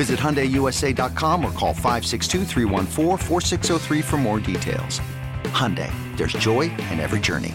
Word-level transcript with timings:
Visit 0.00 0.18
HyundaiUSA.com 0.18 1.44
or 1.44 1.52
call 1.52 1.74
562 1.74 2.46
for 4.00 4.16
more 4.16 4.40
details. 4.40 4.98
Hyundai, 5.52 5.92
there's 6.16 6.32
joy 6.32 6.70
in 6.88 7.00
every 7.00 7.20
journey. 7.20 7.54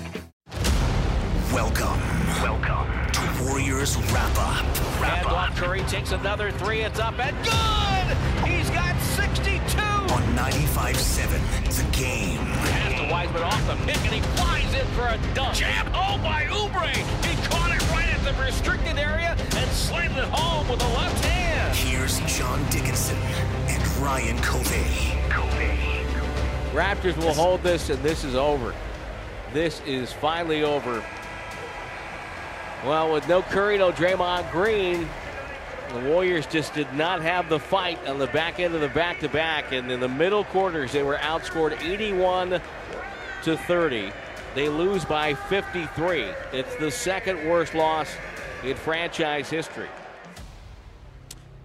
Welcome. 1.52 2.00
Welcome 2.44 2.86
to 3.14 3.44
Warriors 3.44 3.98
Wrap 4.14 4.38
Up. 4.38 4.64
Wrap 5.02 5.26
Up. 5.26 5.56
Curry 5.56 5.82
takes 5.86 6.12
another 6.12 6.52
three. 6.52 6.82
It's 6.82 7.00
up 7.00 7.18
and 7.18 7.36
good! 7.44 8.48
He's 8.48 8.70
got 8.70 8.96
62! 9.02 9.80
On 10.14 10.22
95.7, 10.38 11.42
the 11.76 11.98
game. 11.98 12.38
Pass 12.38 13.02
to 13.02 13.12
Wiseman 13.12 13.42
off 13.42 13.66
the 13.66 13.76
pick 13.92 13.98
and 14.06 14.14
he 14.14 14.22
flies 14.38 14.72
in 14.76 14.86
for 14.94 15.08
a 15.08 15.18
dunk. 15.34 15.56
Jam 15.56 15.88
home 15.88 16.20
oh, 16.20 16.24
by 16.24 16.44
Oubre. 16.44 16.94
He 17.26 17.48
caught 17.48 17.72
it 17.72 17.82
right 17.82 17.82
at 17.82 17.85
the 18.26 18.34
restricted 18.42 18.98
area 18.98 19.38
and 19.56 19.70
slammed 19.70 20.18
it 20.18 20.24
home 20.24 20.68
with 20.68 20.82
a 20.82 20.88
left 20.96 21.24
hand. 21.26 21.76
Here's 21.76 22.20
John 22.36 22.60
Dickinson 22.72 23.18
and 23.68 23.98
Ryan 23.98 24.36
Covey. 24.40 25.20
Covey. 25.30 25.78
Raptors 26.74 27.16
will 27.18 27.36
hold 27.36 27.62
this, 27.62 27.92
and 27.92 28.02
this 28.02 28.24
is 28.24 28.34
over. 28.34 28.74
This 29.54 29.80
is 29.86 30.12
finally 30.12 30.64
over. 30.64 31.04
Well, 32.84 33.14
with 33.14 33.28
no 33.28 33.44
Curry, 33.44 33.78
no 33.78 33.92
Draymond 33.92 34.52
Green, 34.52 35.08
the 35.94 36.00
Warriors 36.00 36.48
just 36.48 36.74
did 36.74 36.92
not 36.96 37.22
have 37.22 37.48
the 37.48 37.60
fight 37.60 38.08
on 38.08 38.18
the 38.18 38.28
back 38.28 38.60
end 38.60 38.74
of 38.74 38.82
the 38.82 38.90
back-to-back, 38.90 39.72
and 39.72 39.92
in 39.92 40.00
the 40.00 40.10
middle 40.10 40.46
quarters, 40.46 40.92
they 40.92 41.04
were 41.04 41.18
outscored 41.18 41.80
81 41.80 42.60
to 43.44 43.56
30. 43.56 44.12
They 44.56 44.70
lose 44.70 45.04
by 45.04 45.34
53. 45.34 46.22
It's 46.54 46.76
the 46.78 46.90
second 46.90 47.46
worst 47.46 47.76
loss 47.76 48.10
in 48.64 48.78
franchise 48.78 49.50
history. 49.50 49.90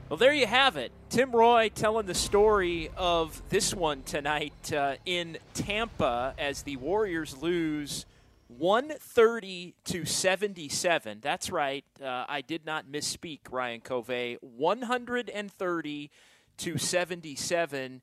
Well, 0.08 0.16
there 0.16 0.32
you 0.32 0.48
have 0.48 0.76
it. 0.76 0.90
Tim 1.08 1.30
Roye 1.30 1.68
telling 1.68 2.06
the 2.06 2.16
story 2.16 2.90
of 2.96 3.40
this 3.48 3.72
one 3.72 4.02
tonight 4.02 4.72
uh, 4.72 4.96
in 5.06 5.38
Tampa 5.54 6.34
as 6.36 6.62
the 6.62 6.78
Warriors 6.78 7.40
lose 7.40 8.06
130 8.48 9.74
to 9.84 10.04
77. 10.04 11.20
That's 11.22 11.48
right. 11.48 11.84
Uh, 12.02 12.24
I 12.28 12.40
did 12.40 12.66
not 12.66 12.86
misspeak, 12.90 13.38
Ryan 13.52 13.82
Covey. 13.82 14.36
130 14.40 16.10
to 16.56 16.76
77. 16.76 18.02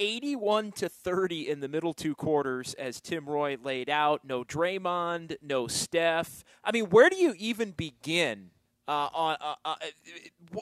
81 0.00 0.72
to 0.72 0.88
30 0.88 1.48
in 1.48 1.60
the 1.60 1.68
middle 1.68 1.92
two 1.92 2.14
quarters, 2.14 2.74
as 2.74 3.00
Tim 3.00 3.26
Roye 3.28 3.56
laid 3.62 3.88
out. 3.88 4.24
No 4.24 4.42
Draymond, 4.42 5.36
no 5.42 5.68
Steph. 5.68 6.42
I 6.64 6.72
mean, 6.72 6.86
where 6.86 7.10
do 7.10 7.16
you 7.16 7.34
even 7.38 7.72
begin 7.72 8.50
uh, 8.88 9.08
on 9.12 9.36
uh, 9.40 9.54
uh, 9.64 9.74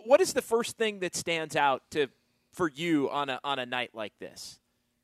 what 0.05 0.21
is 0.21 0.35
the 0.35 0.43
first 0.43 0.77
thing 0.77 0.99
that 1.01 1.17
stands 1.17 1.57
out 1.57 1.83
to 1.93 2.09
for 2.53 2.69
you 2.69 3.09
on 3.11 3.31
a 3.31 3.41
on 3.45 3.59
a 3.59 3.65
night 3.65 3.91
like 3.95 4.13
this? 4.19 4.59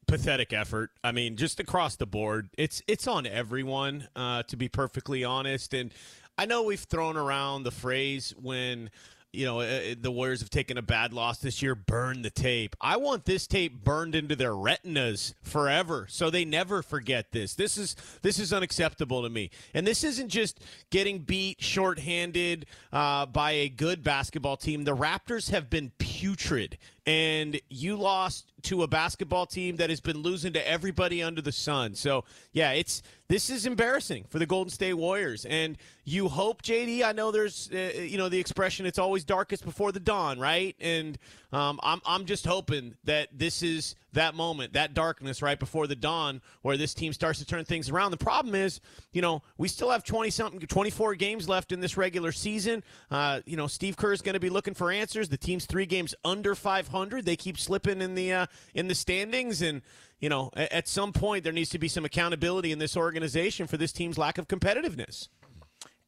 Pathetic 0.07 0.53
effort. 0.53 0.91
I 1.03 1.13
mean, 1.13 1.37
just 1.37 1.61
across 1.61 1.97
the 1.97 2.07
board, 2.07 2.51
it's 2.59 2.83
it's 2.87 3.07
on 3.07 3.27
everyone. 3.27 4.09
Uh, 4.15 4.43
to 4.45 4.57
be 4.57 4.69
perfectly 4.69 5.25
honest, 5.25 5.73
and 5.73 5.95
I 6.37 6.47
know 6.47 6.65
we've 6.65 6.81
thrown 6.81 7.17
around 7.17 7.63
the 7.63 7.71
phrase 7.71 8.35
when 8.41 8.91
you 9.35 9.45
know, 9.47 9.61
uh, 9.61 9.95
the 10.01 10.11
Warriors 10.11 10.41
have 10.41 10.51
taken 10.51 10.79
a 10.79 10.83
bad 10.83 11.13
loss 11.13 11.39
this 11.39 11.61
year, 11.63 11.75
burn 11.75 12.23
the 12.23 12.31
tape. 12.31 12.77
I 12.81 12.97
want 12.97 13.25
this 13.25 13.47
tape 13.47 13.85
burned 13.85 14.15
into 14.15 14.37
their 14.37 14.55
retinas 14.55 15.35
forever 15.43 16.07
so 16.09 16.31
they 16.31 16.45
never 16.45 16.83
forget 16.83 17.33
this. 17.33 17.55
This 17.55 17.77
is 17.77 17.97
this 18.23 18.39
is 18.39 18.53
unacceptable 18.53 19.23
to 19.23 19.29
me. 19.29 19.51
And 19.75 19.87
this 19.87 20.05
isn't 20.05 20.29
just 20.29 20.61
getting 20.91 21.21
beat 21.21 21.63
shorthanded 21.63 22.67
uh, 22.93 23.27
by 23.27 23.53
a 23.53 23.69
good 23.69 24.03
basketball 24.03 24.57
team. 24.57 24.85
The 24.85 24.97
Raptors 24.97 25.51
have 25.51 25.69
been 25.69 25.93
putrid 25.99 26.79
and 27.07 27.61
you 27.69 27.97
lost 27.97 28.53
to 28.63 28.83
a 28.83 28.87
basketball 28.87 29.45
team 29.45 29.77
that 29.77 29.91
has 29.91 30.01
been 30.01 30.19
losing 30.19 30.55
to 30.55 30.69
everybody 30.69 31.23
under 31.23 31.43
the 31.43 31.53
sun. 31.53 31.95
So, 31.95 32.25
yeah, 32.53 32.73
it's 32.73 33.03
this 33.29 33.51
is 33.51 33.67
embarrassing 33.67 34.25
for 34.29 34.39
the 34.39 34.47
Golden 34.47 34.71
State 34.71 34.95
Warriors. 34.95 35.45
And 35.45 35.77
you 36.05 36.29
hope, 36.29 36.63
JD, 36.63 37.05
I 37.05 37.13
know 37.13 37.31
there's, 37.31 37.71
uh, 37.73 38.01
you 38.01 38.17
know, 38.17 38.29
the 38.29 38.39
expression, 38.39 38.87
it's 38.87 38.99
always 38.99 39.25
darkest 39.25 39.65
before 39.65 39.93
the 39.93 40.01
dawn, 40.01 40.39
right? 40.39 40.75
And 40.81 41.19
um, 41.53 41.79
I'm, 41.83 42.01
I'm 42.07 42.25
just 42.25 42.47
hoping 42.47 42.95
that 43.05 43.29
this 43.33 43.63
is 43.63 43.97
that 44.15 44.35
moment, 44.35 44.73
that 44.73 44.95
darkness 44.95 45.43
right 45.43 45.59
before 45.59 45.87
the 45.87 45.97
dawn 45.97 46.41
where 46.63 46.77
this 46.77 46.95
team 46.95 47.13
starts 47.13 47.39
to 47.39 47.45
turn 47.45 47.65
things 47.65 47.91
around. 47.91 48.11
The 48.11 48.17
problem 48.17 48.55
is, 48.55 48.81
you 49.13 49.23
know, 49.23 49.43
we 49.59 49.69
still 49.69 49.91
have 49.91 50.05
20 50.05 50.31
something, 50.31 50.61
24 50.61 51.15
games 51.15 51.49
left 51.49 51.73
in 51.73 51.81
this 51.81 51.97
regular 51.97 52.33
season. 52.33 52.83
Uh, 53.11 53.41
you 53.47 53.57
know, 53.57 53.67
Steve 53.67 53.97
Kerr 53.97 54.13
is 54.13 54.23
going 54.23 54.35
to 54.35 54.41
be 54.41 54.51
looking 54.51 54.75
for 54.75 54.91
answers. 54.91 55.29
The 55.29 55.37
team's 55.37 55.67
three 55.67 55.87
games 55.87 56.15
under 56.25 56.55
500. 56.55 57.25
They 57.25 57.37
keep 57.37 57.59
slipping 57.59 58.01
in 58.01 58.15
the, 58.15 58.33
uh, 58.33 58.47
in 58.75 58.89
the 58.89 58.95
standings. 58.95 59.63
And, 59.63 59.83
you 60.21 60.29
know, 60.29 60.51
at, 60.55 60.73
at 60.73 60.89
some 60.89 61.13
point 61.13 61.45
there 61.45 61.53
needs 61.53 61.71
to 61.71 61.79
be 61.79 61.89
some 61.89 62.05
accountability 62.05 62.73
in 62.73 62.79
this 62.79 62.97
organization 62.97 63.67
for 63.67 63.77
this 63.77 63.93
team's 63.93 64.19
lack 64.19 64.39
of 64.39 64.49
competitiveness. 64.49 65.29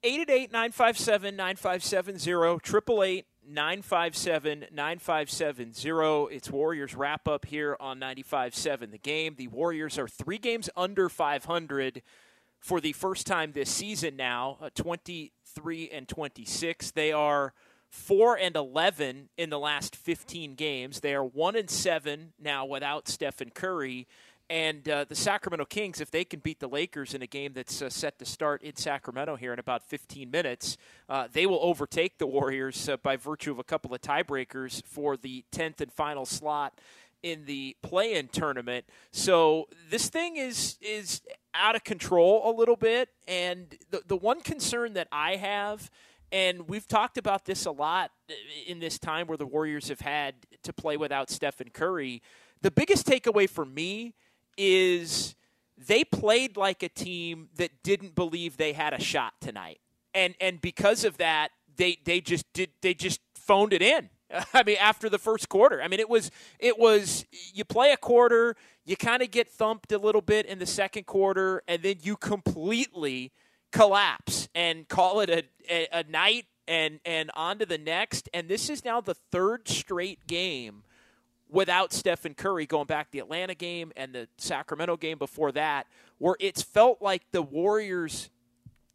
888 0.03 0.53
957 0.53 1.37
9570 1.37 2.31
888 2.31 3.27
957 3.49 4.67
9570. 4.73 6.35
It's 6.35 6.51
Warriors 6.51 6.95
wrap 6.95 7.29
up 7.29 7.47
here 7.47 7.77
on 7.79 8.01
95.7. 8.01 8.91
The 8.91 8.99
game, 8.99 9.35
the 9.37 9.49
Warriors 9.49 9.99
are 9.99 10.09
three 10.09 10.39
games 10.39 10.69
under 10.77 11.09
500 11.09 12.03
for 12.59 12.81
the 12.81 12.93
first 12.93 13.27
time 13.27 13.53
this 13.53 13.71
season 13.71 14.17
now, 14.17 14.59
uh, 14.61 14.71
23 14.75 15.91
and 15.91 16.09
26. 16.09 16.91
They 16.91 17.13
are 17.13 17.53
4 17.91 18.39
and 18.39 18.57
11 18.57 19.29
in 19.37 19.51
the 19.51 19.59
last 19.59 19.95
15 19.95 20.55
games. 20.55 21.01
They 21.01 21.15
are 21.15 21.25
1 21.25 21.57
and 21.57 21.71
7 21.71 22.33
now 22.41 22.67
without 22.67 23.09
Stephen 23.09 23.51
Curry. 23.51 24.07
And 24.49 24.89
uh, 24.89 25.05
the 25.05 25.17
Sacramento 25.17 25.65
Kings, 25.65 26.01
if 26.01 26.11
they 26.11 26.25
can 26.25 26.39
beat 26.39 26.61
the 26.61 26.69
Lakers 26.69 27.15
in 27.15 27.23
a 27.23 27.27
game 27.27 27.53
that's 27.53 27.83
uh, 27.83 27.91
set 27.91 28.19
to 28.21 28.25
start 28.25 28.63
in 28.63 28.77
Sacramento 28.77 29.35
here 29.35 29.53
in 29.53 29.59
about 29.59 29.83
15 29.83 30.31
minutes, 30.31 30.77
uh, 31.09 31.27
they 31.33 31.47
will 31.47 31.59
overtake 31.63 32.19
the 32.19 32.29
Warriors 32.29 32.89
uh, 32.89 32.97
by 32.97 33.17
virtue 33.17 33.51
of 33.51 33.59
a 33.59 33.65
couple 33.65 33.93
of 33.93 34.01
tiebreakers 34.01 34.85
for 34.85 35.17
the 35.17 35.45
10th 35.53 35.81
and 35.81 35.93
final 35.93 36.25
slot 36.25 36.81
in 37.25 37.45
the 37.47 37.77
play-in 37.83 38.29
tournament. 38.29 38.85
So 39.11 39.69
this 39.91 40.09
thing 40.09 40.37
is 40.37 40.79
is 40.81 41.23
out 41.55 41.75
of 41.75 41.83
control 41.83 42.49
a 42.49 42.53
little 42.57 42.77
bit. 42.77 43.09
And 43.27 43.75
the 43.91 44.03
the 44.07 44.17
one 44.17 44.41
concern 44.43 44.93
that 44.93 45.09
I 45.11 45.37
have, 45.37 45.91
and 46.31 46.69
we've 46.69 46.87
talked 46.87 47.19
about 47.19 47.47
this 47.47 47.67
a 47.67 47.73
lot 47.73 48.13
in 48.67 48.79
this 48.79 48.99
time 48.99 49.27
where 49.27 49.39
the 49.39 49.47
Warriors 49.47 49.89
have 49.89 50.03
had 50.03 50.35
to 50.63 50.73
play 50.73 50.97
without 50.97 51.31
Stephen 51.31 51.71
Curry. 51.71 52.23
The 52.63 52.71
biggest 52.71 53.07
takeaway 53.07 53.49
for 53.49 53.65
me 53.65 54.15
is 54.57 55.35
they 55.77 56.05
played 56.05 56.57
like 56.57 56.83
a 56.83 56.89
team 56.89 57.49
that 57.57 57.83
didn't 57.83 58.15
believe 58.15 58.57
they 58.57 58.73
had 58.73 58.93
a 58.93 59.01
shot 59.01 59.35
tonight. 59.41 59.81
And 60.15 60.35
and 60.41 60.61
because 60.61 61.05
of 61.05 61.19
that, 61.19 61.51
they 61.77 61.99
they 62.05 62.21
just 62.21 62.51
did 62.53 62.71
they 62.81 62.95
just 62.95 63.21
phoned 63.35 63.73
it 63.73 63.83
in. 63.83 64.09
I 64.55 64.63
mean, 64.65 64.77
after 64.81 65.09
the 65.09 65.19
first 65.19 65.49
quarter, 65.49 65.83
I 65.83 65.89
mean, 65.89 66.01
it 66.01 66.09
was 66.09 66.31
it 66.59 66.79
was 66.79 67.25
you 67.53 67.65
play 67.65 67.93
a 67.93 67.97
quarter, 67.97 68.57
you 68.85 68.97
kind 68.97 69.23
of 69.23 69.31
get 69.31 69.49
thumped 69.49 69.93
a 69.93 69.99
little 69.99 70.23
bit 70.23 70.47
in 70.47 70.59
the 70.59 70.67
second 70.67 71.07
quarter, 71.07 71.63
and 71.69 71.83
then 71.83 71.97
you 72.03 72.17
completely 72.17 73.33
collapse 73.73 74.49
and 74.55 74.89
call 74.89 75.21
it 75.21 75.29
a, 75.29 75.45
a, 75.69 76.01
a 76.01 76.03
night 76.05 76.47
and 76.67 77.01
and 77.05 77.31
on 77.35 77.59
to 77.59 77.67
the 77.67 77.79
next. 77.79 78.29
And 78.33 78.49
this 78.49 78.71
is 78.71 78.85
now 78.85 79.01
the 79.01 79.15
third 79.15 79.69
straight 79.69 80.27
game 80.27 80.83
without 81.51 81.93
Stephen 81.93 82.35
Curry 82.35 82.67
going 82.67 82.87
back 82.87 83.11
the 83.11 83.19
Atlanta 83.19 83.55
game 83.55 83.93
and 83.97 84.13
the 84.13 84.29
Sacramento 84.39 84.97
game 84.97 85.19
before 85.19 85.53
that, 85.53 85.87
where 86.19 86.37
it's 86.41 86.63
felt 86.63 87.01
like 87.01 87.23
the 87.31 87.43
Warriors 87.43 88.31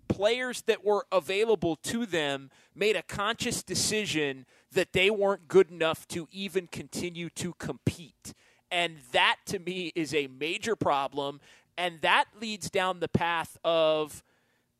players 0.07 0.61
that 0.63 0.83
were 0.83 1.05
available 1.11 1.77
to 1.77 2.05
them 2.05 2.49
made 2.75 2.95
a 2.95 3.01
conscious 3.01 3.63
decision 3.63 4.45
that 4.73 4.93
they 4.93 5.09
weren't 5.09 5.47
good 5.47 5.71
enough 5.71 6.07
to 6.09 6.27
even 6.31 6.67
continue 6.67 7.29
to 7.29 7.53
compete. 7.53 8.33
And 8.69 8.97
that 9.11 9.37
to 9.47 9.59
me 9.59 9.91
is 9.95 10.13
a 10.13 10.27
major 10.27 10.75
problem. 10.75 11.41
And 11.77 11.99
that 12.01 12.25
leads 12.39 12.69
down 12.69 12.99
the 12.99 13.07
path 13.07 13.57
of 13.63 14.23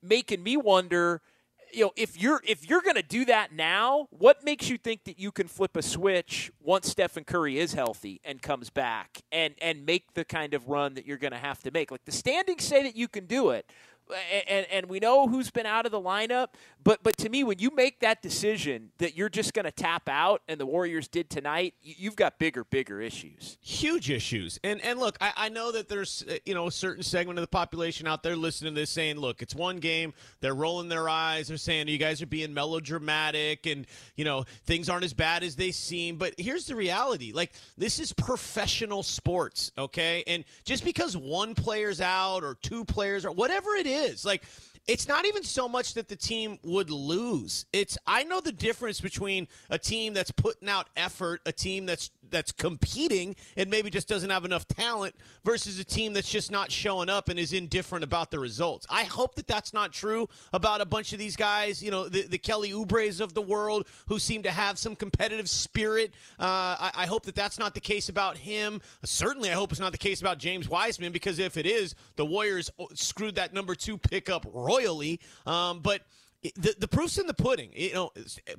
making 0.02 0.44
me 0.44 0.58
wonder 0.58 1.22
you 1.74 1.86
know 1.86 1.92
if 1.96 2.22
you're 2.22 2.42
if 2.46 2.70
you're 2.70 2.82
going 2.82 2.96
to 2.96 3.04
do 3.04 3.26
that 3.26 3.54
now 3.54 4.08
what 4.12 4.44
makes 4.44 4.70
you 4.70 4.78
think 4.78 5.04
that 5.06 5.20
you 5.20 5.32
can 5.32 5.48
flip 5.48 5.76
a 5.76 5.82
switch 5.82 6.52
once 6.62 6.90
Stephen 6.90 7.24
Curry 7.24 7.60
is 7.60 7.74
healthy 7.74 8.22
and 8.24 8.42
comes 8.42 8.70
back 8.70 9.22
and 9.32 9.56
and 9.62 9.86
make 9.86 10.14
the 10.14 10.26
kind 10.26 10.54
of 10.54 10.68
run 10.68 10.94
that 10.96 11.06
you're 11.06 11.18
going 11.18 11.32
to 11.32 11.38
have 11.38 11.60
to 11.64 11.72
make? 11.72 11.92
Like 11.92 12.06
the 12.06 12.12
standings 12.12 12.64
say 12.64 12.84
that 12.84 12.96
you 12.96 13.08
can 13.08 13.26
do 13.26 13.50
it 13.50 13.70
and, 14.48 14.66
and 14.72 14.86
we 14.88 15.00
know 15.00 15.28
who's 15.28 15.52
been 15.52 15.66
out 15.66 15.86
of 15.86 15.92
the 15.92 16.02
lineup. 16.02 16.48
But 16.84 17.04
but 17.04 17.18
to 17.18 17.30
me, 17.30 17.44
when 17.44 17.60
you 17.60 17.72
make 17.76 18.00
that 18.00 18.22
decision 18.22 18.92
that 18.98 19.16
you're 19.16 19.30
just 19.30 19.54
going 19.54 19.66
to 19.66 19.72
tap 19.72 20.10
out, 20.10 20.42
and 20.48 20.60
the 20.60 20.66
Warriors 20.66 21.08
did 21.08 21.30
tonight, 21.30 21.76
you've 21.82 22.16
got 22.16 22.40
bigger 22.40 22.64
bigger 22.64 23.02
issues. 23.02 23.58
Huge 23.62 24.10
issues. 24.10 24.60
And 24.64 24.82
and 24.82 25.00
look, 25.00 25.18
I, 25.22 25.34
I 25.38 25.50
know 25.50 25.72
that 25.72 25.90
there's 25.90 26.24
uh, 26.30 26.38
you 26.46 26.54
know 26.54 26.68
a 26.68 26.72
certain 26.72 27.04
segment 27.04 27.38
of 27.38 27.44
the 27.44 27.48
population 27.48 28.08
out 28.08 28.24
there 28.24 28.36
listening 28.36 28.74
to 28.74 28.82
this 28.82 28.90
saying, 28.90 29.18
look, 29.18 29.42
it's 29.42 29.54
one 29.54 29.78
game. 29.78 30.14
They're 30.40 30.56
rolling 30.56 30.90
their 30.90 31.08
eyes. 31.08 31.50
They're 31.50 31.58
saying 31.58 31.88
you 31.88 31.98
guys 31.98 32.22
are 32.22 32.28
being 32.28 32.54
melodramatic, 32.54 33.68
and 33.68 33.86
you 34.16 34.26
know 34.26 34.46
things 34.66 34.90
aren't 34.90 35.06
as 35.06 35.14
bad 35.14 35.44
as 35.44 35.56
they 35.56 35.72
seem. 35.72 36.18
But 36.18 36.34
here's 36.38 36.66
the 36.66 36.76
reality: 36.76 37.32
like 37.32 37.52
this 37.78 38.00
is 38.00 38.12
professional 38.12 39.04
sports, 39.04 39.72
okay? 39.78 40.24
And 40.26 40.46
just 40.66 40.84
because 40.84 41.16
one 41.16 41.54
player's 41.54 42.02
out 42.02 42.44
or 42.44 42.56
two 42.56 42.86
players 42.86 43.26
or 43.26 43.32
whatever 43.32 43.76
it 43.76 43.86
is 43.86 44.01
is. 44.02 44.26
Like, 44.26 44.44
it's 44.88 45.08
not 45.08 45.26
even 45.26 45.44
so 45.44 45.68
much 45.68 45.94
that 45.94 46.08
the 46.08 46.16
team 46.16 46.58
would 46.64 46.90
lose. 46.90 47.66
It's 47.72 47.98
I 48.08 48.24
know 48.24 48.42
the 48.42 48.52
difference 48.52 49.00
between 49.00 49.48
a 49.70 49.78
team 49.78 50.14
that's 50.14 50.32
putting 50.32 50.70
out 50.70 50.90
effort, 50.96 51.42
a 51.46 51.52
team 51.52 51.86
that's 51.86 52.12
that's 52.32 52.52
competing 52.52 53.36
and 53.58 53.70
maybe 53.70 53.90
just 53.90 54.08
doesn't 54.08 54.30
have 54.30 54.46
enough 54.46 54.68
talent 54.68 55.14
versus 55.44 55.78
a 55.80 55.84
team 55.84 56.14
that's 56.14 56.30
just 56.30 56.50
not 56.50 56.72
showing 56.72 57.10
up 57.10 57.30
and 57.30 57.38
is 57.38 57.54
indifferent 57.54 58.04
about 58.04 58.32
the 58.32 58.40
results. 58.40 58.88
I 58.90 59.04
hope 59.04 59.36
that 59.36 59.48
that's 59.48 59.74
not 59.74 59.92
true 59.92 60.28
about 60.54 60.82
a 60.82 60.86
bunch 60.86 61.14
of 61.14 61.20
these 61.20 61.36
guys, 61.36 61.84
you 61.84 61.92
know, 61.92 62.08
the, 62.08 62.24
the 62.24 62.38
Kelly 62.38 62.72
Oubres 62.72 63.22
of 63.22 63.34
the 63.34 63.42
world 63.42 63.88
who 64.08 64.18
seem 64.18 64.44
to 64.44 64.52
have 64.52 64.80
some 64.80 64.96
competitive 64.96 65.50
spirit. 65.50 66.14
Uh, 66.40 66.44
I, 66.44 66.92
I 66.96 67.06
hope 67.06 67.26
that 67.26 67.36
that's 67.36 67.60
not 67.60 67.74
the 67.74 67.82
case 67.82 68.10
about 68.10 68.38
him. 68.38 68.82
Certainly, 69.04 69.52
I 69.52 69.54
hope 69.54 69.72
it's 69.72 69.82
not 69.82 69.92
the 69.92 69.98
case 69.98 70.22
about 70.22 70.38
James 70.38 70.70
Wiseman 70.70 71.12
because 71.12 71.38
if 71.38 71.58
it 71.58 71.66
is, 71.66 71.96
the 72.16 72.26
Warriors 72.26 72.72
screwed 72.94 73.36
that 73.36 73.54
number 73.54 73.76
two 73.76 73.98
pickup 73.98 74.46
royally. 74.72 75.20
Um, 75.46 75.80
but 75.80 76.02
the 76.42 76.76
the 76.80 76.88
proof's 76.88 77.18
in 77.18 77.28
the 77.28 77.34
pudding. 77.34 77.72
You 77.74 77.94
know, 77.94 78.12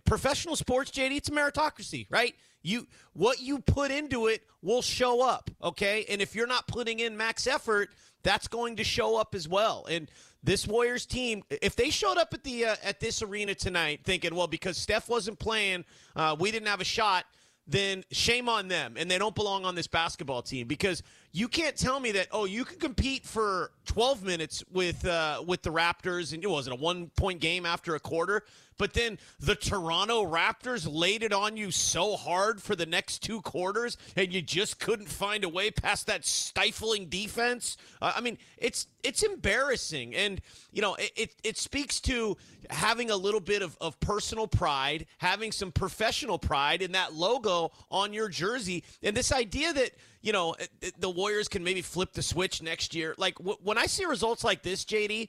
professional 0.04 0.56
sports, 0.56 0.90
JD, 0.90 1.16
it's 1.16 1.28
a 1.28 1.32
meritocracy, 1.32 2.06
right? 2.10 2.34
You 2.62 2.86
what 3.12 3.40
you 3.40 3.58
put 3.58 3.90
into 3.90 4.26
it 4.28 4.42
will 4.62 4.82
show 4.82 5.22
up, 5.22 5.50
okay? 5.62 6.04
And 6.08 6.22
if 6.22 6.34
you're 6.34 6.46
not 6.46 6.68
putting 6.68 7.00
in 7.00 7.16
max 7.16 7.46
effort, 7.46 7.90
that's 8.22 8.46
going 8.46 8.76
to 8.76 8.84
show 8.84 9.16
up 9.16 9.34
as 9.34 9.48
well. 9.48 9.86
And 9.90 10.08
this 10.44 10.66
Warriors 10.66 11.06
team, 11.06 11.42
if 11.50 11.74
they 11.74 11.90
showed 11.90 12.18
up 12.18 12.32
at 12.32 12.44
the 12.44 12.66
uh, 12.66 12.76
at 12.84 13.00
this 13.00 13.20
arena 13.22 13.54
tonight 13.54 14.00
thinking, 14.04 14.34
well, 14.34 14.46
because 14.46 14.76
Steph 14.76 15.08
wasn't 15.08 15.40
playing, 15.40 15.84
uh, 16.14 16.36
we 16.38 16.52
didn't 16.52 16.68
have 16.68 16.80
a 16.80 16.84
shot 16.84 17.24
then 17.66 18.04
shame 18.10 18.48
on 18.48 18.68
them 18.68 18.94
and 18.96 19.10
they 19.10 19.18
don't 19.18 19.34
belong 19.34 19.64
on 19.64 19.74
this 19.74 19.86
basketball 19.86 20.42
team 20.42 20.66
because 20.66 21.02
you 21.32 21.48
can't 21.48 21.76
tell 21.76 21.98
me 21.98 22.12
that 22.12 22.28
oh 22.30 22.44
you 22.44 22.64
can 22.64 22.78
compete 22.78 23.24
for 23.24 23.72
12 23.86 24.22
minutes 24.22 24.62
with 24.70 25.04
uh, 25.06 25.42
with 25.46 25.62
the 25.62 25.70
Raptors 25.70 26.32
and 26.32 26.44
it 26.44 26.50
wasn't 26.50 26.78
a 26.78 26.80
one 26.80 27.10
point 27.16 27.40
game 27.40 27.66
after 27.66 27.94
a 27.94 28.00
quarter 28.00 28.44
but 28.78 28.94
then 28.94 29.18
the 29.38 29.54
Toronto 29.54 30.24
Raptors 30.24 30.88
laid 30.90 31.22
it 31.22 31.32
on 31.32 31.56
you 31.56 31.70
so 31.70 32.16
hard 32.16 32.62
for 32.62 32.74
the 32.74 32.86
next 32.86 33.22
two 33.22 33.40
quarters 33.40 33.96
and 34.16 34.32
you 34.32 34.42
just 34.42 34.80
couldn't 34.80 35.08
find 35.08 35.44
a 35.44 35.48
way 35.48 35.70
past 35.70 36.06
that 36.06 36.24
stifling 36.24 37.06
defense? 37.08 37.76
Uh, 38.00 38.12
I 38.16 38.20
mean 38.20 38.38
it's 38.58 38.86
it's 39.02 39.22
embarrassing. 39.22 40.14
And 40.14 40.40
you 40.70 40.82
know 40.82 40.94
it, 40.96 41.12
it, 41.16 41.34
it 41.44 41.58
speaks 41.58 42.00
to 42.02 42.36
having 42.70 43.10
a 43.10 43.16
little 43.16 43.40
bit 43.40 43.62
of, 43.62 43.76
of 43.80 43.98
personal 44.00 44.46
pride 44.46 45.06
having 45.18 45.52
some 45.52 45.72
professional 45.72 46.38
pride 46.38 46.82
in 46.82 46.92
that 46.92 47.14
logo 47.14 47.72
on 47.90 48.12
your 48.12 48.28
jersey. 48.28 48.84
And 49.02 49.16
this 49.16 49.32
idea 49.32 49.72
that 49.72 49.92
you 50.22 50.32
know, 50.32 50.54
the 50.98 51.10
Warriors 51.10 51.48
can 51.48 51.62
maybe 51.62 51.82
flip 51.82 52.12
the 52.12 52.22
switch 52.22 52.62
next 52.62 52.94
year. 52.94 53.14
Like 53.18 53.36
w- 53.38 53.58
when 53.62 53.76
I 53.76 53.86
see 53.86 54.04
results 54.04 54.44
like 54.44 54.62
this, 54.62 54.84
JD, 54.84 55.28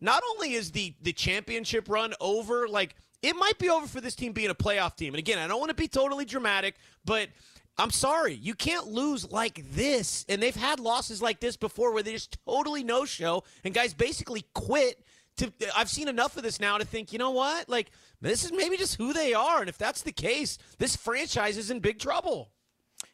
not 0.00 0.22
only 0.32 0.52
is 0.52 0.70
the 0.70 0.94
the 1.02 1.12
championship 1.12 1.88
run 1.88 2.14
over, 2.20 2.68
like 2.68 2.94
it 3.22 3.34
might 3.36 3.58
be 3.58 3.70
over 3.70 3.86
for 3.86 4.00
this 4.00 4.14
team 4.14 4.32
being 4.32 4.50
a 4.50 4.54
playoff 4.54 4.96
team. 4.96 5.14
And 5.14 5.18
again, 5.18 5.38
I 5.38 5.48
don't 5.48 5.58
want 5.58 5.70
to 5.70 5.74
be 5.74 5.88
totally 5.88 6.26
dramatic, 6.26 6.76
but 7.04 7.30
I'm 7.78 7.90
sorry, 7.90 8.34
you 8.34 8.54
can't 8.54 8.86
lose 8.86 9.30
like 9.32 9.64
this. 9.72 10.24
And 10.28 10.42
they've 10.42 10.54
had 10.54 10.78
losses 10.78 11.22
like 11.22 11.40
this 11.40 11.56
before 11.56 11.92
where 11.92 12.02
they 12.02 12.12
just 12.12 12.36
totally 12.46 12.84
no 12.84 13.04
show 13.04 13.44
and 13.64 13.74
guys 13.74 13.94
basically 13.94 14.44
quit. 14.54 15.02
To, 15.38 15.52
I've 15.76 15.90
seen 15.90 16.06
enough 16.06 16.36
of 16.36 16.44
this 16.44 16.60
now 16.60 16.78
to 16.78 16.84
think, 16.84 17.12
you 17.12 17.18
know 17.18 17.32
what? 17.32 17.68
Like, 17.68 17.90
this 18.20 18.44
is 18.44 18.52
maybe 18.52 18.76
just 18.76 18.94
who 18.94 19.12
they 19.12 19.34
are. 19.34 19.58
And 19.58 19.68
if 19.68 19.76
that's 19.76 20.02
the 20.02 20.12
case, 20.12 20.58
this 20.78 20.94
franchise 20.94 21.56
is 21.56 21.72
in 21.72 21.80
big 21.80 21.98
trouble. 21.98 22.52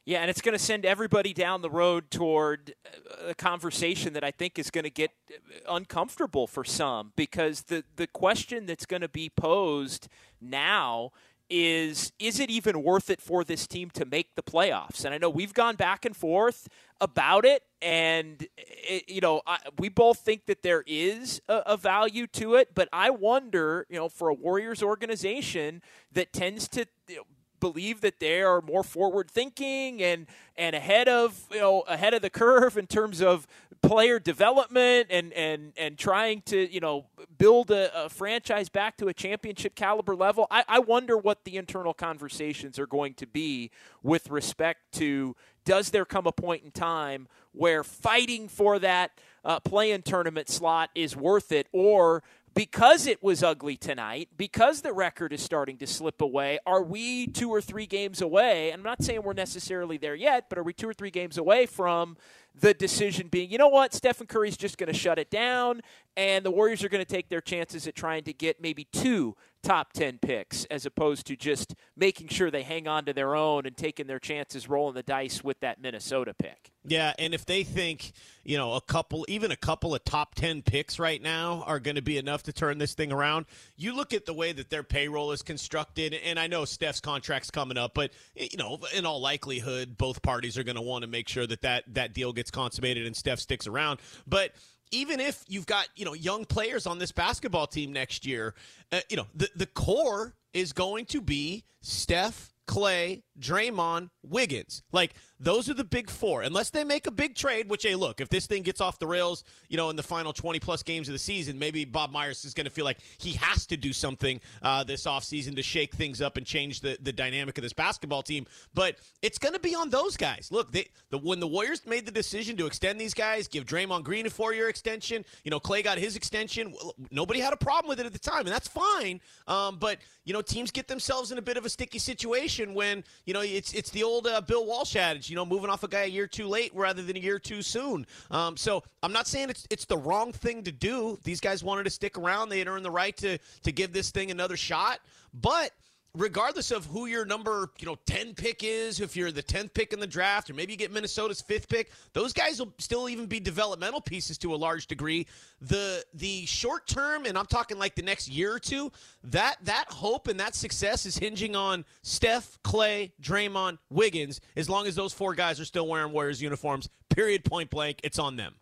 Yeah, 0.04 0.20
and 0.22 0.30
it's 0.30 0.40
going 0.40 0.56
to 0.56 0.62
send 0.62 0.86
everybody 0.86 1.32
down 1.32 1.62
the 1.62 1.70
road 1.70 2.10
toward 2.10 2.74
uh, 2.86 3.28
a 3.28 3.34
conversation 3.34 4.14
that 4.14 4.24
I 4.24 4.30
think 4.30 4.58
is 4.58 4.70
going 4.70 4.84
to 4.84 4.90
get 4.90 5.10
uh, 5.30 5.74
uncomfortable 5.74 6.46
for 6.46 6.64
some 6.64 7.12
because 7.16 7.62
the 7.62 7.84
the 7.96 8.06
question 8.06 8.66
that's 8.66 8.86
going 8.86 9.02
to 9.02 9.08
be 9.08 9.28
posed 9.28 10.08
now 10.40 11.12
is 11.50 12.12
is 12.18 12.40
it 12.40 12.48
even 12.48 12.82
worth 12.82 13.10
it 13.10 13.20
for 13.20 13.44
this 13.44 13.66
team 13.66 13.90
to 13.90 14.04
make 14.04 14.36
the 14.36 14.42
playoffs? 14.42 15.04
And 15.04 15.12
I 15.12 15.18
know 15.18 15.28
we've 15.28 15.52
gone 15.52 15.76
back 15.76 16.04
and 16.04 16.16
forth 16.16 16.68
about 17.00 17.44
it, 17.44 17.62
and 17.82 18.42
uh, 18.42 18.62
it, 18.66 19.08
you 19.08 19.20
know 19.20 19.42
I, 19.46 19.58
we 19.78 19.88
both 19.88 20.20
think 20.20 20.46
that 20.46 20.62
there 20.62 20.84
is 20.86 21.42
a, 21.48 21.62
a, 21.66 21.76
value 21.76 22.26
to 22.28 22.54
it. 22.54 22.74
But 22.74 22.88
I 22.92 23.10
wonder, 23.10 23.86
you 23.90 23.96
know, 23.96 24.08
for 24.08 24.28
a 24.28 24.34
Warriors 24.34 24.82
organization 24.82 25.82
that 26.12 26.32
tends 26.32 26.68
to 26.68 26.86
you 27.08 27.16
know, 27.16 27.24
believe 27.60 28.00
that 28.00 28.18
they 28.18 28.42
are 28.42 28.60
more 28.60 28.82
forward 28.82 29.30
thinking 29.30 30.02
and 30.02 30.26
and 30.56 30.74
ahead 30.74 31.08
of 31.08 31.44
you 31.50 31.60
know 31.60 31.82
ahead 31.82 32.14
of 32.14 32.22
the 32.22 32.30
curve 32.30 32.76
in 32.76 32.86
terms 32.86 33.20
of 33.20 33.46
player 33.82 34.18
development 34.18 35.06
and 35.10 35.32
and 35.32 35.72
and 35.76 35.98
trying 35.98 36.42
to 36.42 36.72
you 36.72 36.80
know 36.80 37.06
build 37.38 37.70
a, 37.70 38.04
a 38.04 38.08
franchise 38.08 38.68
back 38.68 38.96
to 38.96 39.08
a 39.08 39.14
championship 39.14 39.74
caliber 39.74 40.14
level. 40.14 40.46
I, 40.50 40.64
I 40.68 40.78
wonder 40.80 41.16
what 41.16 41.44
the 41.44 41.56
internal 41.56 41.94
conversations 41.94 42.78
are 42.78 42.86
going 42.86 43.14
to 43.14 43.26
be 43.26 43.70
with 44.02 44.30
respect 44.30 44.92
to 44.94 45.36
does 45.64 45.90
there 45.90 46.04
come 46.04 46.26
a 46.26 46.32
point 46.32 46.64
in 46.64 46.70
time 46.70 47.28
where 47.52 47.84
fighting 47.84 48.48
for 48.48 48.78
that 48.78 49.12
uh, 49.44 49.60
play-in 49.60 50.02
tournament 50.02 50.48
slot 50.48 50.90
is 50.94 51.16
worth 51.16 51.52
it, 51.52 51.66
or 51.72 52.22
because 52.54 53.06
it 53.06 53.22
was 53.22 53.42
ugly 53.42 53.76
tonight, 53.76 54.28
because 54.36 54.82
the 54.82 54.92
record 54.92 55.32
is 55.32 55.42
starting 55.42 55.76
to 55.78 55.86
slip 55.86 56.20
away, 56.20 56.58
are 56.66 56.82
we 56.82 57.26
two 57.26 57.48
or 57.48 57.60
three 57.60 57.86
games 57.86 58.20
away? 58.20 58.70
And 58.70 58.80
I'm 58.80 58.84
not 58.84 59.02
saying 59.02 59.22
we're 59.22 59.32
necessarily 59.32 59.98
there 59.98 60.14
yet, 60.14 60.46
but 60.48 60.58
are 60.58 60.62
we 60.62 60.72
two 60.72 60.88
or 60.88 60.94
three 60.94 61.10
games 61.10 61.38
away 61.38 61.66
from 61.66 62.16
the 62.58 62.74
decision 62.74 63.28
being, 63.28 63.50
you 63.50 63.58
know 63.58 63.68
what, 63.68 63.94
Stephen 63.94 64.26
Curry's 64.26 64.56
just 64.56 64.78
going 64.78 64.92
to 64.92 64.98
shut 64.98 65.18
it 65.18 65.30
down, 65.30 65.80
and 66.16 66.44
the 66.44 66.50
Warriors 66.50 66.82
are 66.82 66.88
going 66.88 67.04
to 67.04 67.10
take 67.10 67.28
their 67.28 67.40
chances 67.40 67.86
at 67.86 67.94
trying 67.94 68.24
to 68.24 68.32
get 68.32 68.60
maybe 68.60 68.84
two 68.92 69.36
top 69.62 69.92
10 69.92 70.18
picks 70.18 70.64
as 70.66 70.86
opposed 70.86 71.26
to 71.26 71.36
just 71.36 71.74
making 71.96 72.28
sure 72.28 72.50
they 72.50 72.62
hang 72.62 72.88
on 72.88 73.04
to 73.04 73.12
their 73.12 73.34
own 73.34 73.66
and 73.66 73.76
taking 73.76 74.06
their 74.06 74.18
chances 74.18 74.68
rolling 74.68 74.94
the 74.94 75.02
dice 75.02 75.44
with 75.44 75.60
that 75.60 75.80
Minnesota 75.80 76.34
pick. 76.34 76.72
Yeah, 76.84 77.12
and 77.18 77.34
if 77.34 77.44
they 77.44 77.62
think, 77.62 78.12
you 78.42 78.56
know, 78.56 78.72
a 78.72 78.80
couple 78.80 79.26
even 79.28 79.50
a 79.50 79.56
couple 79.56 79.94
of 79.94 80.02
top 80.04 80.34
10 80.34 80.62
picks 80.62 80.98
right 80.98 81.20
now 81.20 81.62
are 81.66 81.78
going 81.78 81.96
to 81.96 82.02
be 82.02 82.16
enough 82.16 82.42
to 82.44 82.52
turn 82.52 82.78
this 82.78 82.94
thing 82.94 83.12
around, 83.12 83.46
you 83.76 83.94
look 83.94 84.14
at 84.14 84.24
the 84.24 84.32
way 84.32 84.52
that 84.52 84.70
their 84.70 84.82
payroll 84.82 85.32
is 85.32 85.42
constructed 85.42 86.14
and 86.14 86.38
I 86.38 86.46
know 86.46 86.64
Steph's 86.64 87.00
contract's 87.00 87.50
coming 87.50 87.76
up, 87.76 87.92
but 87.94 88.12
you 88.34 88.56
know, 88.56 88.78
in 88.94 89.04
all 89.04 89.20
likelihood 89.20 89.98
both 89.98 90.22
parties 90.22 90.56
are 90.56 90.64
going 90.64 90.76
to 90.76 90.82
want 90.82 91.02
to 91.02 91.08
make 91.08 91.28
sure 91.28 91.46
that 91.46 91.62
that 91.62 91.84
that 91.88 92.14
deal 92.14 92.32
gets 92.32 92.50
consummated 92.50 93.06
and 93.06 93.14
Steph 93.14 93.40
sticks 93.40 93.66
around. 93.66 94.00
But 94.26 94.52
even 94.90 95.20
if 95.20 95.44
you've 95.48 95.66
got 95.66 95.88
you 95.96 96.04
know 96.04 96.14
young 96.14 96.44
players 96.44 96.86
on 96.86 96.98
this 96.98 97.12
basketball 97.12 97.66
team 97.66 97.92
next 97.92 98.26
year, 98.26 98.54
uh, 98.92 99.00
you 99.08 99.16
know 99.16 99.26
the 99.34 99.48
the 99.56 99.66
core 99.66 100.34
is 100.52 100.72
going 100.72 101.04
to 101.06 101.20
be 101.20 101.64
Steph, 101.80 102.52
Klay, 102.66 103.22
Draymond, 103.40 104.10
Wiggins. 104.22 104.82
Like 104.92 105.14
those 105.38 105.70
are 105.70 105.74
the 105.74 105.84
big 105.84 106.10
four. 106.10 106.42
Unless 106.42 106.70
they 106.70 106.84
make 106.84 107.06
a 107.06 107.10
big 107.10 107.34
trade, 107.34 107.68
which 107.68 107.82
hey, 107.82 107.94
look, 107.94 108.20
if 108.20 108.28
this 108.28 108.46
thing 108.46 108.62
gets 108.62 108.80
off 108.80 108.98
the 108.98 109.06
rails, 109.06 109.44
you 109.68 109.76
know, 109.76 109.90
in 109.90 109.96
the 109.96 110.02
final 110.02 110.32
20 110.32 110.60
plus 110.60 110.82
games 110.82 111.08
of 111.08 111.12
the 111.12 111.18
season, 111.18 111.58
maybe 111.58 111.84
Bob 111.84 112.12
Myers 112.12 112.44
is 112.44 112.54
going 112.54 112.66
to 112.66 112.70
feel 112.70 112.84
like 112.84 112.98
he 113.18 113.32
has 113.32 113.66
to 113.66 113.76
do 113.76 113.92
something 113.92 114.40
uh, 114.62 114.84
this 114.84 115.04
offseason 115.04 115.56
to 115.56 115.62
shake 115.62 115.94
things 115.94 116.20
up 116.20 116.36
and 116.36 116.44
change 116.46 116.80
the, 116.80 116.98
the 117.00 117.12
dynamic 117.12 117.56
of 117.56 117.62
this 117.62 117.72
basketball 117.72 118.22
team. 118.22 118.46
But 118.74 118.96
it's 119.22 119.38
going 119.38 119.54
to 119.54 119.60
be 119.60 119.74
on 119.74 119.90
those 119.90 120.16
guys. 120.16 120.48
Look, 120.50 120.72
they, 120.72 120.88
the, 121.10 121.18
when 121.18 121.40
the 121.40 121.48
Warriors 121.48 121.86
made 121.86 122.04
the 122.04 122.12
decision 122.12 122.56
to 122.58 122.66
extend 122.66 123.00
these 123.00 123.14
guys, 123.14 123.48
give 123.48 123.64
Draymond 123.64 124.04
Green 124.04 124.26
a 124.26 124.30
four 124.30 124.52
year 124.52 124.68
extension, 124.68 125.24
you 125.44 125.50
know, 125.50 125.60
Klay 125.60 125.82
got 125.82 125.98
his 125.98 126.16
extension. 126.16 126.74
Nobody 127.10 127.40
had 127.40 127.52
a 127.52 127.56
problem 127.56 127.88
with 127.88 128.00
it 128.00 128.06
at 128.06 128.12
the 128.12 128.18
time, 128.18 128.40
and 128.40 128.48
that's 128.48 128.68
fine. 128.68 129.20
Um, 129.46 129.78
but 129.78 129.98
you 130.24 130.34
know, 130.34 130.42
teams 130.42 130.70
get 130.70 130.86
themselves 130.86 131.32
in 131.32 131.38
a 131.38 131.42
bit 131.42 131.56
of 131.56 131.64
a 131.64 131.68
sticky 131.68 131.98
situation 131.98 132.74
when 132.74 133.02
you 133.24 133.29
know 133.32 133.40
it's 133.40 133.72
it's 133.72 133.90
the 133.90 134.02
old 134.02 134.26
uh, 134.26 134.40
Bill 134.40 134.66
Walsh 134.66 134.96
adage, 134.96 135.30
you 135.30 135.36
know, 135.36 135.46
moving 135.46 135.70
off 135.70 135.82
a 135.82 135.88
guy 135.88 136.02
a 136.02 136.06
year 136.06 136.26
too 136.26 136.46
late 136.46 136.72
rather 136.74 137.02
than 137.02 137.16
a 137.16 137.20
year 137.20 137.38
too 137.38 137.62
soon. 137.62 138.06
Um, 138.30 138.56
so 138.56 138.82
I'm 139.02 139.12
not 139.12 139.26
saying 139.26 139.50
it's 139.50 139.66
it's 139.70 139.84
the 139.84 139.98
wrong 139.98 140.32
thing 140.32 140.62
to 140.64 140.72
do. 140.72 141.18
These 141.24 141.40
guys 141.40 141.62
wanted 141.62 141.84
to 141.84 141.90
stick 141.90 142.18
around; 142.18 142.48
they 142.48 142.58
had 142.58 142.68
earned 142.68 142.84
the 142.84 142.90
right 142.90 143.16
to 143.18 143.38
to 143.62 143.72
give 143.72 143.92
this 143.92 144.10
thing 144.10 144.30
another 144.30 144.56
shot, 144.56 145.00
but 145.34 145.72
regardless 146.14 146.70
of 146.70 146.86
who 146.86 147.06
your 147.06 147.24
number, 147.24 147.70
you 147.78 147.86
know, 147.86 147.96
10 148.06 148.34
pick 148.34 148.62
is, 148.62 149.00
if 149.00 149.16
you're 149.16 149.30
the 149.30 149.42
10th 149.42 149.72
pick 149.74 149.92
in 149.92 150.00
the 150.00 150.06
draft, 150.06 150.50
or 150.50 150.54
maybe 150.54 150.72
you 150.72 150.78
get 150.78 150.92
Minnesota's 150.92 151.40
fifth 151.40 151.68
pick, 151.68 151.90
those 152.12 152.32
guys 152.32 152.58
will 152.58 152.72
still 152.78 153.08
even 153.08 153.26
be 153.26 153.40
developmental 153.40 154.00
pieces 154.00 154.38
to 154.38 154.54
a 154.54 154.56
large 154.56 154.86
degree. 154.86 155.26
The 155.60 156.04
the 156.14 156.46
short 156.46 156.86
term, 156.86 157.26
and 157.26 157.38
I'm 157.38 157.46
talking 157.46 157.78
like 157.78 157.94
the 157.94 158.02
next 158.02 158.28
year 158.28 158.52
or 158.52 158.58
two, 158.58 158.90
that 159.24 159.56
that 159.62 159.86
hope 159.90 160.28
and 160.28 160.40
that 160.40 160.54
success 160.54 161.06
is 161.06 161.16
hinging 161.16 161.54
on 161.54 161.84
Steph, 162.02 162.58
Klay, 162.64 163.12
Draymond, 163.22 163.78
Wiggins. 163.90 164.40
As 164.56 164.68
long 164.68 164.86
as 164.86 164.94
those 164.94 165.12
four 165.12 165.34
guys 165.34 165.60
are 165.60 165.64
still 165.64 165.86
wearing 165.86 166.12
Warriors 166.12 166.42
uniforms, 166.42 166.88
period, 167.08 167.44
point 167.44 167.70
blank, 167.70 168.00
it's 168.02 168.18
on 168.18 168.36
them. 168.36 168.54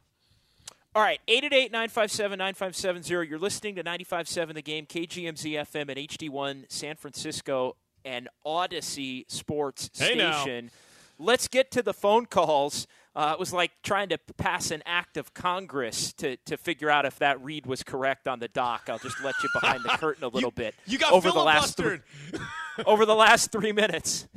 All 0.95 1.03
right, 1.03 1.21
888 1.29 1.71
957 1.71 2.39
9570. 2.39 3.29
You're 3.29 3.39
listening 3.39 3.77
to 3.77 3.85
95.7 3.85 4.55
The 4.55 4.63
Game, 4.63 4.87
KGMZ 4.87 5.53
FM 5.53 5.91
and 5.91 6.09
HD1 6.09 6.65
San 6.69 6.97
Francisco 6.97 7.77
and 8.05 8.29
Audacy 8.47 9.31
Sports 9.31 9.91
hey 9.95 10.15
Station. 10.15 10.67
Now. 10.67 10.71
Let's 11.21 11.49
get 11.49 11.71
to 11.73 11.83
the 11.83 11.93
phone 11.93 12.27
calls. 12.27 12.87
Uh, 13.15 13.33
it 13.33 13.41
was 13.41 13.53
like 13.53 13.73
trying 13.83 14.09
to 14.11 14.19
pass 14.37 14.71
an 14.71 14.83
act 14.87 15.17
of 15.17 15.35
Congress 15.35 16.13
to, 16.15 16.37
to 16.47 16.57
figure 16.57 16.89
out 16.89 17.05
if 17.05 17.19
that 17.19 17.43
read 17.43 17.67
was 17.67 17.83
correct 17.83 18.29
on 18.29 18.39
the 18.39 18.49
dock. 18.49 18.89
I'll 18.89 18.99
just 18.99 19.23
let 19.23 19.35
you 19.43 19.49
behind 19.53 19.83
the 19.83 19.89
curtain 19.99 20.23
a 20.23 20.29
little 20.29 20.51
you, 20.51 20.63
bit. 20.63 20.75
You 20.87 20.99
got 20.99 21.13
over 21.13 21.31
the 21.31 21.43
last 21.43 21.77
three, 21.77 21.99
over 22.87 23.05
the 23.05 23.15
last 23.15 23.53
three 23.53 23.73
minutes. 23.73 24.29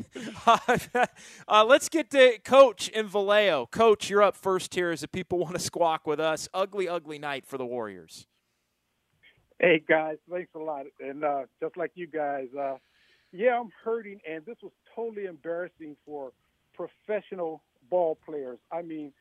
uh, 0.45 1.65
let's 1.65 1.89
get 1.89 2.09
to 2.11 2.39
Coach 2.43 2.89
in 2.89 3.07
Vallejo. 3.07 3.67
Coach, 3.67 4.09
you're 4.09 4.21
up 4.21 4.35
first 4.35 4.73
here 4.73 4.91
as 4.91 5.01
the 5.01 5.07
people 5.07 5.39
want 5.39 5.53
to 5.53 5.59
squawk 5.59 6.07
with 6.07 6.19
us. 6.19 6.47
Ugly, 6.53 6.87
ugly 6.87 7.19
night 7.19 7.45
for 7.45 7.57
the 7.57 7.65
Warriors. 7.65 8.27
Hey 9.59 9.83
guys, 9.87 10.17
thanks 10.29 10.49
a 10.55 10.59
lot. 10.59 10.85
And 10.99 11.23
uh, 11.23 11.43
just 11.61 11.77
like 11.77 11.91
you 11.93 12.07
guys, 12.07 12.47
uh, 12.59 12.77
yeah, 13.31 13.59
I'm 13.59 13.69
hurting, 13.83 14.19
and 14.27 14.43
this 14.45 14.57
was 14.63 14.71
totally 14.95 15.25
embarrassing 15.25 15.95
for 16.05 16.31
professional 16.73 17.61
ball 17.89 18.17
players. 18.25 18.57
I 18.71 18.81
mean, 18.81 19.13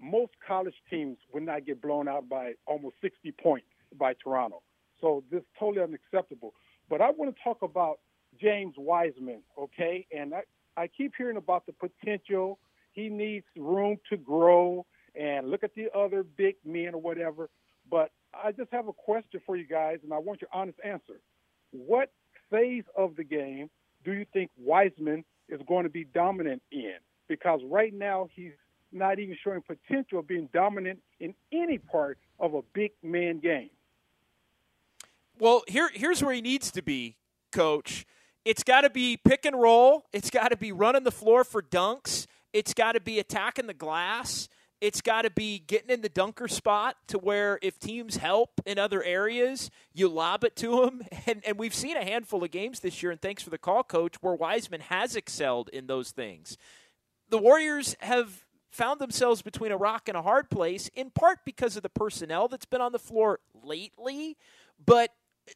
most 0.00 0.32
college 0.46 0.74
teams 0.88 1.18
would 1.32 1.42
not 1.42 1.66
get 1.66 1.82
blown 1.82 2.06
out 2.06 2.28
by 2.28 2.52
almost 2.66 2.94
60 3.02 3.32
points 3.42 3.66
by 3.98 4.14
Toronto. 4.22 4.62
So 5.00 5.24
this 5.30 5.40
is 5.40 5.46
totally 5.58 5.82
unacceptable. 5.82 6.54
But 6.88 7.00
I 7.00 7.10
want 7.10 7.34
to 7.34 7.42
talk 7.42 7.62
about 7.62 7.98
James 8.40 8.74
Wiseman, 8.76 9.42
okay? 9.58 10.06
And 10.16 10.34
I, 10.34 10.42
I 10.76 10.86
keep 10.86 11.12
hearing 11.16 11.36
about 11.36 11.66
the 11.66 11.72
potential. 11.72 12.58
He 12.92 13.08
needs 13.08 13.46
room 13.56 13.98
to 14.10 14.16
grow 14.16 14.86
and 15.14 15.50
look 15.50 15.64
at 15.64 15.74
the 15.74 15.88
other 15.96 16.22
big 16.22 16.56
men 16.64 16.94
or 16.94 17.00
whatever. 17.00 17.48
But 17.90 18.10
I 18.34 18.52
just 18.52 18.70
have 18.72 18.88
a 18.88 18.92
question 18.92 19.40
for 19.46 19.56
you 19.56 19.66
guys, 19.66 19.98
and 20.02 20.12
I 20.12 20.18
want 20.18 20.40
your 20.40 20.50
honest 20.52 20.78
answer. 20.84 21.20
What 21.72 22.10
phase 22.50 22.84
of 22.96 23.16
the 23.16 23.24
game 23.24 23.70
do 24.04 24.12
you 24.12 24.26
think 24.32 24.50
Wiseman 24.56 25.24
is 25.48 25.60
going 25.66 25.84
to 25.84 25.90
be 25.90 26.04
dominant 26.04 26.62
in? 26.70 26.94
Because 27.28 27.60
right 27.64 27.92
now 27.92 28.28
he's 28.34 28.52
not 28.92 29.18
even 29.18 29.36
showing 29.42 29.62
potential 29.62 30.20
of 30.20 30.26
being 30.26 30.48
dominant 30.52 31.00
in 31.20 31.34
any 31.52 31.78
part 31.78 32.18
of 32.40 32.54
a 32.54 32.62
big 32.72 32.92
man 33.02 33.38
game. 33.38 33.70
Well, 35.38 35.62
here 35.68 35.90
here's 35.92 36.22
where 36.22 36.34
he 36.34 36.40
needs 36.40 36.70
to 36.72 36.82
be, 36.82 37.16
coach. 37.52 38.06
It's 38.48 38.62
got 38.62 38.80
to 38.80 38.88
be 38.88 39.18
pick 39.18 39.44
and 39.44 39.60
roll. 39.60 40.06
It's 40.10 40.30
got 40.30 40.48
to 40.52 40.56
be 40.56 40.72
running 40.72 41.04
the 41.04 41.10
floor 41.10 41.44
for 41.44 41.60
dunks. 41.60 42.26
It's 42.54 42.72
got 42.72 42.92
to 42.92 43.00
be 43.00 43.18
attacking 43.18 43.66
the 43.66 43.74
glass. 43.74 44.48
It's 44.80 45.02
got 45.02 45.22
to 45.22 45.30
be 45.30 45.58
getting 45.58 45.90
in 45.90 46.00
the 46.00 46.08
dunker 46.08 46.48
spot 46.48 46.96
to 47.08 47.18
where 47.18 47.58
if 47.60 47.78
teams 47.78 48.16
help 48.16 48.62
in 48.64 48.78
other 48.78 49.02
areas, 49.02 49.70
you 49.92 50.08
lob 50.08 50.44
it 50.44 50.56
to 50.56 50.80
them. 50.86 51.02
And, 51.26 51.42
and 51.44 51.58
we've 51.58 51.74
seen 51.74 51.98
a 51.98 52.04
handful 52.04 52.42
of 52.42 52.50
games 52.50 52.80
this 52.80 53.02
year, 53.02 53.12
and 53.12 53.20
thanks 53.20 53.42
for 53.42 53.50
the 53.50 53.58
call, 53.58 53.82
coach, 53.82 54.14
where 54.22 54.34
Wiseman 54.34 54.80
has 54.80 55.14
excelled 55.14 55.68
in 55.68 55.86
those 55.86 56.12
things. 56.12 56.56
The 57.28 57.36
Warriors 57.36 57.96
have 58.00 58.46
found 58.70 58.98
themselves 58.98 59.42
between 59.42 59.72
a 59.72 59.76
rock 59.76 60.08
and 60.08 60.16
a 60.16 60.22
hard 60.22 60.48
place, 60.48 60.88
in 60.94 61.10
part 61.10 61.40
because 61.44 61.76
of 61.76 61.82
the 61.82 61.90
personnel 61.90 62.48
that's 62.48 62.64
been 62.64 62.80
on 62.80 62.92
the 62.92 62.98
floor 62.98 63.40
lately, 63.62 64.38
but 64.82 65.10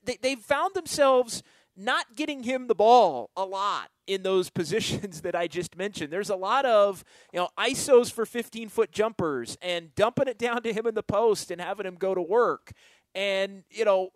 they, 0.04 0.18
they've 0.20 0.38
found 0.38 0.75
themselves– 0.75 1.42
not 1.76 2.14
getting 2.14 2.43
him 2.43 2.67
the 2.67 2.75
ball 2.75 3.31
a 3.37 3.45
lot 3.45 3.91
in 4.07 4.23
those 4.23 4.50
positions 4.50 5.23
that 5.23 5.35
I 5.35 5.47
just 5.47 5.76
mentioned. 5.76 6.12
There's 6.12 6.31
a 6.31 6.37
lot 6.37 6.64
of, 6.64 7.05
you 7.33 7.41
know, 7.41 7.49
ISOs 7.59 8.12
for 8.12 8.26
15 8.26 8.69
foot 8.69 8.93
jumpers 8.93 9.57
and 9.62 9.95
dumping 9.95 10.29
it 10.29 10.38
down 10.38 10.62
to 10.62 10.73
him 10.73 10.87
in 10.87 10.95
the 10.95 11.02
post 11.02 11.50
and 11.50 11.61
having 11.61 11.87
him 11.87 11.97
go 11.97 12.14
to 12.14 12.23
work. 12.23 12.73
And, 13.14 13.64
you 13.71 13.85
know, 13.85 14.11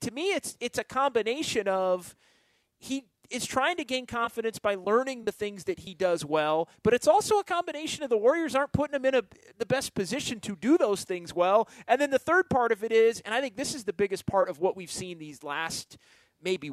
to 0.00 0.10
me, 0.10 0.34
it's, 0.34 0.56
it's 0.60 0.78
a 0.78 0.84
combination 0.84 1.66
of 1.66 2.14
he 2.78 3.04
is 3.30 3.46
trying 3.46 3.76
to 3.78 3.84
gain 3.84 4.04
confidence 4.04 4.58
by 4.58 4.74
learning 4.74 5.24
the 5.24 5.32
things 5.32 5.64
that 5.64 5.80
he 5.80 5.94
does 5.94 6.22
well, 6.22 6.68
but 6.82 6.92
it's 6.92 7.08
also 7.08 7.38
a 7.38 7.44
combination 7.44 8.02
of 8.04 8.10
the 8.10 8.18
Warriors 8.18 8.54
aren't 8.54 8.72
putting 8.72 8.94
him 8.94 9.06
in 9.06 9.14
a, 9.14 9.22
the 9.56 9.64
best 9.64 9.94
position 9.94 10.38
to 10.40 10.54
do 10.54 10.76
those 10.76 11.04
things 11.04 11.34
well. 11.34 11.66
And 11.88 11.98
then 11.98 12.10
the 12.10 12.18
third 12.18 12.50
part 12.50 12.72
of 12.72 12.84
it 12.84 12.92
is, 12.92 13.20
and 13.20 13.34
I 13.34 13.40
think 13.40 13.56
this 13.56 13.74
is 13.74 13.84
the 13.84 13.94
biggest 13.94 14.26
part 14.26 14.50
of 14.50 14.58
what 14.58 14.76
we've 14.76 14.92
seen 14.92 15.18
these 15.18 15.42
last– 15.42 15.96
maybe 16.42 16.72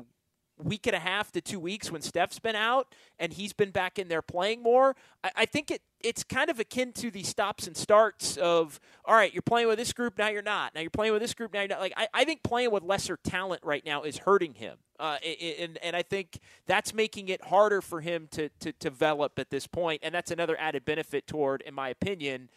week 0.63 0.87
and 0.87 0.95
a 0.95 0.99
half 0.99 1.31
to 1.31 1.41
two 1.41 1.59
weeks 1.59 1.91
when 1.91 2.01
Steph's 2.01 2.39
been 2.39 2.55
out 2.55 2.93
and 3.17 3.33
he's 3.33 3.53
been 3.53 3.71
back 3.71 3.97
in 3.97 4.07
there 4.07 4.21
playing 4.21 4.61
more. 4.61 4.95
I, 5.23 5.31
I, 5.37 5.45
think 5.45 5.71
it 5.71 5.81
it's 6.01 6.23
kind 6.23 6.49
of 6.49 6.59
akin 6.59 6.91
to 6.93 7.11
the 7.11 7.23
stops 7.23 7.67
and 7.67 7.75
starts 7.75 8.37
of 8.37 8.79
all 9.05 9.15
right, 9.15 9.33
you're 9.33 9.41
playing 9.41 9.67
with 9.67 9.77
this 9.77 9.93
group 9.93 10.17
now 10.17 10.27
you're 10.27 10.41
not. 10.41 10.75
Now 10.75 10.81
you're 10.81 10.89
playing 10.89 11.13
with 11.13 11.21
this 11.21 11.33
group 11.33 11.53
now 11.53 11.61
you're 11.61 11.69
not. 11.69 11.79
Like 11.79 11.93
I, 11.95 12.07
I 12.13 12.23
think 12.25 12.43
playing 12.43 12.71
with 12.71 12.83
lesser 12.83 13.17
talent 13.23 13.61
right 13.63 13.85
now 13.85 14.03
is 14.03 14.17
hurting 14.17 14.55
him, 14.55 14.77
uh, 14.99 15.17
and 15.59 15.77
and 15.81 15.95
I 15.95 16.03
think 16.03 16.39
that's 16.67 16.93
making 16.93 17.29
it 17.29 17.45
harder 17.45 17.81
for 17.81 18.01
him 18.01 18.27
to 18.31 18.49
to 18.59 18.71
develop 18.73 19.39
at 19.39 19.49
this 19.49 19.65
point. 19.65 19.79
point, 19.79 20.01
and 20.03 20.13
that's 20.13 20.31
another 20.31 20.59
added 20.59 20.83
benefit 20.83 21.25
toward, 21.25 21.61
in 21.61 21.73
my 21.73 21.89
opinion. 21.89 22.49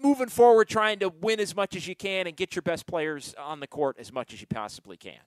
Moving 0.00 0.28
forward, 0.28 0.68
trying 0.68 1.00
to 1.00 1.08
win 1.08 1.40
as 1.40 1.56
much 1.56 1.74
as 1.74 1.88
you 1.88 1.96
can 1.96 2.28
and 2.28 2.36
get 2.36 2.54
your 2.54 2.62
best 2.62 2.86
players 2.86 3.34
on 3.36 3.58
the 3.58 3.66
court 3.66 3.96
as 3.98 4.12
much 4.12 4.32
as 4.32 4.40
you 4.40 4.46
possibly 4.46 4.96
can 4.96 5.18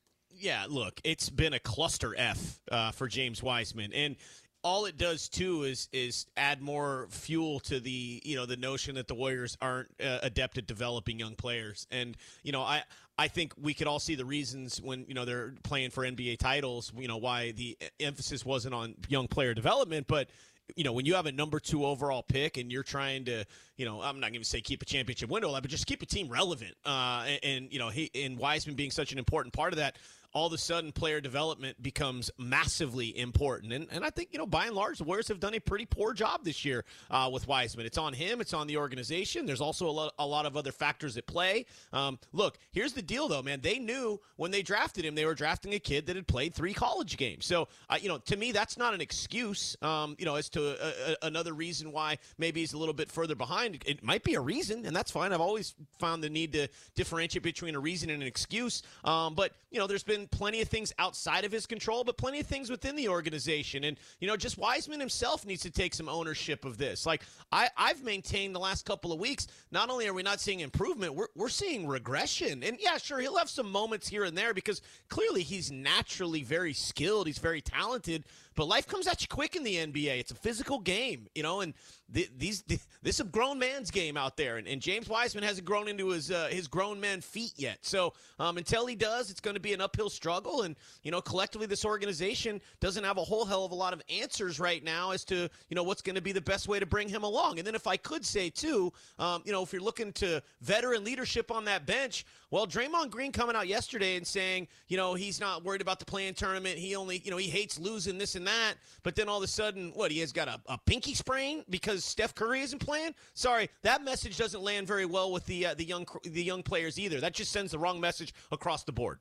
yeah, 0.41 0.65
look, 0.67 0.99
it's 1.03 1.29
been 1.29 1.53
a 1.53 1.59
cluster 1.59 2.15
F 2.17 2.59
uh, 2.71 2.91
for 2.91 3.07
James 3.07 3.43
Wiseman, 3.43 3.93
and 3.93 4.15
all 4.63 4.85
it 4.85 4.97
does 4.97 5.29
too 5.29 5.63
is 5.63 5.87
is 5.91 6.25
add 6.37 6.61
more 6.61 7.07
fuel 7.09 7.59
to 7.61 7.79
the 7.79 8.21
you 8.23 8.35
know 8.35 8.45
the 8.45 8.57
notion 8.57 8.95
that 8.95 9.07
the 9.07 9.15
Warriors 9.15 9.57
aren't 9.61 9.89
uh, 10.03 10.19
adept 10.23 10.57
at 10.57 10.67
developing 10.67 11.19
young 11.19 11.35
players. 11.35 11.87
And 11.91 12.17
you 12.43 12.51
know, 12.51 12.61
I 12.61 12.83
I 13.17 13.27
think 13.27 13.53
we 13.59 13.73
could 13.73 13.87
all 13.87 13.99
see 13.99 14.15
the 14.15 14.25
reasons 14.25 14.81
when 14.81 15.05
you 15.07 15.13
know 15.13 15.25
they're 15.25 15.53
playing 15.63 15.91
for 15.91 16.03
NBA 16.03 16.39
titles. 16.39 16.91
You 16.95 17.07
know 17.07 17.17
why 17.17 17.51
the 17.51 17.77
emphasis 17.99 18.43
wasn't 18.45 18.73
on 18.73 18.95
young 19.07 19.27
player 19.27 19.53
development, 19.53 20.07
but 20.07 20.29
you 20.75 20.83
know, 20.83 20.93
when 20.93 21.05
you 21.05 21.15
have 21.15 21.25
a 21.25 21.31
number 21.31 21.59
two 21.59 21.85
overall 21.85 22.23
pick 22.23 22.57
and 22.57 22.71
you're 22.71 22.83
trying 22.83 23.25
to, 23.25 23.45
you 23.77 23.85
know, 23.85 24.01
I'm 24.01 24.19
not 24.19 24.31
going 24.31 24.41
to 24.41 24.47
say 24.47 24.61
keep 24.61 24.81
a 24.81 24.85
championship 24.85 25.29
window 25.29 25.49
alive, 25.49 25.63
but 25.63 25.71
just 25.71 25.85
keep 25.85 26.01
a 26.01 26.05
team 26.05 26.29
relevant. 26.29 26.75
Uh, 26.85 27.25
and, 27.27 27.39
and, 27.43 27.73
you 27.73 27.79
know, 27.79 27.89
he 27.89 28.09
and 28.15 28.37
Wiseman 28.37 28.75
being 28.75 28.91
such 28.91 29.11
an 29.11 29.17
important 29.17 29.53
part 29.53 29.73
of 29.73 29.77
that 29.77 29.97
all 30.33 30.47
of 30.47 30.53
a 30.53 30.57
sudden 30.57 30.91
player 30.91 31.21
development 31.21 31.81
becomes 31.81 32.31
massively 32.37 33.17
important. 33.17 33.73
And, 33.73 33.87
and 33.91 34.05
I 34.05 34.09
think, 34.09 34.29
you 34.31 34.39
know, 34.39 34.45
by 34.45 34.67
and 34.67 34.75
large, 34.75 34.97
the 34.97 35.03
Warriors 35.03 35.27
have 35.27 35.39
done 35.39 35.53
a 35.53 35.59
pretty 35.59 35.85
poor 35.85 36.13
job 36.13 36.43
this 36.43 36.63
year 36.65 36.85
uh, 37.09 37.29
with 37.31 37.47
Wiseman. 37.47 37.85
It's 37.85 37.97
on 37.97 38.13
him, 38.13 38.41
it's 38.41 38.53
on 38.53 38.67
the 38.67 38.77
organization. 38.77 39.45
There's 39.45 39.61
also 39.61 39.87
a 39.87 39.91
lot, 39.91 40.13
a 40.17 40.25
lot 40.25 40.45
of 40.45 40.55
other 40.55 40.71
factors 40.71 41.17
at 41.17 41.25
play. 41.25 41.65
Um, 41.93 42.19
look, 42.31 42.57
here's 42.71 42.93
the 42.93 43.01
deal, 43.01 43.27
though, 43.27 43.41
man. 43.41 43.61
They 43.61 43.79
knew 43.79 44.19
when 44.37 44.51
they 44.51 44.61
drafted 44.61 45.05
him, 45.05 45.15
they 45.15 45.25
were 45.25 45.35
drafting 45.35 45.73
a 45.73 45.79
kid 45.79 46.07
that 46.07 46.15
had 46.15 46.27
played 46.27 46.53
three 46.53 46.73
college 46.73 47.17
games. 47.17 47.45
So, 47.45 47.67
uh, 47.89 47.97
you 48.01 48.07
know, 48.07 48.17
to 48.19 48.37
me, 48.37 48.51
that's 48.51 48.77
not 48.77 48.93
an 48.93 49.01
excuse, 49.01 49.75
um, 49.81 50.15
you 50.17 50.25
know, 50.25 50.35
as 50.35 50.49
to 50.49 50.61
a, 50.61 51.11
a, 51.11 51.27
another 51.27 51.53
reason 51.53 51.91
why 51.91 52.17
maybe 52.37 52.61
he's 52.61 52.73
a 52.73 52.77
little 52.77 52.93
bit 52.93 53.11
further 53.11 53.35
behind. 53.35 53.83
It 53.85 54.03
might 54.03 54.23
be 54.23 54.35
a 54.35 54.41
reason, 54.41 54.85
and 54.85 54.95
that's 54.95 55.11
fine. 55.11 55.33
I've 55.33 55.41
always 55.41 55.75
found 55.99 56.23
the 56.23 56.29
need 56.29 56.53
to 56.53 56.67
differentiate 56.95 57.43
between 57.43 57.75
a 57.75 57.79
reason 57.79 58.09
and 58.09 58.21
an 58.21 58.27
excuse. 58.27 58.83
Um, 59.03 59.35
but, 59.35 59.53
you 59.71 59.79
know, 59.79 59.87
there's 59.87 60.03
been 60.03 60.20
plenty 60.27 60.61
of 60.61 60.67
things 60.67 60.93
outside 60.99 61.45
of 61.45 61.51
his 61.51 61.65
control, 61.65 62.03
but 62.03 62.17
plenty 62.17 62.39
of 62.39 62.45
things 62.45 62.69
within 62.69 62.95
the 62.95 63.07
organization. 63.07 63.83
And, 63.85 63.97
you 64.19 64.27
know, 64.27 64.37
just 64.37 64.57
Wiseman 64.57 64.99
himself 64.99 65.45
needs 65.45 65.61
to 65.63 65.71
take 65.71 65.93
some 65.93 66.09
ownership 66.09 66.65
of 66.65 66.77
this. 66.77 67.05
Like, 67.05 67.23
I, 67.51 67.69
I've 67.77 68.03
maintained 68.03 68.53
the 68.53 68.59
last 68.59 68.85
couple 68.85 69.11
of 69.11 69.19
weeks, 69.19 69.47
not 69.71 69.89
only 69.89 70.07
are 70.07 70.13
we 70.13 70.23
not 70.23 70.39
seeing 70.39 70.59
improvement, 70.59 71.15
we're, 71.15 71.27
we're 71.35 71.49
seeing 71.49 71.87
regression. 71.87 72.63
And 72.63 72.77
yeah, 72.79 72.97
sure, 72.97 73.19
he'll 73.19 73.37
have 73.37 73.49
some 73.49 73.71
moments 73.71 74.07
here 74.07 74.23
and 74.23 74.37
there 74.37 74.53
because 74.53 74.81
clearly 75.09 75.43
he's 75.43 75.71
naturally 75.71 76.43
very 76.43 76.73
skilled, 76.73 77.27
he's 77.27 77.39
very 77.39 77.61
talented. 77.61 78.23
But 78.55 78.67
life 78.67 78.87
comes 78.87 79.07
at 79.07 79.21
you 79.21 79.27
quick 79.27 79.55
in 79.55 79.63
the 79.63 79.75
NBA. 79.75 80.19
It's 80.19 80.31
a 80.31 80.35
physical 80.35 80.79
game, 80.79 81.27
you 81.35 81.43
know, 81.43 81.61
and 81.61 81.73
the, 82.09 82.27
these 82.37 82.63
the, 82.63 82.77
this 83.01 83.15
is 83.15 83.21
a 83.21 83.23
grown 83.23 83.57
man's 83.57 83.89
game 83.89 84.17
out 84.17 84.35
there, 84.35 84.57
and, 84.57 84.67
and 84.67 84.81
James 84.81 85.07
Wiseman 85.07 85.43
hasn't 85.43 85.65
grown 85.65 85.87
into 85.87 86.09
his 86.09 86.29
uh, 86.29 86.49
his 86.51 86.67
grown 86.67 86.99
man 86.99 87.21
feet 87.21 87.53
yet. 87.55 87.77
So 87.81 88.13
um, 88.39 88.57
until 88.57 88.85
he 88.85 88.95
does, 88.95 89.31
it's 89.31 89.39
going 89.39 89.53
to 89.53 89.61
be 89.61 89.73
an 89.73 89.79
uphill 89.79 90.09
struggle. 90.09 90.63
And 90.63 90.75
you 91.03 91.11
know, 91.11 91.21
collectively, 91.21 91.67
this 91.67 91.85
organization 91.85 92.61
doesn't 92.81 93.03
have 93.03 93.17
a 93.17 93.23
whole 93.23 93.45
hell 93.45 93.63
of 93.63 93.71
a 93.71 93.75
lot 93.75 93.93
of 93.93 94.01
answers 94.09 94.59
right 94.59 94.83
now 94.83 95.11
as 95.11 95.23
to 95.25 95.49
you 95.69 95.75
know 95.75 95.83
what's 95.83 96.01
going 96.01 96.15
to 96.15 96.21
be 96.21 96.33
the 96.33 96.41
best 96.41 96.67
way 96.67 96.79
to 96.79 96.85
bring 96.85 97.07
him 97.07 97.23
along. 97.23 97.59
And 97.59 97.65
then 97.65 97.75
if 97.75 97.87
I 97.87 97.95
could 97.95 98.25
say 98.25 98.49
too, 98.49 98.91
um, 99.17 99.41
you 99.45 99.53
know, 99.53 99.63
if 99.63 99.71
you're 99.71 99.81
looking 99.81 100.11
to 100.13 100.43
veteran 100.59 101.05
leadership 101.05 101.51
on 101.51 101.63
that 101.65 101.85
bench, 101.85 102.25
well, 102.51 102.67
Draymond 102.67 103.11
Green 103.11 103.31
coming 103.31 103.55
out 103.55 103.69
yesterday 103.69 104.17
and 104.17 104.27
saying, 104.27 104.67
you 104.89 104.97
know, 104.97 105.13
he's 105.13 105.39
not 105.39 105.63
worried 105.63 105.79
about 105.79 105.99
the 105.99 106.05
play-in 106.05 106.33
tournament. 106.33 106.77
He 106.77 106.97
only, 106.97 107.21
you 107.23 107.31
know, 107.31 107.37
he 107.37 107.47
hates 107.47 107.79
losing 107.79 108.17
this 108.17 108.35
and 108.35 108.40
that. 108.45 108.75
But 109.03 109.15
then 109.15 109.29
all 109.29 109.37
of 109.37 109.43
a 109.43 109.47
sudden, 109.47 109.91
what, 109.93 110.11
he 110.11 110.19
has 110.19 110.31
got 110.31 110.47
a, 110.47 110.59
a 110.67 110.77
pinky 110.85 111.13
sprain 111.13 111.63
because 111.69 112.03
Steph 112.03 112.35
Curry 112.35 112.61
isn't 112.61 112.79
playing? 112.79 113.15
Sorry, 113.33 113.69
that 113.83 114.03
message 114.03 114.37
doesn't 114.37 114.61
land 114.61 114.87
very 114.87 115.05
well 115.05 115.31
with 115.31 115.45
the 115.45 115.67
uh, 115.67 115.73
the 115.73 115.85
young 115.85 116.05
the 116.23 116.43
young 116.43 116.63
players 116.63 116.99
either. 116.99 117.19
That 117.19 117.33
just 117.33 117.51
sends 117.51 117.71
the 117.71 117.79
wrong 117.79 117.99
message 117.99 118.33
across 118.51 118.83
the 118.83 118.91
board. 118.91 119.19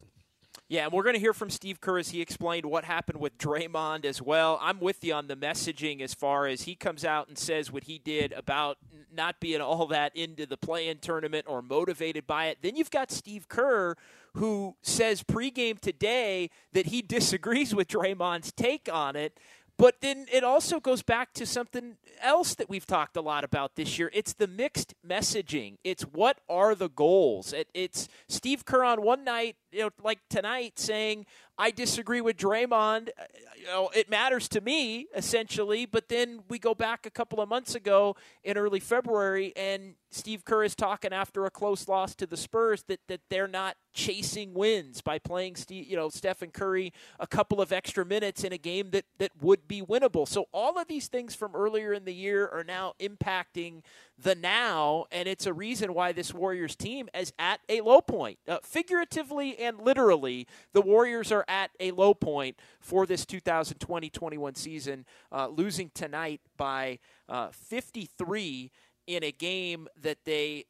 Yeah, 0.68 0.84
and 0.84 0.92
we're 0.92 1.02
going 1.02 1.14
to 1.14 1.20
hear 1.20 1.32
from 1.32 1.50
Steve 1.50 1.80
Kerr 1.80 1.98
as 1.98 2.10
he 2.10 2.20
explained 2.20 2.64
what 2.64 2.84
happened 2.84 3.18
with 3.18 3.36
Draymond 3.38 4.04
as 4.04 4.22
well. 4.22 4.56
I'm 4.62 4.78
with 4.78 5.02
you 5.02 5.14
on 5.14 5.26
the 5.26 5.34
messaging 5.34 6.00
as 6.00 6.14
far 6.14 6.46
as 6.46 6.62
he 6.62 6.76
comes 6.76 7.04
out 7.04 7.26
and 7.26 7.36
says 7.36 7.72
what 7.72 7.84
he 7.84 7.98
did 7.98 8.32
about 8.32 8.78
not 9.12 9.40
being 9.40 9.60
all 9.60 9.88
that 9.88 10.14
into 10.14 10.46
the 10.46 10.56
play-in 10.56 10.98
tournament 10.98 11.46
or 11.48 11.60
motivated 11.60 12.24
by 12.24 12.46
it. 12.46 12.58
Then 12.62 12.76
you've 12.76 12.90
got 12.92 13.10
Steve 13.10 13.48
Kerr 13.48 13.96
who 14.34 14.76
says 14.82 15.22
pregame 15.22 15.78
today 15.78 16.50
that 16.72 16.86
he 16.86 17.02
disagrees 17.02 17.74
with 17.74 17.88
Draymond's 17.88 18.52
take 18.52 18.88
on 18.92 19.16
it. 19.16 19.38
But 19.76 20.02
then 20.02 20.26
it 20.30 20.44
also 20.44 20.78
goes 20.78 21.02
back 21.02 21.32
to 21.34 21.46
something 21.46 21.96
else 22.20 22.54
that 22.56 22.68
we've 22.68 22.84
talked 22.84 23.16
a 23.16 23.22
lot 23.22 23.44
about 23.44 23.76
this 23.76 23.98
year. 23.98 24.10
It's 24.12 24.34
the 24.34 24.46
mixed 24.46 24.94
messaging. 25.06 25.78
It's 25.82 26.02
what 26.02 26.38
are 26.50 26.74
the 26.74 26.90
goals? 26.90 27.54
It, 27.54 27.68
it's 27.72 28.06
Steve 28.28 28.66
Kerr 28.66 28.84
on 28.84 29.00
one 29.00 29.24
night, 29.24 29.56
you 29.72 29.80
know, 29.80 29.90
like 30.02 30.18
tonight, 30.28 30.78
saying, 30.78 31.26
I 31.60 31.70
disagree 31.70 32.22
with 32.22 32.38
Draymond. 32.38 33.10
Uh, 33.10 33.24
you 33.54 33.66
know, 33.66 33.90
it 33.94 34.08
matters 34.08 34.48
to 34.48 34.62
me 34.62 35.08
essentially. 35.14 35.84
But 35.84 36.08
then 36.08 36.40
we 36.48 36.58
go 36.58 36.74
back 36.74 37.04
a 37.04 37.10
couple 37.10 37.40
of 37.40 37.48
months 37.50 37.74
ago 37.74 38.16
in 38.42 38.56
early 38.56 38.80
February, 38.80 39.52
and 39.54 39.94
Steve 40.10 40.44
Kerr 40.44 40.64
is 40.64 40.74
talking 40.74 41.12
after 41.12 41.44
a 41.44 41.50
close 41.50 41.86
loss 41.86 42.14
to 42.14 42.26
the 42.26 42.38
Spurs 42.38 42.84
that 42.84 43.00
that 43.08 43.20
they're 43.28 43.46
not 43.46 43.76
chasing 43.92 44.54
wins 44.54 45.02
by 45.02 45.18
playing 45.18 45.56
Steve, 45.56 45.86
you 45.86 45.96
know, 45.96 46.08
Stephen 46.08 46.50
Curry 46.50 46.92
a 47.18 47.26
couple 47.26 47.60
of 47.60 47.72
extra 47.72 48.06
minutes 48.06 48.42
in 48.42 48.52
a 48.52 48.58
game 48.58 48.90
that 48.92 49.04
that 49.18 49.32
would 49.42 49.68
be 49.68 49.82
winnable. 49.82 50.26
So 50.26 50.46
all 50.52 50.78
of 50.78 50.88
these 50.88 51.08
things 51.08 51.34
from 51.34 51.54
earlier 51.54 51.92
in 51.92 52.06
the 52.06 52.14
year 52.14 52.48
are 52.48 52.64
now 52.64 52.94
impacting 52.98 53.82
the 54.18 54.34
now, 54.34 55.06
and 55.10 55.28
it's 55.28 55.46
a 55.46 55.52
reason 55.52 55.92
why 55.92 56.12
this 56.12 56.32
Warriors 56.32 56.76
team 56.76 57.08
is 57.14 57.32
at 57.38 57.60
a 57.68 57.80
low 57.80 58.00
point. 58.00 58.38
Uh, 58.48 58.58
figuratively 58.62 59.59
and 59.60 59.80
literally, 59.80 60.46
the 60.72 60.80
Warriors 60.80 61.30
are 61.30 61.44
at 61.48 61.70
a 61.78 61.90
low 61.92 62.14
point 62.14 62.56
for 62.80 63.06
this 63.06 63.26
2020 63.26 64.10
21 64.10 64.54
season, 64.54 65.04
uh, 65.30 65.48
losing 65.48 65.90
tonight 65.94 66.40
by 66.56 66.98
uh, 67.28 67.48
53 67.52 68.70
in 69.06 69.24
a 69.24 69.32
game 69.32 69.88
that 70.00 70.18
they 70.24 70.64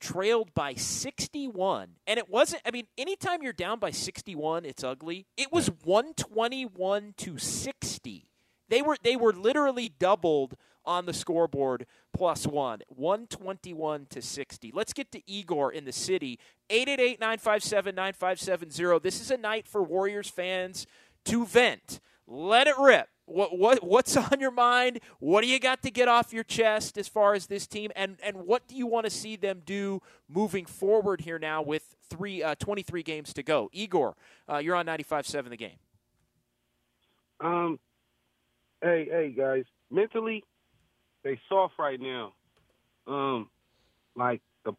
trailed 0.00 0.54
by 0.54 0.72
61 0.72 1.90
and 2.06 2.18
it 2.18 2.30
wasn't 2.30 2.62
i 2.64 2.70
mean 2.70 2.86
anytime 2.96 3.42
you're 3.42 3.52
down 3.52 3.78
by 3.78 3.90
61 3.90 4.64
it's 4.64 4.82
ugly. 4.82 5.26
It 5.36 5.52
was 5.52 5.68
121 5.84 7.14
to 7.18 7.36
60 7.36 8.30
they 8.70 8.80
were 8.80 8.96
they 9.02 9.16
were 9.16 9.32
literally 9.32 9.92
doubled 9.98 10.56
on 10.86 11.04
the 11.04 11.12
scoreboard 11.12 11.84
plus 12.16 12.46
one 12.46 12.80
121 12.88 14.06
to 14.08 14.22
60 14.22 14.72
let's 14.74 14.94
get 14.94 15.12
to 15.12 15.20
igor 15.30 15.70
in 15.70 15.84
the 15.84 15.92
city. 15.92 16.38
888-957-9570 16.70 19.02
this 19.02 19.20
is 19.20 19.30
a 19.30 19.36
night 19.36 19.68
for 19.68 19.82
warriors 19.82 20.30
fans 20.30 20.86
to 21.26 21.44
vent. 21.44 22.00
Let 22.26 22.66
it 22.66 22.76
rip. 22.78 23.08
What, 23.26 23.56
what 23.56 23.84
what's 23.84 24.16
on 24.16 24.40
your 24.40 24.50
mind? 24.50 25.00
What 25.20 25.42
do 25.42 25.46
you 25.46 25.60
got 25.60 25.82
to 25.82 25.90
get 25.90 26.08
off 26.08 26.32
your 26.32 26.44
chest 26.44 26.98
as 26.98 27.06
far 27.06 27.34
as 27.34 27.46
this 27.46 27.66
team? 27.66 27.92
And 27.94 28.16
and 28.22 28.38
what 28.38 28.66
do 28.66 28.74
you 28.74 28.86
want 28.86 29.04
to 29.04 29.10
see 29.10 29.36
them 29.36 29.62
do 29.64 30.00
moving 30.28 30.66
forward 30.66 31.20
here 31.20 31.38
now 31.38 31.62
with 31.62 31.94
three 32.08 32.42
uh, 32.42 32.56
23 32.56 33.02
games 33.02 33.32
to 33.34 33.42
go? 33.42 33.68
Igor 33.72 34.16
uh, 34.48 34.58
you're 34.58 34.74
on 34.74 34.86
95-7 34.86 35.50
the 35.50 35.56
game. 35.56 35.78
Um 37.40 37.78
hey 38.82 39.08
hey 39.10 39.34
guys 39.36 39.64
mentally 39.90 40.44
they 41.24 41.38
soft 41.48 41.74
right 41.78 42.00
now. 42.00 42.32
Um, 43.06 43.50
like 44.16 44.40
the 44.64 44.72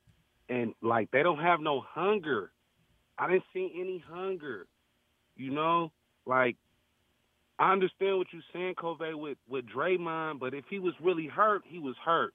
and 0.50 0.74
like 0.82 1.12
they 1.12 1.24
don't 1.24 1.40
have 1.40 1.60
no 1.60 1.82
hunger. 1.82 2.52
I 3.18 3.28
didn't 3.28 3.44
see 3.54 3.72
any 3.78 4.04
hunger. 4.08 4.68
You 5.36 5.52
know, 5.52 5.92
like 6.26 6.58
I 7.60 7.72
understand 7.72 8.18
what 8.18 8.28
you're 8.32 8.42
saying, 8.54 8.76
Covey, 8.80 9.14
with 9.14 9.38
with 9.48 9.66
Draymond, 9.68 10.40
but 10.40 10.54
if 10.54 10.66
he 10.70 10.80
was 10.80 10.94
really 11.02 11.28
hurt, 11.28 11.64
he 11.66 11.80
was 11.80 11.96
hurt. 12.04 12.34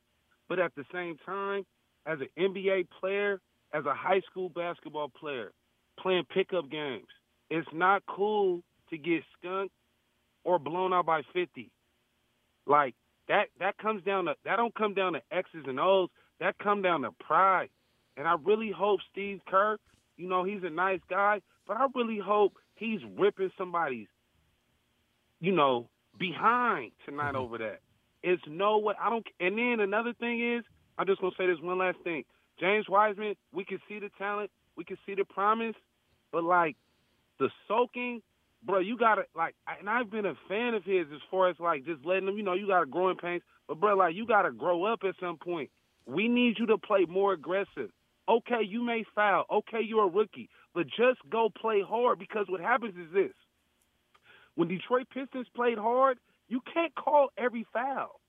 But 0.48 0.58
at 0.58 0.74
the 0.76 0.84
same 0.92 1.16
time, 1.26 1.64
as 2.06 2.18
an 2.20 2.28
NBA 2.38 2.88
player, 3.00 3.40
as 3.72 3.84
a 3.84 3.94
high 3.94 4.20
school 4.30 4.48
basketball 4.48 5.08
player, 5.08 5.52
playing 5.98 6.24
pickup 6.32 6.70
games, 6.70 7.08
it's 7.50 7.68
not 7.72 8.02
cool 8.06 8.62
to 8.90 8.98
get 8.98 9.22
skunked 9.38 9.74
or 10.46 10.60
blown 10.60 10.92
out 10.92 11.04
by 11.04 11.22
50. 11.34 11.70
Like 12.66 12.94
that 13.28 13.48
that 13.58 13.76
comes 13.78 14.02
down 14.04 14.26
to 14.26 14.34
that 14.44 14.56
don't 14.56 14.74
come 14.74 14.94
down 14.94 15.14
to 15.14 15.20
X's 15.30 15.64
and 15.66 15.78
O's. 15.78 16.08
That 16.40 16.56
come 16.58 16.82
down 16.82 17.02
to 17.02 17.10
pride. 17.12 17.68
And 18.16 18.26
I 18.26 18.36
really 18.42 18.70
hope 18.70 19.00
Steve 19.10 19.40
Kerr, 19.46 19.76
you 20.16 20.28
know, 20.28 20.44
he's 20.44 20.62
a 20.62 20.70
nice 20.70 21.00
guy, 21.10 21.40
but 21.66 21.76
I 21.76 21.86
really 21.94 22.18
hope 22.18 22.54
he's 22.76 23.00
ripping 23.18 23.50
somebody's, 23.58 24.06
you 25.40 25.52
know, 25.52 25.88
behind 26.18 26.92
tonight 27.04 27.28
mm-hmm. 27.28 27.36
over 27.36 27.58
that. 27.58 27.80
It's 28.22 28.42
no 28.48 28.78
way. 28.78 28.94
I 29.00 29.10
don't. 29.10 29.26
And 29.40 29.58
then 29.58 29.80
another 29.80 30.14
thing 30.14 30.56
is, 30.56 30.64
I'm 30.96 31.06
just 31.06 31.20
gonna 31.20 31.34
say 31.36 31.46
this 31.46 31.60
one 31.60 31.78
last 31.78 31.98
thing. 32.04 32.24
James 32.60 32.86
Wiseman, 32.88 33.34
we 33.52 33.64
can 33.64 33.78
see 33.88 33.98
the 33.98 34.10
talent, 34.16 34.50
we 34.76 34.84
can 34.84 34.96
see 35.04 35.14
the 35.14 35.24
promise, 35.24 35.74
but 36.32 36.44
like 36.44 36.76
the 37.38 37.50
soaking 37.68 38.22
bro, 38.66 38.80
you 38.80 38.98
gotta 38.98 39.22
like, 39.34 39.54
and 39.78 39.88
I've 39.88 40.10
been 40.10 40.26
a 40.26 40.34
fan 40.48 40.74
of 40.74 40.84
his 40.84 41.06
as 41.14 41.20
far 41.30 41.48
as 41.48 41.56
like 41.58 41.84
just 41.84 42.04
letting 42.04 42.28
him, 42.28 42.36
you 42.36 42.42
know, 42.42 42.54
you 42.54 42.66
gotta 42.66 42.86
grow 42.86 43.08
in 43.10 43.16
pains, 43.16 43.42
but 43.68 43.80
bro, 43.80 43.96
like 43.96 44.14
you 44.14 44.26
gotta 44.26 44.50
grow 44.50 44.84
up 44.84 45.00
at 45.06 45.14
some 45.20 45.38
point. 45.38 45.70
We 46.06 46.28
need 46.28 46.56
you 46.58 46.66
to 46.66 46.78
play 46.78 47.06
more 47.08 47.32
aggressive. 47.32 47.90
Okay, 48.28 48.62
you 48.66 48.84
may 48.84 49.04
foul. 49.14 49.44
Okay, 49.50 49.80
you're 49.82 50.06
a 50.06 50.10
rookie, 50.10 50.50
but 50.74 50.86
just 50.86 51.20
go 51.30 51.48
play 51.48 51.82
hard 51.86 52.18
because 52.18 52.46
what 52.48 52.60
happens 52.60 52.94
is 52.96 53.12
this: 53.12 53.32
when 54.56 54.68
Detroit 54.68 55.06
Pistons 55.12 55.46
played 55.54 55.78
hard, 55.78 56.18
you 56.48 56.60
can't 56.74 56.94
call 56.94 57.28
every 57.38 57.66
foul. 57.72 58.20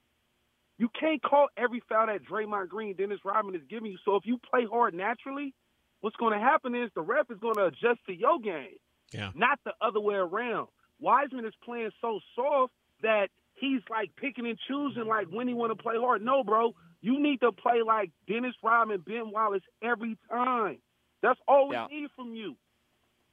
You 0.78 0.90
can't 1.00 1.22
call 1.22 1.48
every 1.58 1.82
foul 1.90 2.08
that 2.08 2.24
Draymond 2.24 2.70
Green, 2.70 2.96
Dennis 2.96 3.20
Rodman 3.26 3.56
is 3.56 3.62
giving 3.68 3.92
you. 3.92 3.98
So 4.06 4.16
if 4.16 4.26
you 4.26 4.38
play 4.38 4.66
hard 4.70 4.94
naturally, 4.94 5.56
what's 6.02 6.16
going 6.18 6.34
to 6.34 6.40
happen 6.40 6.76
is 6.76 6.92
the 6.94 7.02
ref 7.02 7.32
is 7.32 7.40
going 7.40 7.56
to 7.56 7.66
adjust 7.66 8.06
to 8.06 8.14
your 8.14 8.40
game. 8.40 8.78
Yeah. 9.12 9.32
Not 9.36 9.60
the 9.66 9.74
other 9.82 10.00
way 10.00 10.16
around. 10.16 10.68
Wiseman 11.00 11.46
is 11.46 11.54
playing 11.64 11.92
so 12.02 12.20
soft 12.36 12.74
that 13.02 13.30
he's 13.54 13.82
like 13.90 14.12
picking 14.16 14.48
and 14.48 14.58
choosing 14.68 15.06
like 15.06 15.28
when 15.28 15.48
he 15.48 15.54
want 15.54 15.78
to 15.78 15.82
play 15.82 15.96
hard. 15.98 16.24
No, 16.24 16.44
bro. 16.44 16.74
You 17.02 17.22
need 17.22 17.42
to 17.42 17.52
play 17.52 17.82
like 17.86 18.12
Dennis 18.28 18.56
Rodman, 18.64 19.04
Ben 19.06 19.32
Wallace 19.32 19.64
every 19.84 20.18
time. 20.30 20.80
That's 21.22 21.40
all 21.48 21.70
we 21.70 21.76
yeah. 21.76 21.88
need 21.90 22.10
from 22.16 22.34
you. 22.34 22.56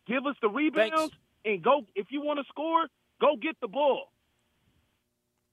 Give 0.07 0.27
us 0.27 0.37
the 0.43 0.49
rebounds 0.49 0.95
Thanks. 0.95 1.17
and 1.45 1.63
go. 1.63 1.87
If 1.95 2.09
you 2.11 2.23
want 2.23 2.39
to 2.41 2.45
score, 2.49 2.87
go 3.21 3.37
get 3.41 3.57
the 3.61 3.69
ball. 3.69 4.13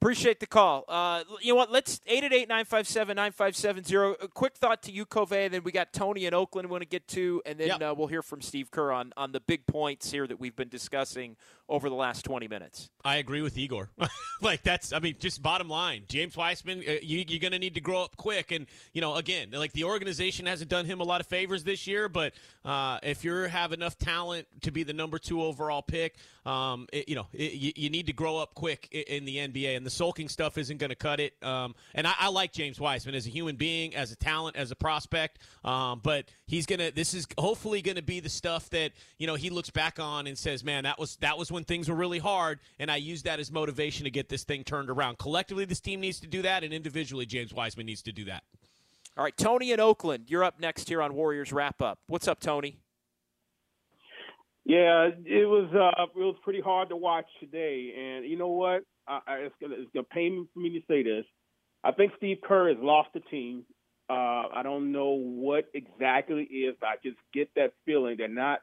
Appreciate 0.02 0.40
the 0.40 0.48
call. 0.48 0.84
Uh, 0.88 1.24
you 1.42 1.54
know 1.54 1.58
what? 1.58 1.72
Let's 1.72 2.02
888 2.08 2.50
957 2.50 3.16
9570. 3.16 4.26
A 4.26 4.28
quick 4.30 4.56
thought 4.56 4.82
to 4.82 4.92
you, 4.92 5.06
Covey, 5.06 5.46
and 5.46 5.54
then 5.54 5.62
we 5.64 5.72
got 5.72 5.94
Tony 5.94 6.26
in 6.26 6.34
Oakland 6.34 6.68
we 6.68 6.72
want 6.72 6.82
to 6.82 6.90
get 6.90 7.08
to, 7.10 7.40
and 7.46 7.60
then 7.60 7.68
yep. 7.68 7.82
uh, 7.84 7.94
we'll 7.96 8.08
hear 8.08 8.24
from 8.24 8.42
Steve 8.42 8.72
Kerr 8.72 8.92
on, 8.92 9.14
on 9.16 9.32
the 9.32 9.40
big 9.40 9.68
points 9.68 10.10
here 10.10 10.26
that 10.26 10.40
we've 10.40 10.56
been 10.56 10.70
discussing 10.70 11.36
over 11.70 11.88
the 11.88 11.96
last 11.96 12.26
20 12.26 12.48
minutes. 12.48 12.90
I 13.06 13.18
agree 13.18 13.44
with 13.44 13.56
Igor. 13.58 13.92
like, 14.42 14.64
that's, 14.64 14.92
I 14.92 14.98
mean, 14.98 15.18
just 15.20 15.42
bottom 15.44 15.70
line. 15.70 16.04
James 16.08 16.36
Wiseman, 16.36 16.80
uh, 16.80 16.94
you, 17.04 17.22
are 17.22 17.40
going 17.40 17.52
to 17.52 17.60
need 17.60 17.76
to 17.76 17.82
grow 17.82 18.04
up 18.04 18.18
quick. 18.18 18.52
And, 18.52 18.66
you 18.94 19.02
know, 19.02 19.16
again, 19.16 19.50
like 19.54 19.72
the 19.72 19.84
organization 19.84 20.48
hasn't 20.48 20.70
done 20.72 20.86
him 20.86 21.00
a 21.00 21.04
lot 21.04 21.22
of 21.22 21.28
favors 21.28 21.64
this 21.64 21.86
year, 21.86 22.10
but 22.10 22.34
uh, 22.66 22.98
if 23.04 23.24
you 23.24 23.34
have 23.34 23.72
enough 23.72 24.00
talent 24.00 24.48
to 24.62 24.72
be 24.72 24.82
the 24.82 24.94
number 24.94 25.20
two 25.20 25.44
overall 25.44 25.84
pick, 25.84 26.16
um, 26.46 26.88
it, 26.92 27.08
you 27.08 27.16
know, 27.16 27.28
it, 27.34 27.54
you, 27.54 27.72
you, 27.76 27.90
need 27.90 28.08
to 28.08 28.14
grow 28.14 28.38
up 28.38 28.56
quick 28.56 28.88
in, 28.92 29.04
in 29.04 29.26
the 29.26 29.38
NBA. 29.38 29.78
And 29.78 29.86
the 29.86 29.92
sulking 29.92 30.28
stuff 30.28 30.58
isn't 30.58 30.78
going 30.78 30.90
to 30.90 30.96
cut 30.96 31.20
it. 31.20 31.34
Um, 31.44 31.76
and 31.94 32.08
I, 32.08 32.14
I, 32.20 32.30
like 32.30 32.52
James 32.52 32.80
Wiseman 32.80 33.14
as 33.14 33.28
a 33.28 33.30
human 33.30 33.58
being, 33.58 33.96
as 33.96 34.12
a 34.12 34.16
talent, 34.16 34.56
as 34.56 34.72
a 34.72 34.76
prospect. 34.76 35.40
Um, 35.64 36.02
but 36.02 36.26
he's 36.48 36.66
to, 36.66 36.92
this 36.92 37.14
is 37.14 37.28
hopefully 37.38 37.84
going 37.84 37.98
to 37.98 38.02
be 38.02 38.20
the 38.20 38.30
stuff 38.30 38.70
that, 38.72 38.94
you 39.20 39.28
know, 39.28 39.36
he 39.36 39.52
looks 39.52 39.70
back 39.70 40.00
on 40.00 40.26
and 40.26 40.36
says, 40.36 40.64
man, 40.64 40.84
that 40.86 40.98
was, 40.98 41.18
that 41.18 41.38
was 41.38 41.52
when 41.52 41.64
things 41.64 41.88
were 41.90 41.96
really 41.96 42.20
hard. 42.20 42.60
And 42.80 42.90
I 42.90 42.96
used 42.96 43.26
that 43.26 43.40
as 43.40 43.52
motivation 43.52 44.06
to 44.06 44.12
get 44.12 44.28
this 44.28 44.44
thing 44.44 44.64
turned 44.64 44.90
around. 44.90 45.20
Collectively, 45.20 45.66
this 45.66 45.80
team 45.80 46.00
needs 46.00 46.20
to 46.22 46.28
do 46.28 46.42
that. 46.42 46.64
And 46.64 46.74
individually, 46.74 47.28
James 47.28 47.54
Wiseman 47.54 47.86
needs 47.86 48.02
to 48.04 48.12
do 48.12 48.26
that. 48.26 48.44
All 49.16 49.24
right, 49.24 49.36
Tony 49.38 49.72
in 49.74 49.80
Oakland, 49.80 50.26
you're 50.30 50.44
up 50.44 50.60
next 50.60 50.88
here 50.88 51.02
on 51.02 51.14
Warriors 51.14 51.52
Wrap 51.52 51.82
Up. 51.82 52.00
What's 52.08 52.28
up, 52.28 52.40
Tony? 52.40 52.78
Yeah, 54.66 55.10
it 55.26 55.48
was 55.48 55.70
uh, 55.74 56.04
it 56.04 56.24
was 56.24 56.36
pretty 56.44 56.62
hard 56.62 56.90
to 56.90 56.96
watch 56.96 57.26
today, 57.40 57.94
and 57.98 58.26
you 58.26 58.38
know 58.38 58.50
what? 58.50 58.84
I, 59.08 59.20
I, 59.28 59.34
it's 59.38 59.56
gonna 59.60 59.76
it's 59.78 59.92
gonna 59.94 60.06
pain 60.12 60.42
me 60.42 60.48
for 60.54 60.60
me 60.60 60.70
to 60.80 60.86
say 60.88 61.04
this. 61.04 61.26
I 61.84 61.92
think 61.92 62.12
Steve 62.18 62.38
Kerr 62.44 62.70
has 62.70 62.78
lost 62.80 63.10
the 63.14 63.22
team. 63.22 63.64
Uh, 64.08 64.14
I 64.54 64.62
don't 64.64 64.92
know 64.92 65.18
what 65.18 65.66
exactly 65.74 66.44
is. 66.44 66.76
I 66.84 66.96
just 67.04 67.18
get 67.34 67.50
that 67.56 67.74
feeling 67.86 68.18
they're 68.18 68.28
not 68.28 68.60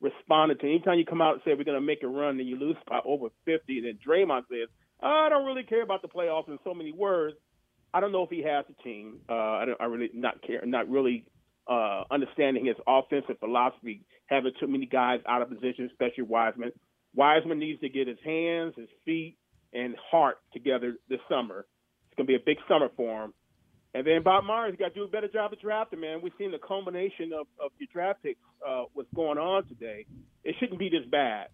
responding 0.00 0.56
to. 0.58 0.66
Anytime 0.66 0.98
you 0.98 1.04
come 1.04 1.20
out 1.20 1.34
and 1.34 1.42
say 1.44 1.52
we're 1.52 1.64
gonna 1.64 1.80
make 1.80 2.02
a 2.02 2.08
run, 2.08 2.40
and 2.40 2.48
you 2.48 2.56
lose 2.56 2.76
by 2.88 3.00
over 3.04 3.28
50, 3.44 3.78
and 3.78 3.86
then 3.86 3.98
Draymond 4.06 4.44
says, 4.48 4.68
"I 5.02 5.28
don't 5.28 5.44
really 5.44 5.64
care 5.64 5.82
about 5.82 6.00
the 6.00 6.08
playoffs" 6.08 6.48
in 6.48 6.58
so 6.64 6.72
many 6.72 6.92
words. 6.92 7.36
I 7.92 8.00
don't 8.00 8.12
know 8.12 8.22
if 8.22 8.30
he 8.30 8.42
has 8.42 8.64
a 8.70 8.82
team. 8.82 9.20
Uh, 9.28 9.34
I, 9.34 9.64
don't, 9.66 9.80
I 9.80 9.84
really 9.84 10.10
not 10.14 10.40
care, 10.42 10.64
not 10.64 10.88
really 10.88 11.26
uh, 11.66 12.04
understanding 12.10 12.66
his 12.66 12.76
offensive 12.86 13.38
philosophy, 13.38 14.04
having 14.26 14.52
too 14.60 14.66
many 14.66 14.86
guys 14.86 15.20
out 15.28 15.42
of 15.42 15.48
position, 15.48 15.88
especially 15.90 16.24
Wiseman. 16.24 16.72
Wiseman 17.14 17.58
needs 17.58 17.80
to 17.80 17.88
get 17.88 18.08
his 18.08 18.18
hands, 18.24 18.74
his 18.76 18.88
feet, 19.04 19.36
and 19.72 19.94
heart 20.10 20.38
together 20.52 20.96
this 21.08 21.20
summer. 21.28 21.66
It's 22.08 22.16
going 22.16 22.26
to 22.26 22.32
be 22.32 22.36
a 22.36 22.44
big 22.44 22.58
summer 22.68 22.88
for 22.96 23.24
him. 23.24 23.34
And 23.94 24.04
then 24.04 24.22
Bob 24.24 24.44
Myers 24.44 24.74
got 24.76 24.88
to 24.88 24.94
do 24.94 25.04
a 25.04 25.08
better 25.08 25.28
job 25.28 25.52
of 25.52 25.60
drafting, 25.60 26.00
man. 26.00 26.20
We've 26.20 26.32
seen 26.36 26.50
the 26.50 26.58
culmination 26.58 27.32
of, 27.32 27.46
of 27.62 27.70
your 27.78 27.88
draft 27.92 28.24
picks, 28.24 28.40
uh, 28.66 28.84
what's 28.92 29.08
going 29.14 29.38
on 29.38 29.66
today. 29.68 30.06
It 30.42 30.56
shouldn't 30.58 30.80
be 30.80 30.88
this 30.88 31.08
bad. 31.08 31.46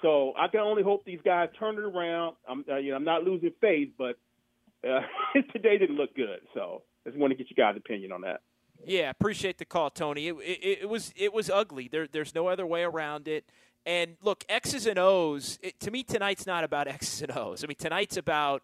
So 0.00 0.32
I 0.38 0.46
can 0.46 0.60
only 0.60 0.84
hope 0.84 1.04
these 1.04 1.18
guys 1.24 1.48
turn 1.58 1.74
it 1.74 1.82
around. 1.82 2.36
I'm, 2.48 2.64
uh, 2.70 2.76
you 2.76 2.90
know, 2.90 2.96
I'm 2.96 3.04
not 3.04 3.24
losing 3.24 3.50
faith, 3.60 3.90
but 3.98 4.16
uh, 4.88 5.00
today 5.52 5.76
didn't 5.78 5.96
look 5.96 6.14
good. 6.14 6.38
So 6.54 6.82
I 7.04 7.10
just 7.10 7.20
want 7.20 7.32
to 7.32 7.36
get 7.36 7.50
you 7.50 7.56
guys' 7.56 7.74
opinion 7.76 8.12
on 8.12 8.20
that. 8.20 8.40
Yeah, 8.84 9.10
appreciate 9.10 9.58
the 9.58 9.64
call, 9.64 9.90
Tony. 9.90 10.28
It, 10.28 10.34
it, 10.36 10.78
it, 10.82 10.88
was 10.88 11.12
it 11.16 11.32
was 11.32 11.50
ugly. 11.50 11.88
There, 11.88 12.06
there's 12.06 12.34
no 12.34 12.48
other 12.48 12.66
way 12.66 12.82
around 12.82 13.28
it. 13.28 13.44
And 13.84 14.16
look, 14.22 14.44
X's 14.48 14.86
and 14.86 14.98
O's. 14.98 15.58
It, 15.62 15.80
to 15.80 15.90
me, 15.90 16.02
tonight's 16.02 16.46
not 16.46 16.64
about 16.64 16.88
X's 16.88 17.22
and 17.22 17.36
O's. 17.36 17.64
I 17.64 17.66
mean, 17.66 17.76
tonight's 17.78 18.16
about 18.16 18.62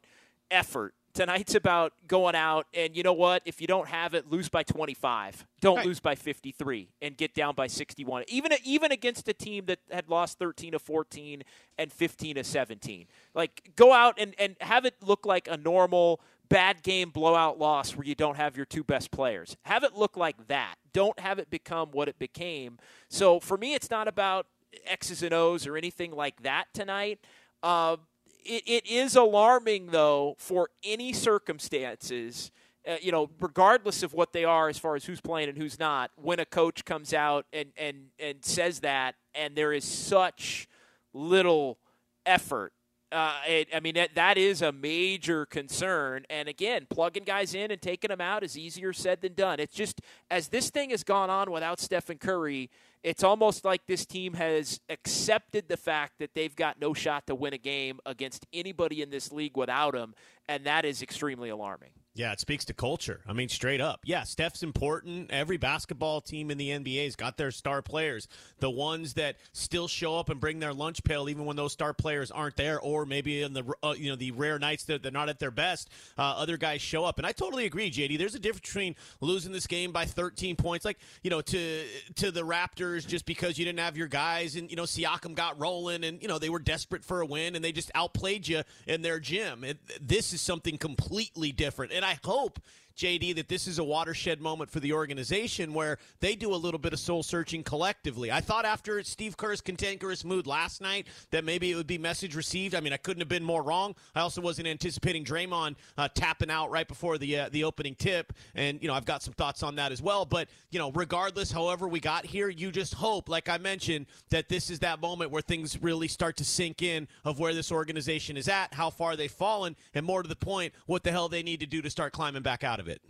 effort. 0.51 0.95
Tonight's 1.15 1.55
about 1.55 1.93
going 2.09 2.35
out 2.35 2.67
and 2.75 2.97
you 2.97 3.05
know 3.05 3.13
what? 3.13 3.43
If 3.45 3.61
you 3.61 3.69
don't 3.69 3.87
have 3.87 4.15
it, 4.15 4.29
lose 4.33 4.49
by 4.49 4.65
25. 4.65 5.47
Don't 5.61 5.77
right. 5.77 5.87
lose 5.87 6.01
by 6.01 6.17
53 6.17 6.89
and 7.01 7.17
get 7.17 7.35
down 7.35 7.55
by 7.55 7.69
61. 7.69 8.25
Even 8.27 8.51
even 8.65 8.91
against 8.91 9.29
a 9.29 9.33
team 9.33 9.67
that 9.67 9.79
had 9.93 10.09
lost 10.09 10.41
13 10.41 10.73
to 10.73 10.81
14 10.81 11.45
and 11.79 11.93
15 11.93 12.35
to 12.35 12.43
17. 12.43 13.07
Like 13.33 13.71
go 13.77 13.93
out 13.93 14.19
and 14.19 14.35
and 14.41 14.57
have 14.61 14.85
it 14.85 14.95
look 15.03 15.25
like 15.25 15.47
a 15.49 15.57
normal 15.57 16.21
bad 16.49 16.83
game 16.83 17.11
blowout 17.11 17.59
loss 17.59 17.97
where 17.97 18.07
you 18.07 18.15
don't 18.15 18.37
have 18.37 18.57
your 18.57 18.67
two 18.67 18.85
best 18.85 19.11
players. 19.11 19.57
Have 19.63 19.85
it 19.85 19.95
look 19.95 20.17
like 20.17 20.49
that. 20.49 20.77
Don't 20.93 21.19
have 21.19 21.39
it 21.39 21.51
become 21.51 21.91
what 21.93 22.09
it 22.09 22.19
became. 22.19 22.79
So 23.09 23.41
for 23.41 23.57
me, 23.57 23.75
it's 23.75 23.91
not 23.91 24.09
about 24.09 24.47
X's 24.87 25.23
and 25.23 25.33
O's 25.33 25.67
or 25.67 25.77
anything 25.77 26.13
like 26.13 26.43
that 26.43 26.67
tonight. 26.73 27.21
Uh, 27.63 27.97
it, 28.45 28.63
it 28.67 28.87
is 28.87 29.17
alarming, 29.17 29.87
though, 29.87 30.37
for 30.39 30.69
any 30.83 31.13
circumstances. 31.13 32.51
Uh, 32.87 32.97
you 33.01 33.11
know, 33.11 33.31
regardless 33.41 34.03
of 34.03 34.13
what 34.13 34.35
they 34.35 34.45
are 34.45 34.69
as 34.69 34.77
far 34.77 34.95
as 34.95 35.07
who's 35.07 35.21
playing 35.21 35.49
and 35.49 35.57
who's 35.57 35.79
not, 35.79 36.11
when 36.17 36.39
a 36.39 36.45
coach 36.45 36.85
comes 36.85 37.15
out 37.15 37.47
and, 37.53 37.71
and, 37.79 38.09
and 38.19 38.45
says 38.45 38.81
that, 38.81 39.15
and 39.35 39.57
there 39.57 39.73
is 39.73 39.85
such 39.85 40.69
little 41.15 41.79
effort 42.27 42.73
uh, 43.15 43.35
it, 43.49 43.69
I 43.75 43.81
mean, 43.81 43.95
that, 43.95 44.15
that 44.17 44.37
is 44.37 44.61
a 44.61 44.73
major 44.73 45.47
concern. 45.47 46.25
And 46.29 46.49
again, 46.49 46.87
plugging 46.91 47.25
guys 47.25 47.55
in 47.55 47.71
and 47.71 47.81
taking 47.81 48.09
them 48.09 48.21
out 48.21 48.43
is 48.43 48.59
easier 48.59 48.93
said 48.93 49.21
than 49.23 49.35
done. 49.35 49.61
It's 49.61 49.75
just, 49.75 50.01
as 50.31 50.49
this 50.49 50.71
thing 50.71 50.91
has 50.91 51.05
gone 51.05 51.31
on 51.31 51.51
without 51.51 51.79
Stephen 51.81 52.19
Curry, 52.19 52.71
it's 53.05 53.23
almost 53.23 53.65
like 53.65 53.87
this 53.87 54.05
team 54.05 54.35
has 54.35 54.81
accepted 54.89 55.69
the 55.69 55.77
fact 55.77 56.19
that 56.19 56.35
they've 56.35 56.57
got 56.57 56.81
no 56.81 56.93
shot 56.93 57.27
to 57.29 57.35
win 57.35 57.55
a 57.55 57.59
game 57.59 58.01
against 58.05 58.47
anybody 58.53 59.01
in 59.01 59.11
this 59.11 59.31
league 59.31 59.57
without 59.57 59.95
him. 59.95 60.15
And 60.49 60.65
that 60.65 60.85
is 60.85 61.01
extremely 61.01 61.51
alarming. 61.51 61.91
Yeah, 62.17 62.31
it 62.31 62.39
speaks 62.39 62.65
to 62.67 62.75
culture. 62.75 63.23
I 63.27 63.33
mean, 63.33 63.49
straight 63.49 63.81
up. 63.81 64.03
Yeah, 64.05 64.23
Steph's 64.23 64.63
important. 64.63 65.33
Every 65.33 65.57
basketball 65.57 66.21
team 66.21 66.53
in 66.53 66.59
the 66.59 66.69
NBA's 66.69 67.17
got 67.17 67.37
their 67.37 67.51
star 67.51 67.83
players. 67.83 68.29
The 68.61 68.71
ones 68.71 69.15
that 69.15 69.35
still 69.53 69.89
show 69.89 70.17
up 70.17 70.29
and 70.29 70.39
bring 70.39 70.61
their 70.61 70.73
lunch 70.73 71.03
pail 71.03 71.29
even 71.29 71.45
when 71.45 71.57
those 71.57 71.73
star 71.73 71.93
players 71.93 72.31
aren't 72.31 72.55
there, 72.55 72.79
or 72.79 73.05
maybe 73.05 73.43
in 73.43 73.53
the 73.53 73.65
uh, 73.83 73.95
you 73.99 74.11
know 74.11 74.17
the 74.17 74.31
rare 74.31 74.61
nights 74.61 74.85
that 74.85 75.03
they're 75.03 75.11
not 75.11 75.29
at 75.29 75.41
their 75.41 75.51
best, 75.51 75.91
uh, 76.17 76.23
other 76.23 76.57
guys 76.57 76.81
show 76.81 77.05
up. 77.05 77.19
And 77.19 77.27
I 77.27 77.33
totally 77.33 77.65
agree, 77.65 77.91
JD. 77.91 78.17
There's 78.17 78.37
a 78.37 78.39
difference 78.39 78.69
between 78.69 78.95
losing 79.21 79.51
this 79.51 79.67
game 79.67 79.91
by 79.91 80.05
13 80.05 80.55
points, 80.55 80.85
like 80.85 80.99
you 81.25 81.31
know, 81.31 81.41
to 81.41 81.85
to 82.15 82.31
the 82.31 82.43
Raptors 82.43 83.05
just 83.05 83.27
because 83.27 83.59
you 83.59 83.65
didn't 83.65 83.81
have 83.81 83.97
your 83.97 84.07
guys, 84.07 84.55
and 84.55 84.71
you 84.71 84.77
know, 84.77 84.85
Siakam 84.85 85.35
got 85.35 85.61
rolling, 85.61 86.05
and 86.05 86.23
you 86.23 86.29
know 86.29 86.39
they 86.39 86.49
were 86.49 86.61
desperate 86.61 87.05
for 87.05 87.23
a 87.23 87.27
win, 87.27 87.57
and 87.57 87.65
they 87.65 87.73
just 87.73 87.91
outplayed 87.93 88.47
you 88.47 88.63
in 88.87 89.03
their 89.03 89.19
gym. 89.19 89.65
It, 89.65 89.79
this 90.01 90.33
is 90.33 90.41
something 90.41 90.79
completely 90.79 91.51
different. 91.51 91.91
And 91.91 92.04
I 92.05 92.19
hope 92.25 92.61
JD, 92.97 93.37
that 93.37 93.49
this 93.49 93.67
is 93.67 93.79
a 93.79 93.85
watershed 93.85 94.41
moment 94.41 94.71
for 94.71 94.81
the 94.81 94.93
organization 94.93 95.75
where 95.75 95.99
they 96.21 96.37
do 96.37 96.55
a 96.55 96.57
little 96.57 96.79
bit 96.79 96.93
of 96.93 96.99
soul 96.99 97.23
searching 97.23 97.63
collectively. 97.63 98.31
I 98.31 98.41
thought 98.41 98.65
after 98.65 99.03
Steve 99.03 99.37
Kerr's 99.37 99.61
cantankerous 99.61 100.25
mood 100.25 100.47
last 100.47 100.81
night 100.81 101.09
that 101.31 101.45
maybe 101.45 101.71
it 101.71 101.75
would 101.75 101.87
be 101.87 101.99
message 101.99 102.37
received. 102.37 102.75
I 102.75 102.81
mean, 102.81 102.93
I 102.93 102.97
couldn't 102.97 103.21
have 103.21 103.29
been 103.29 103.43
more 103.43 103.63
wrong. 103.63 103.95
I 104.15 104.21
also 104.21 104.41
wasn't 104.41 104.69
anticipating 104.69 105.25
Draymond 105.25 105.77
uh, 105.99 106.09
tapping 106.15 106.51
out 106.51 106.71
right 106.71 106.87
before 106.87 107.19
the 107.19 107.39
uh, 107.39 107.49
the 107.51 107.65
opening 107.65 107.95
tip, 107.95 108.33
and 108.55 108.81
you 108.81 108.89
know 108.89 108.95
I've 108.95 109.05
got 109.05 109.23
some 109.23 109.35
thoughts 109.35 109.63
on 109.63 109.77
that 109.77 109.91
as 109.93 110.01
well. 110.01 110.25
But 110.25 110.49
you 110.71 110.79
know, 110.79 110.93
regardless, 110.93 111.51
however 111.51 111.89
we 111.89 112.01
got 112.01 112.25
here, 112.25 112.49
you 112.49 112.71
just 112.71 112.95
hope, 112.95 113.29
like 113.29 113.49
I 113.49 113.59
mentioned, 113.59 114.07
that 114.31 114.49
this 114.49 114.71
is 114.71 114.79
that 114.81 115.01
moment 115.01 115.31
where 115.31 115.43
things 115.43 115.83
really 115.83 116.09
start 116.09 116.37
to 116.37 116.45
sink 116.45 116.83
in 116.83 117.09
of 117.25 117.39
where 117.39 117.55
this 117.55 117.73
organization 117.73 118.37
is 118.37 118.49
at, 118.49 118.73
how 118.75 118.91
far 118.91 119.17
they've 119.17 119.31
fallen, 119.31 119.75
and 119.95 120.07
more 120.07 120.23
to 120.23 120.29
the 120.29 120.37
point, 120.37 120.73
what 120.87 121.03
the 121.03 121.11
hell 121.11 121.29
they 121.29 121.43
need 121.43 121.61
to 121.61 121.67
do 121.67 121.83
to 121.83 121.91
start 121.91 122.13
climbing 122.13 122.43
back 122.43 122.63
out 122.63 122.79
of 122.81 122.84
it. 122.89 123.03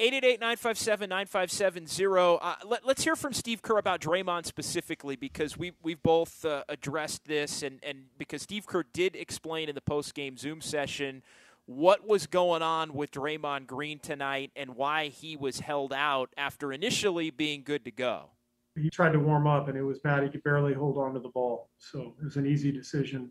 888-957-9570. 0.00 2.38
Uh, 2.42 2.54
let, 2.66 2.84
us 2.84 3.04
hear 3.04 3.14
from 3.14 3.32
Steve 3.32 3.62
Kerr 3.62 3.78
about 3.78 4.00
Draymond 4.00 4.46
specifically 4.46 5.14
because 5.16 5.56
we, 5.56 5.74
we've 5.82 6.02
both 6.02 6.44
uh, 6.44 6.64
addressed 6.68 7.24
this 7.26 7.62
and, 7.62 7.78
and 7.84 8.06
because 8.18 8.42
Steve 8.42 8.66
Kerr 8.66 8.82
did 8.92 9.14
explain 9.14 9.68
in 9.68 9.76
the 9.76 9.80
post-game 9.80 10.36
Zoom 10.36 10.60
session 10.60 11.22
what 11.66 12.08
was 12.08 12.26
going 12.26 12.62
on 12.62 12.94
with 12.94 13.12
Draymond 13.12 13.68
Green 13.68 14.00
tonight 14.00 14.50
and 14.56 14.74
why 14.74 15.06
he 15.08 15.36
was 15.36 15.60
held 15.60 15.92
out 15.92 16.30
after 16.36 16.72
initially 16.72 17.30
being 17.30 17.62
good 17.62 17.84
to 17.84 17.92
go. 17.92 18.30
He 18.74 18.90
tried 18.90 19.12
to 19.12 19.20
warm 19.20 19.46
up 19.46 19.68
and 19.68 19.78
it 19.78 19.82
was 19.82 20.00
bad. 20.00 20.24
He 20.24 20.30
could 20.30 20.42
barely 20.42 20.74
hold 20.74 20.98
on 20.98 21.14
to 21.14 21.20
the 21.20 21.28
ball. 21.28 21.70
So 21.78 22.16
it 22.20 22.24
was 22.24 22.34
an 22.36 22.46
easy 22.46 22.72
decision 22.72 23.30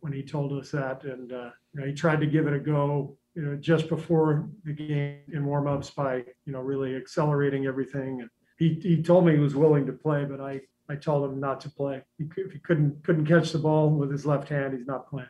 when 0.00 0.12
he 0.12 0.22
told 0.22 0.52
us 0.52 0.70
that. 0.72 1.04
And 1.04 1.32
uh, 1.32 1.48
you 1.72 1.80
know, 1.80 1.86
he 1.86 1.94
tried 1.94 2.20
to 2.20 2.26
give 2.26 2.46
it 2.46 2.52
a 2.52 2.58
go 2.58 3.16
you 3.34 3.42
know, 3.42 3.56
just 3.56 3.88
before 3.88 4.48
the 4.64 4.72
game 4.72 5.20
in 5.32 5.44
warmups 5.44 5.94
by, 5.94 6.16
you 6.44 6.52
know, 6.52 6.60
really 6.60 6.96
accelerating 6.96 7.66
everything. 7.66 8.28
He, 8.58 8.74
he 8.82 9.02
told 9.02 9.24
me 9.26 9.32
he 9.32 9.38
was 9.38 9.54
willing 9.54 9.86
to 9.86 9.92
play, 9.92 10.24
but 10.24 10.40
I, 10.40 10.60
I 10.88 10.96
told 10.96 11.30
him 11.30 11.38
not 11.38 11.60
to 11.62 11.70
play. 11.70 12.02
He, 12.18 12.28
if 12.36 12.52
he 12.52 12.58
couldn't 12.58 13.04
couldn't 13.04 13.26
catch 13.26 13.52
the 13.52 13.58
ball 13.58 13.90
with 13.90 14.10
his 14.10 14.26
left 14.26 14.48
hand, 14.48 14.76
he's 14.76 14.86
not 14.86 15.08
playing. 15.08 15.28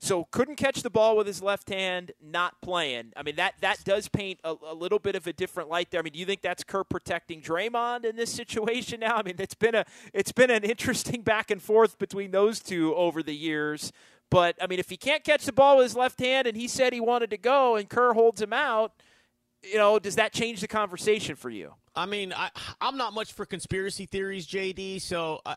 So 0.00 0.26
couldn't 0.32 0.56
catch 0.56 0.82
the 0.82 0.90
ball 0.90 1.16
with 1.16 1.28
his 1.28 1.40
left 1.40 1.68
hand, 1.68 2.10
not 2.20 2.60
playing. 2.60 3.12
I 3.16 3.22
mean 3.22 3.36
that 3.36 3.54
that 3.60 3.84
does 3.84 4.08
paint 4.08 4.40
a, 4.42 4.56
a, 4.66 4.74
little 4.74 4.98
bit 4.98 5.14
of 5.14 5.28
a 5.28 5.32
different 5.32 5.68
light 5.68 5.92
there. 5.92 6.00
I 6.00 6.02
mean, 6.02 6.12
do 6.12 6.18
you 6.18 6.26
think 6.26 6.42
that's 6.42 6.64
Kerr 6.64 6.82
protecting 6.82 7.40
Draymond 7.40 8.04
in 8.04 8.16
this 8.16 8.32
situation 8.32 8.98
now? 8.98 9.14
I 9.14 9.22
mean, 9.22 9.36
it's 9.38 9.54
been 9.54 9.76
a 9.76 9.84
it's 10.12 10.32
been 10.32 10.50
an 10.50 10.64
interesting 10.64 11.22
back 11.22 11.52
and 11.52 11.62
forth 11.62 11.98
between 11.98 12.32
those 12.32 12.58
two 12.58 12.92
over 12.96 13.22
the 13.22 13.34
years. 13.34 13.92
But 14.32 14.56
I 14.62 14.66
mean, 14.66 14.78
if 14.78 14.88
he 14.88 14.96
can't 14.96 15.22
catch 15.22 15.44
the 15.44 15.52
ball 15.52 15.76
with 15.76 15.84
his 15.84 15.94
left 15.94 16.18
hand, 16.18 16.46
and 16.48 16.56
he 16.56 16.66
said 16.66 16.94
he 16.94 17.00
wanted 17.00 17.28
to 17.30 17.36
go, 17.36 17.76
and 17.76 17.86
Kerr 17.86 18.14
holds 18.14 18.40
him 18.40 18.54
out, 18.54 18.94
you 19.62 19.76
know, 19.76 19.98
does 19.98 20.16
that 20.16 20.32
change 20.32 20.62
the 20.62 20.68
conversation 20.68 21.36
for 21.36 21.50
you? 21.50 21.74
I 21.94 22.06
mean, 22.06 22.32
I, 22.32 22.48
I'm 22.80 22.96
not 22.96 23.12
much 23.12 23.34
for 23.34 23.44
conspiracy 23.44 24.06
theories, 24.06 24.46
JD. 24.46 25.02
So 25.02 25.42
I, 25.44 25.56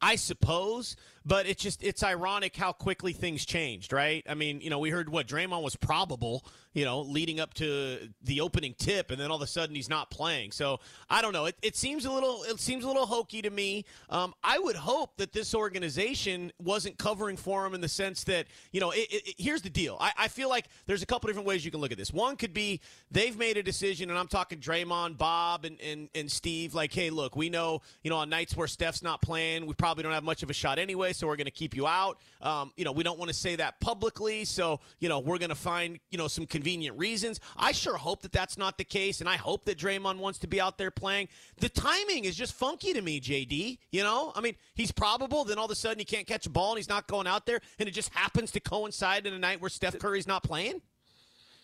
I 0.00 0.16
suppose, 0.16 0.96
but 1.24 1.46
it's 1.46 1.62
just 1.62 1.82
it's 1.82 2.02
ironic 2.02 2.56
how 2.56 2.72
quickly 2.72 3.12
things 3.12 3.44
changed, 3.44 3.92
right? 3.92 4.24
I 4.28 4.34
mean, 4.34 4.60
you 4.60 4.70
know, 4.70 4.78
we 4.78 4.90
heard 4.90 5.08
what 5.08 5.26
Draymond 5.26 5.62
was 5.62 5.76
probable, 5.76 6.44
you 6.72 6.84
know, 6.84 7.00
leading 7.00 7.38
up 7.38 7.54
to 7.54 8.08
the 8.22 8.40
opening 8.40 8.74
tip, 8.76 9.10
and 9.10 9.20
then 9.20 9.30
all 9.30 9.36
of 9.36 9.42
a 9.42 9.46
sudden 9.46 9.74
he's 9.74 9.88
not 9.88 10.10
playing. 10.10 10.52
So 10.52 10.80
I 11.08 11.22
don't 11.22 11.32
know. 11.32 11.46
It, 11.46 11.56
it 11.62 11.76
seems 11.76 12.04
a 12.04 12.12
little 12.12 12.42
it 12.44 12.58
seems 12.60 12.84
a 12.84 12.86
little 12.86 13.06
hokey 13.06 13.42
to 13.42 13.50
me. 13.50 13.84
Um, 14.10 14.34
I 14.42 14.58
would 14.58 14.76
hope 14.76 15.16
that 15.18 15.32
this 15.32 15.54
organization 15.54 16.52
wasn't 16.58 16.98
covering 16.98 17.36
for 17.36 17.66
him 17.66 17.74
in 17.74 17.80
the 17.80 17.88
sense 17.88 18.24
that 18.24 18.46
you 18.72 18.80
know. 18.80 18.90
It, 18.90 19.12
it, 19.12 19.34
here's 19.38 19.62
the 19.62 19.70
deal. 19.70 19.96
I, 20.00 20.12
I 20.18 20.28
feel 20.28 20.48
like 20.48 20.66
there's 20.86 21.02
a 21.02 21.06
couple 21.06 21.28
different 21.28 21.46
ways 21.46 21.64
you 21.64 21.70
can 21.70 21.80
look 21.80 21.92
at 21.92 21.98
this. 21.98 22.12
One 22.12 22.36
could 22.36 22.52
be 22.52 22.80
they've 23.10 23.36
made 23.36 23.56
a 23.56 23.62
decision, 23.62 24.10
and 24.10 24.18
I'm 24.18 24.28
talking 24.28 24.58
Draymond, 24.58 25.18
Bob, 25.18 25.64
and 25.64 25.80
and, 25.80 26.08
and 26.14 26.30
Steve. 26.30 26.74
Like, 26.74 26.92
hey, 26.92 27.10
look, 27.10 27.36
we 27.36 27.48
know 27.48 27.82
you 28.02 28.10
know 28.10 28.16
on 28.16 28.28
nights 28.28 28.56
where 28.56 28.68
Steph's 28.68 29.02
not 29.02 29.22
playing, 29.22 29.66
we 29.66 29.74
probably 29.74 30.02
don't 30.02 30.12
have 30.12 30.24
much 30.24 30.42
of 30.42 30.50
a 30.50 30.54
shot 30.54 30.78
anyway, 30.78 31.11
so 31.12 31.26
we're 31.26 31.36
going 31.36 31.46
to 31.46 31.50
keep 31.50 31.76
you 31.76 31.86
out. 31.86 32.18
Um, 32.40 32.72
you 32.76 32.84
know, 32.84 32.92
we 32.92 33.02
don't 33.02 33.18
want 33.18 33.30
to 33.30 33.36
say 33.36 33.56
that 33.56 33.80
publicly, 33.80 34.44
so 34.44 34.80
you 34.98 35.08
know 35.08 35.20
we're 35.20 35.38
going 35.38 35.50
to 35.50 35.54
find 35.54 35.98
you 36.10 36.18
know 36.18 36.28
some 36.28 36.46
convenient 36.46 36.98
reasons. 36.98 37.40
I 37.56 37.72
sure 37.72 37.96
hope 37.96 38.22
that 38.22 38.32
that's 38.32 38.58
not 38.58 38.78
the 38.78 38.84
case, 38.84 39.20
and 39.20 39.28
I 39.28 39.36
hope 39.36 39.64
that 39.66 39.78
Draymond 39.78 40.18
wants 40.18 40.38
to 40.40 40.46
be 40.46 40.60
out 40.60 40.78
there 40.78 40.90
playing. 40.90 41.28
The 41.58 41.68
timing 41.68 42.24
is 42.24 42.36
just 42.36 42.54
funky 42.54 42.92
to 42.92 43.02
me, 43.02 43.20
JD. 43.20 43.78
You 43.90 44.02
know, 44.02 44.32
I 44.34 44.40
mean, 44.40 44.56
he's 44.74 44.92
probable, 44.92 45.44
then 45.44 45.58
all 45.58 45.66
of 45.66 45.70
a 45.70 45.76
sudden 45.76 45.98
he 45.98 46.04
can't 46.04 46.26
catch 46.26 46.46
a 46.46 46.50
ball 46.50 46.70
and 46.70 46.78
he's 46.78 46.88
not 46.88 47.06
going 47.06 47.26
out 47.26 47.46
there, 47.46 47.60
and 47.78 47.88
it 47.88 47.92
just 47.92 48.12
happens 48.14 48.50
to 48.52 48.60
coincide 48.60 49.26
in 49.26 49.34
a 49.34 49.38
night 49.38 49.60
where 49.60 49.70
Steph 49.70 49.98
Curry's 49.98 50.26
not 50.26 50.42
playing. 50.42 50.80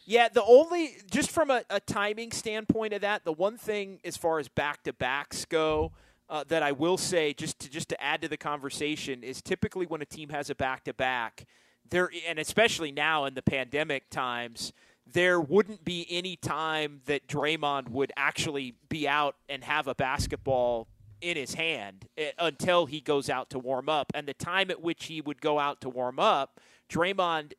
Yeah, 0.09 0.31
the 0.31 0.43
only 0.43 0.97
just 1.11 1.31
from 1.31 1.51
a, 1.51 1.65
a 1.69 1.81
timing 1.81 2.33
standpoint 2.33 2.95
of 2.95 3.03
that, 3.03 3.27
the 3.27 3.33
one 3.33 3.59
thing 3.59 4.01
as 4.05 4.17
far 4.17 4.39
as 4.39 4.49
back 4.49 4.83
to 4.85 4.95
backs 4.95 5.45
go. 5.45 5.93
Uh, 6.31 6.45
that 6.49 6.63
I 6.63 6.73
will 6.73 6.99
say, 6.99 7.33
just 7.33 7.59
to 7.61 7.71
just 7.71 7.89
to 7.89 8.03
add 8.03 8.21
to 8.21 8.29
the 8.29 8.37
conversation, 8.37 9.23
is 9.23 9.41
typically 9.41 9.87
when 9.87 10.03
a 10.03 10.07
team 10.07 10.29
has 10.29 10.51
a 10.51 10.55
back 10.55 10.85
to 10.85 10.93
back, 10.93 11.47
there 11.89 12.11
and 12.27 12.39
especially 12.39 12.93
now 12.93 13.25
in 13.25 13.33
the 13.33 13.43
pandemic 13.43 14.11
times, 14.11 14.73
there 15.11 15.41
wouldn't 15.41 15.85
be 15.85 16.07
any 16.11 16.37
time 16.37 17.01
that 17.07 17.27
Draymond 17.27 17.89
would 17.89 18.13
actually 18.17 18.75
be 18.89 19.09
out 19.09 19.37
and 19.49 19.65
have 19.65 19.89
a 19.89 19.95
basketball 19.95 20.89
in 21.21 21.37
his 21.37 21.55
hand 21.55 22.07
eh, 22.17 22.31
until 22.39 22.87
he 22.87 23.01
goes 23.01 23.31
out 23.31 23.51
to 23.51 23.59
warm 23.59 23.89
up. 23.89 24.13
And 24.15 24.27
the 24.27 24.35
time 24.35 24.71
at 24.71 24.83
which 24.83 25.07
he 25.07 25.21
would 25.21 25.41
go 25.41 25.59
out 25.59 25.81
to 25.83 25.89
warm 25.89 26.19
up, 26.19 26.61
Draymond, 26.89 27.53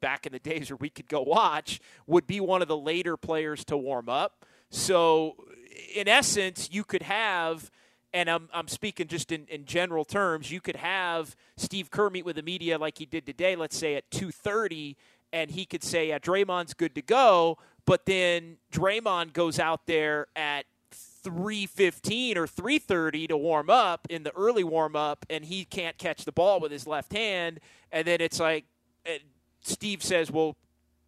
back 0.00 0.26
in 0.26 0.32
the 0.32 0.38
days 0.38 0.70
where 0.70 0.76
we 0.76 0.90
could 0.90 1.08
go 1.08 1.22
watch, 1.22 1.80
would 2.06 2.26
be 2.26 2.40
one 2.40 2.62
of 2.62 2.68
the 2.68 2.76
later 2.76 3.16
players 3.16 3.64
to 3.66 3.76
warm 3.76 4.08
up. 4.08 4.44
So, 4.70 5.36
in 5.94 6.08
essence, 6.08 6.68
you 6.72 6.84
could 6.84 7.02
have 7.02 7.70
and 8.14 8.30
I'm, 8.30 8.48
I'm 8.54 8.68
speaking 8.68 9.08
just 9.08 9.32
in, 9.32 9.44
in 9.48 9.66
general 9.66 10.04
terms, 10.04 10.50
you 10.50 10.60
could 10.60 10.76
have 10.76 11.34
Steve 11.56 11.90
Kerr 11.90 12.08
meet 12.08 12.24
with 12.24 12.36
the 12.36 12.42
media 12.42 12.78
like 12.78 12.96
he 12.96 13.06
did 13.06 13.26
today, 13.26 13.56
let's 13.56 13.76
say 13.76 13.96
at 13.96 14.08
2.30, 14.10 14.94
and 15.32 15.50
he 15.50 15.66
could 15.66 15.82
say, 15.82 16.08
yeah, 16.08 16.20
Draymond's 16.20 16.74
good 16.74 16.94
to 16.94 17.02
go, 17.02 17.58
but 17.84 18.06
then 18.06 18.58
Draymond 18.72 19.32
goes 19.32 19.58
out 19.58 19.86
there 19.86 20.28
at 20.36 20.64
3:15 21.24 22.36
or 22.36 22.46
3:30 22.46 23.28
to 23.28 23.36
warm 23.36 23.68
up 23.68 24.06
in 24.10 24.22
the 24.22 24.32
early 24.36 24.62
warm 24.62 24.94
up 24.94 25.24
and 25.30 25.46
he 25.46 25.64
can't 25.64 25.96
catch 25.96 26.24
the 26.24 26.32
ball 26.32 26.60
with 26.60 26.70
his 26.70 26.86
left 26.86 27.12
hand 27.14 27.60
and 27.90 28.06
then 28.06 28.20
it's 28.20 28.38
like 28.38 28.66
Steve 29.62 30.02
says, 30.02 30.30
"Well, 30.30 30.56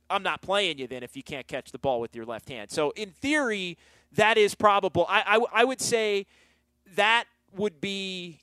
I'm 0.09 0.23
not 0.23 0.41
playing 0.41 0.79
you 0.79 0.87
then 0.87 1.03
if 1.03 1.17
you 1.17 1.23
can't 1.23 1.47
catch 1.47 1.71
the 1.71 1.79
ball 1.79 2.01
with 2.01 2.17
your 2.17 2.25
left 2.25 2.49
hand." 2.49 2.71
So 2.71 2.93
in 2.93 3.11
theory, 3.11 3.77
that 4.13 4.39
is 4.39 4.55
probable. 4.55 5.05
I 5.09 5.37
I, 5.37 5.61
I 5.61 5.65
would 5.65 5.83
say 5.83 6.27
that 6.95 7.25
would 7.55 7.81
be 7.81 8.41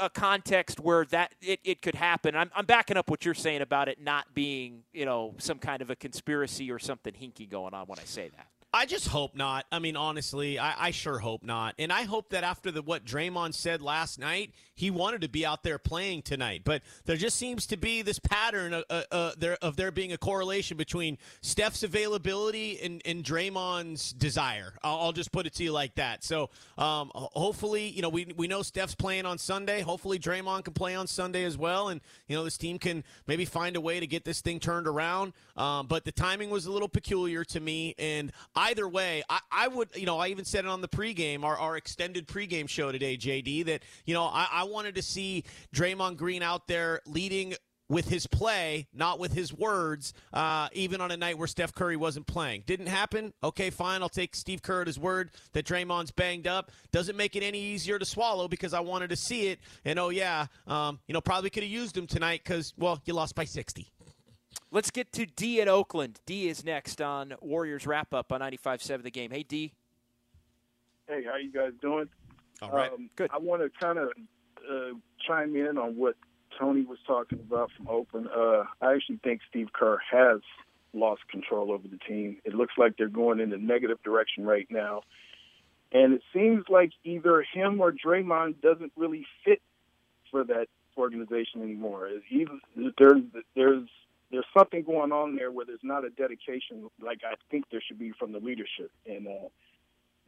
a 0.00 0.10
context 0.10 0.80
where 0.80 1.04
that 1.06 1.34
it, 1.40 1.60
it 1.64 1.82
could 1.82 1.94
happen. 1.94 2.34
I'm, 2.34 2.50
I'm 2.54 2.66
backing 2.66 2.96
up 2.96 3.10
what 3.10 3.24
you're 3.24 3.34
saying 3.34 3.62
about 3.62 3.88
it 3.88 4.02
not 4.02 4.34
being, 4.34 4.82
you 4.92 5.04
know, 5.04 5.34
some 5.38 5.58
kind 5.58 5.82
of 5.82 5.90
a 5.90 5.96
conspiracy 5.96 6.70
or 6.70 6.78
something 6.78 7.12
hinky 7.12 7.48
going 7.48 7.74
on 7.74 7.86
when 7.86 7.98
I 7.98 8.04
say 8.04 8.30
that. 8.36 8.48
I 8.74 8.86
just 8.86 9.06
hope 9.06 9.36
not. 9.36 9.66
I 9.70 9.78
mean, 9.78 9.94
honestly, 9.94 10.58
I, 10.58 10.86
I, 10.86 10.90
sure 10.90 11.20
hope 11.20 11.44
not. 11.44 11.76
And 11.78 11.92
I 11.92 12.02
hope 12.02 12.30
that 12.30 12.42
after 12.42 12.72
the 12.72 12.82
what 12.82 13.04
Draymond 13.04 13.54
said 13.54 13.80
last 13.80 14.18
night, 14.18 14.50
he 14.74 14.90
wanted 14.90 15.20
to 15.20 15.28
be 15.28 15.46
out 15.46 15.62
there 15.62 15.78
playing 15.78 16.22
tonight. 16.22 16.62
But 16.64 16.82
there 17.04 17.16
just 17.16 17.36
seems 17.36 17.66
to 17.66 17.76
be 17.76 18.02
this 18.02 18.18
pattern 18.18 18.74
of, 18.74 18.84
uh, 18.90 19.02
uh, 19.12 19.32
there, 19.38 19.56
of 19.62 19.76
there 19.76 19.92
being 19.92 20.12
a 20.12 20.18
correlation 20.18 20.76
between 20.76 21.18
Steph's 21.40 21.84
availability 21.84 22.80
and, 22.82 23.00
and 23.04 23.22
Draymond's 23.22 24.12
desire. 24.12 24.74
I'll, 24.82 24.98
I'll, 24.98 25.12
just 25.12 25.30
put 25.30 25.46
it 25.46 25.54
to 25.54 25.62
you 25.62 25.70
like 25.70 25.94
that. 25.94 26.24
So 26.24 26.50
um, 26.76 27.12
hopefully, 27.14 27.86
you 27.86 28.02
know, 28.02 28.08
we, 28.08 28.26
we 28.36 28.48
know 28.48 28.62
Steph's 28.62 28.96
playing 28.96 29.26
on 29.26 29.38
Sunday. 29.38 29.82
Hopefully, 29.82 30.18
Draymond 30.18 30.64
can 30.64 30.74
play 30.74 30.96
on 30.96 31.06
Sunday 31.06 31.44
as 31.44 31.56
well. 31.56 31.90
And, 31.90 32.00
you 32.26 32.34
know, 32.34 32.42
this 32.42 32.58
team 32.58 32.80
can 32.80 33.04
maybe 33.28 33.44
find 33.44 33.76
a 33.76 33.80
way 33.80 34.00
to 34.00 34.08
get 34.08 34.24
this 34.24 34.40
thing 34.40 34.58
turned 34.58 34.88
around. 34.88 35.32
Um, 35.56 35.86
but 35.86 36.04
the 36.04 36.10
timing 36.10 36.50
was 36.50 36.66
a 36.66 36.72
little 36.72 36.88
peculiar 36.88 37.44
to 37.44 37.60
me. 37.60 37.94
And 38.00 38.32
I 38.56 38.63
either 38.64 38.88
way, 38.88 39.22
I, 39.28 39.40
I, 39.50 39.68
would, 39.68 39.90
you 39.94 40.06
know, 40.06 40.18
I 40.18 40.28
even 40.28 40.44
said 40.44 40.64
it 40.64 40.68
on 40.68 40.80
the 40.80 40.88
pregame, 40.88 41.44
our, 41.44 41.56
our 41.56 41.76
extended 41.76 42.26
pregame 42.26 42.68
show 42.68 42.92
today, 42.92 43.16
JD, 43.16 43.66
that, 43.66 43.82
you 44.06 44.14
know, 44.14 44.24
I, 44.24 44.48
I 44.50 44.64
wanted 44.64 44.94
to 44.96 45.02
see 45.02 45.44
Draymond 45.74 46.16
Green 46.16 46.42
out 46.42 46.66
there 46.66 47.00
leading 47.06 47.54
with 47.88 48.08
his 48.08 48.26
play, 48.26 48.86
not 48.94 49.18
with 49.18 49.32
his 49.32 49.52
words, 49.52 50.14
uh, 50.32 50.68
even 50.72 51.00
on 51.00 51.10
a 51.10 51.16
night 51.16 51.36
where 51.36 51.46
Steph 51.46 51.74
Curry 51.74 51.96
wasn't 51.96 52.26
playing. 52.26 52.62
Didn't 52.66 52.86
happen. 52.86 53.32
Okay, 53.42 53.70
fine. 53.70 54.02
I'll 54.02 54.08
take 54.08 54.34
Steve 54.34 54.62
Kerr 54.62 54.80
at 54.82 54.86
his 54.86 54.98
word 54.98 55.30
that 55.52 55.66
Draymond's 55.66 56.10
banged 56.10 56.46
up. 56.46 56.72
Doesn't 56.92 57.16
make 57.16 57.36
it 57.36 57.42
any 57.42 57.60
easier 57.60 57.98
to 57.98 58.04
swallow 58.04 58.48
because 58.48 58.72
I 58.72 58.80
wanted 58.80 59.10
to 59.10 59.16
see 59.16 59.48
it. 59.48 59.60
And 59.84 59.98
oh, 59.98 60.08
yeah, 60.08 60.46
um, 60.66 60.98
you 61.06 61.12
know, 61.12 61.20
probably 61.20 61.50
could 61.50 61.62
have 61.62 61.72
used 61.72 61.96
him 61.96 62.06
tonight 62.06 62.40
because, 62.42 62.72
well, 62.78 63.02
you 63.04 63.12
lost 63.12 63.34
by 63.34 63.44
60. 63.44 63.92
Let's 64.74 64.90
get 64.90 65.12
to 65.12 65.24
D 65.24 65.60
in 65.60 65.68
Oakland. 65.68 66.18
D 66.26 66.48
is 66.48 66.64
next 66.64 67.00
on 67.00 67.34
Warriors 67.40 67.86
wrap 67.86 68.12
up 68.12 68.32
on 68.32 68.40
95.7 68.40 69.04
the 69.04 69.10
game. 69.12 69.30
Hey, 69.30 69.44
D. 69.44 69.72
Hey, 71.06 71.22
how 71.24 71.36
you 71.36 71.52
guys 71.52 71.70
doing? 71.80 72.08
All 72.60 72.70
right. 72.70 72.92
Um, 72.92 73.08
Good. 73.14 73.30
I 73.32 73.38
want 73.38 73.62
to 73.62 73.70
kind 73.80 73.98
of 74.00 74.08
uh, 74.68 74.96
chime 75.24 75.54
in 75.54 75.78
on 75.78 75.94
what 75.94 76.16
Tony 76.58 76.84
was 76.84 76.98
talking 77.06 77.38
about 77.38 77.70
from 77.76 77.86
Oakland. 77.86 78.26
Uh, 78.36 78.64
I 78.80 78.94
actually 78.94 79.20
think 79.22 79.42
Steve 79.48 79.68
Kerr 79.72 80.00
has 80.10 80.40
lost 80.92 81.22
control 81.30 81.70
over 81.70 81.86
the 81.86 81.98
team. 81.98 82.38
It 82.44 82.52
looks 82.54 82.74
like 82.76 82.96
they're 82.98 83.08
going 83.08 83.38
in 83.38 83.52
a 83.52 83.58
negative 83.58 84.02
direction 84.02 84.44
right 84.44 84.66
now. 84.70 85.02
And 85.92 86.14
it 86.14 86.22
seems 86.32 86.64
like 86.68 86.90
either 87.04 87.46
him 87.54 87.80
or 87.80 87.92
Draymond 87.92 88.60
doesn't 88.60 88.90
really 88.96 89.24
fit 89.44 89.62
for 90.32 90.42
that 90.42 90.66
organization 90.98 91.62
anymore. 91.62 92.08
Either, 92.28 92.58
there's 92.98 93.22
there's 93.54 93.88
there's 94.34 94.46
something 94.56 94.82
going 94.82 95.12
on 95.12 95.36
there 95.36 95.52
where 95.52 95.64
there's 95.64 95.78
not 95.84 96.04
a 96.04 96.10
dedication 96.10 96.90
like 97.00 97.20
I 97.24 97.34
think 97.50 97.66
there 97.70 97.80
should 97.86 97.98
be 97.98 98.12
from 98.18 98.32
the 98.32 98.40
leadership. 98.40 98.90
And 99.06 99.28
uh, 99.28 99.48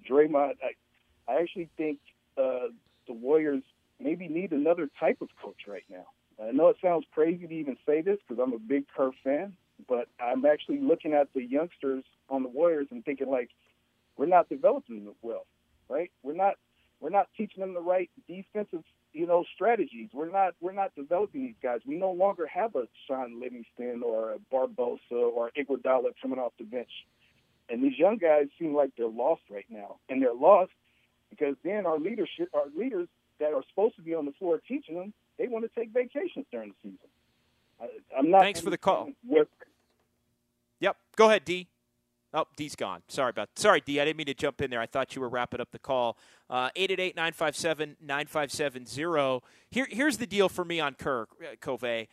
Draymond, 0.09 0.55
I, 0.63 1.33
I 1.33 1.41
actually 1.41 1.69
think 1.77 1.99
uh, 2.39 2.69
the 3.09 3.13
Warriors 3.13 3.65
maybe 4.01 4.29
need 4.29 4.53
another 4.53 4.89
type 5.01 5.19
of 5.21 5.29
coach 5.43 5.63
right 5.67 5.85
now. 5.91 6.07
I 6.41 6.53
know 6.53 6.69
it 6.69 6.77
sounds 6.81 7.05
crazy 7.13 7.47
to 7.47 7.55
even 7.55 7.77
say 7.85 8.03
this 8.03 8.19
because 8.27 8.41
I'm 8.43 8.53
a 8.53 8.59
big 8.59 8.85
Kerr 8.95 9.11
fan, 9.25 9.55
but 9.89 10.07
I'm 10.21 10.45
actually 10.47 10.81
looking 10.81 11.13
at 11.13 11.29
the 11.35 11.43
youngsters 11.43 12.05
on 12.29 12.43
the 12.45 12.49
Warriors 12.49 12.89
and 12.91 13.05
thinking 13.05 13.29
like 13.29 13.51
we're 14.17 14.27
not 14.27 14.49
developing 14.49 15.05
them 15.05 15.15
well, 15.23 15.47
right? 15.89 16.13
We're 16.23 16.35
not 16.35 16.55
we're 17.01 17.11
not 17.11 17.29
teaching 17.37 17.61
them 17.61 17.75
the 17.75 17.81
right 17.81 18.09
defensive 18.29 18.85
you 19.17 19.27
know, 19.27 19.45
strategies. 19.55 20.11
We're 20.13 20.31
not 20.31 20.55
we're 20.61 20.73
not 20.73 20.95
developing 20.95 21.47
these 21.47 21.55
guys. 21.63 21.81
We 21.87 21.97
no 21.97 22.13
longer 22.13 22.47
have 22.47 22.77
a 22.77 22.87
Shaun 23.07 23.41
Livingston 23.41 24.03
or 24.05 24.33
a 24.33 24.39
Barbosa 24.53 24.99
or 25.11 25.51
Iguodala 25.59 26.13
coming 26.21 26.39
off 26.39 26.53
the 26.59 26.65
bench. 26.65 26.91
And 27.71 27.83
these 27.83 27.99
young 27.99 28.19
guys 28.19 28.47
seem 28.59 28.75
like 28.75 28.91
they're 28.97 29.09
lost 29.09 29.43
right 29.51 29.65
now. 29.71 29.97
And 30.09 30.23
they're 30.23 30.35
lost 30.35 30.71
because 31.31 31.57
then 31.65 31.87
our 31.87 31.99
leadership 31.99 32.51
our 32.53 32.67
leaders 32.77 33.09
that 33.41 33.55
are 33.55 33.63
supposed 33.71 33.97
to 33.97 34.03
be 34.03 34.15
on 34.15 34.27
the 34.27 34.33
floor 34.33 34.61
teaching 34.69 34.97
them, 34.97 35.15
they 35.39 35.49
want 35.49 35.65
to 35.65 35.81
take 35.81 35.93
vacations 35.93 36.45
during 36.53 36.71
the 36.71 36.77
season. 36.83 37.09
I, 37.81 38.19
am 38.19 38.31
not 38.31 38.43
Thanks 38.43 38.61
for 38.61 38.71
the 38.71 38.79
call. 38.79 39.11
Yep. 40.81 40.97
Go 41.17 41.29
ahead, 41.29 41.45
D. 41.45 41.69
Oh, 42.35 42.47
D's 42.57 42.77
gone. 42.77 43.03
Sorry 43.09 43.31
about. 43.31 43.49
Sorry, 43.57 43.81
D. 43.85 44.01
I 44.01 44.05
didn't 44.05 44.19
mean 44.19 44.27
to 44.27 44.35
jump 44.35 44.61
in 44.61 44.71
there. 44.71 44.81
I 44.81 44.87
thought 44.87 45.15
you 45.15 45.23
were 45.23 45.29
wrapping 45.29 45.61
up 45.61 45.71
the 45.71 45.79
call. 45.79 46.19
Uh, 46.51 46.71
eight 46.77 46.91
eight 46.91 47.01
eight 47.01 47.17
nine 47.17 47.33
five 47.33 47.57
seven 47.57 47.97
nine 48.01 48.27
five 48.27 48.53
seven 48.53 48.85
zero. 48.85 49.43
Here, 49.71 49.87
here's 49.91 50.19
the 50.19 50.27
deal 50.27 50.49
for 50.49 50.65
me 50.65 50.81
on 50.81 50.95
Kirk 50.95 51.31
uh, 51.41 51.57
Cove. 51.61 51.85
Uh, 51.85 52.05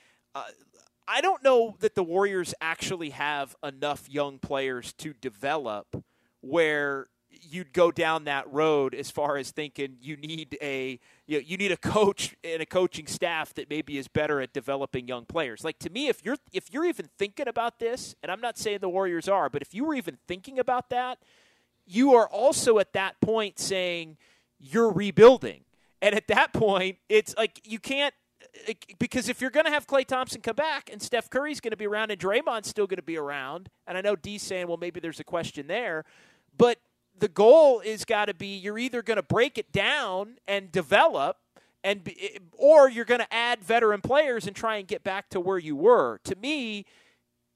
I 1.07 1.21
don't 1.21 1.43
know 1.43 1.75
that 1.79 1.95
the 1.95 2.03
Warriors 2.03 2.53
actually 2.61 3.09
have 3.09 3.55
enough 3.63 4.09
young 4.09 4.39
players 4.39 4.93
to 4.93 5.13
develop 5.13 6.03
where 6.41 7.07
you'd 7.41 7.73
go 7.73 7.91
down 7.91 8.25
that 8.25 8.51
road 8.51 8.93
as 8.93 9.11
far 9.11 9.37
as 9.37 9.51
thinking 9.51 9.97
you 10.01 10.17
need 10.17 10.57
a 10.61 10.99
you, 11.25 11.37
know, 11.37 11.43
you 11.45 11.57
need 11.57 11.71
a 11.71 11.77
coach 11.77 12.35
and 12.43 12.61
a 12.61 12.65
coaching 12.65 13.07
staff 13.07 13.53
that 13.53 13.69
maybe 13.69 13.97
is 13.97 14.07
better 14.07 14.41
at 14.41 14.53
developing 14.53 15.07
young 15.07 15.25
players. 15.25 15.63
Like 15.63 15.79
to 15.79 15.89
me, 15.89 16.07
if 16.07 16.23
you're 16.23 16.37
if 16.51 16.71
you're 16.71 16.85
even 16.85 17.09
thinking 17.17 17.47
about 17.47 17.79
this, 17.79 18.15
and 18.21 18.31
I'm 18.31 18.41
not 18.41 18.57
saying 18.57 18.79
the 18.81 18.89
Warriors 18.89 19.27
are, 19.27 19.49
but 19.49 19.61
if 19.61 19.73
you 19.73 19.85
were 19.85 19.95
even 19.95 20.17
thinking 20.27 20.59
about 20.59 20.89
that, 20.89 21.19
you 21.85 22.13
are 22.13 22.27
also 22.27 22.79
at 22.79 22.93
that 22.93 23.19
point 23.21 23.59
saying 23.59 24.17
you're 24.59 24.91
rebuilding. 24.91 25.63
And 26.01 26.15
at 26.15 26.27
that 26.27 26.51
point, 26.53 26.97
it's 27.07 27.35
like 27.37 27.61
you 27.63 27.79
can't 27.79 28.13
because 28.99 29.29
if 29.29 29.41
you're 29.41 29.49
going 29.49 29.65
to 29.65 29.71
have 29.71 29.87
Klay 29.87 30.05
Thompson 30.05 30.41
come 30.41 30.55
back 30.55 30.89
and 30.91 31.01
Steph 31.01 31.29
Curry's 31.29 31.61
going 31.61 31.71
to 31.71 31.77
be 31.77 31.87
around 31.87 32.11
and 32.11 32.19
Draymond's 32.19 32.67
still 32.67 32.87
going 32.87 32.97
to 32.97 33.03
be 33.03 33.17
around, 33.17 33.69
and 33.87 33.97
I 33.97 34.01
know 34.01 34.15
D's 34.15 34.41
saying, 34.41 34.67
well, 34.67 34.77
maybe 34.77 34.99
there's 34.99 35.19
a 35.19 35.23
question 35.23 35.67
there, 35.67 36.03
but 36.57 36.79
the 37.23 37.29
goal 37.29 37.79
is 37.79 38.03
got 38.03 38.25
to 38.25 38.33
be 38.33 38.57
you're 38.57 38.77
either 38.77 39.01
going 39.01 39.15
to 39.15 39.23
break 39.23 39.57
it 39.57 39.71
down 39.71 40.35
and 40.45 40.69
develop 40.73 41.37
and 41.81 42.03
be, 42.03 42.17
eh, 42.21 42.39
or 42.51 42.89
you're 42.89 43.05
going 43.05 43.21
to 43.21 43.33
add 43.33 43.63
veteran 43.63 44.01
players 44.01 44.45
and 44.45 44.53
try 44.53 44.75
and 44.75 44.89
get 44.89 45.05
back 45.05 45.29
to 45.29 45.39
where 45.39 45.57
you 45.57 45.73
were. 45.73 46.19
To 46.25 46.35
me, 46.35 46.85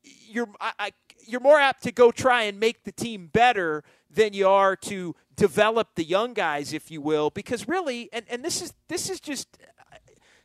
you're 0.03 0.47
I, 0.61 0.71
I, 0.79 0.91
you're 1.27 1.41
more 1.41 1.59
apt 1.59 1.83
to 1.83 1.91
go 1.91 2.11
try 2.11 2.43
and 2.43 2.61
make 2.61 2.85
the 2.85 2.93
team 2.93 3.27
better 3.27 3.83
than 4.09 4.31
you 4.31 4.47
are 4.47 4.77
to 4.77 5.17
develop 5.35 5.95
the 5.95 6.05
young 6.05 6.33
guys, 6.33 6.71
if 6.71 6.89
you 6.89 7.01
will, 7.01 7.29
because 7.29 7.67
really, 7.67 8.07
and, 8.13 8.23
and 8.29 8.45
this 8.45 8.61
is 8.61 8.71
this 8.87 9.09
is 9.09 9.19
just 9.19 9.57
eh, 9.61 9.97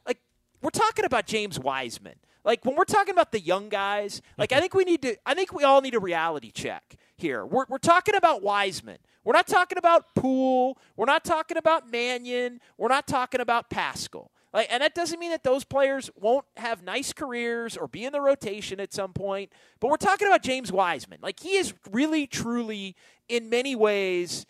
like 0.04 0.18
we're 0.62 0.70
talking 0.70 1.04
about 1.04 1.26
James 1.26 1.60
Wiseman. 1.60 2.16
Like 2.44 2.64
when 2.64 2.74
we're 2.74 2.84
talking 2.86 3.12
about 3.12 3.30
the 3.30 3.38
young 3.38 3.68
guys, 3.68 4.20
like 4.36 4.50
I 4.50 4.56
mm-hmm. 4.56 4.60
think 4.62 4.74
we 4.74 4.84
need 4.84 5.02
to 5.02 5.16
I 5.24 5.34
think 5.34 5.52
we 5.52 5.62
all 5.62 5.80
need 5.80 5.94
a 5.94 6.00
reality 6.00 6.50
check 6.50 6.96
here. 7.22 7.46
We're 7.46 7.64
we're 7.68 7.78
talking 7.78 8.14
about 8.14 8.42
Wiseman. 8.42 8.98
We're 9.24 9.32
not 9.32 9.46
talking 9.46 9.78
about 9.78 10.14
Poole. 10.14 10.76
We're 10.96 11.06
not 11.06 11.24
talking 11.24 11.56
about 11.56 11.90
Mannion. 11.90 12.60
We're 12.76 12.88
not 12.88 13.06
talking 13.06 13.40
about 13.40 13.70
Paschall. 13.70 14.28
Like, 14.52 14.66
and 14.70 14.82
that 14.82 14.94
doesn't 14.94 15.18
mean 15.18 15.30
that 15.30 15.44
those 15.44 15.64
players 15.64 16.10
won't 16.14 16.44
have 16.58 16.82
nice 16.82 17.12
careers 17.14 17.76
or 17.76 17.88
be 17.88 18.04
in 18.04 18.12
the 18.12 18.20
rotation 18.20 18.80
at 18.80 18.92
some 18.92 19.14
point. 19.14 19.50
But 19.80 19.90
we're 19.90 19.96
talking 19.96 20.26
about 20.26 20.42
James 20.42 20.70
Wiseman. 20.70 21.20
Like 21.22 21.40
he 21.40 21.56
is 21.56 21.72
really, 21.90 22.26
truly, 22.26 22.94
in 23.28 23.48
many 23.48 23.74
ways, 23.74 24.44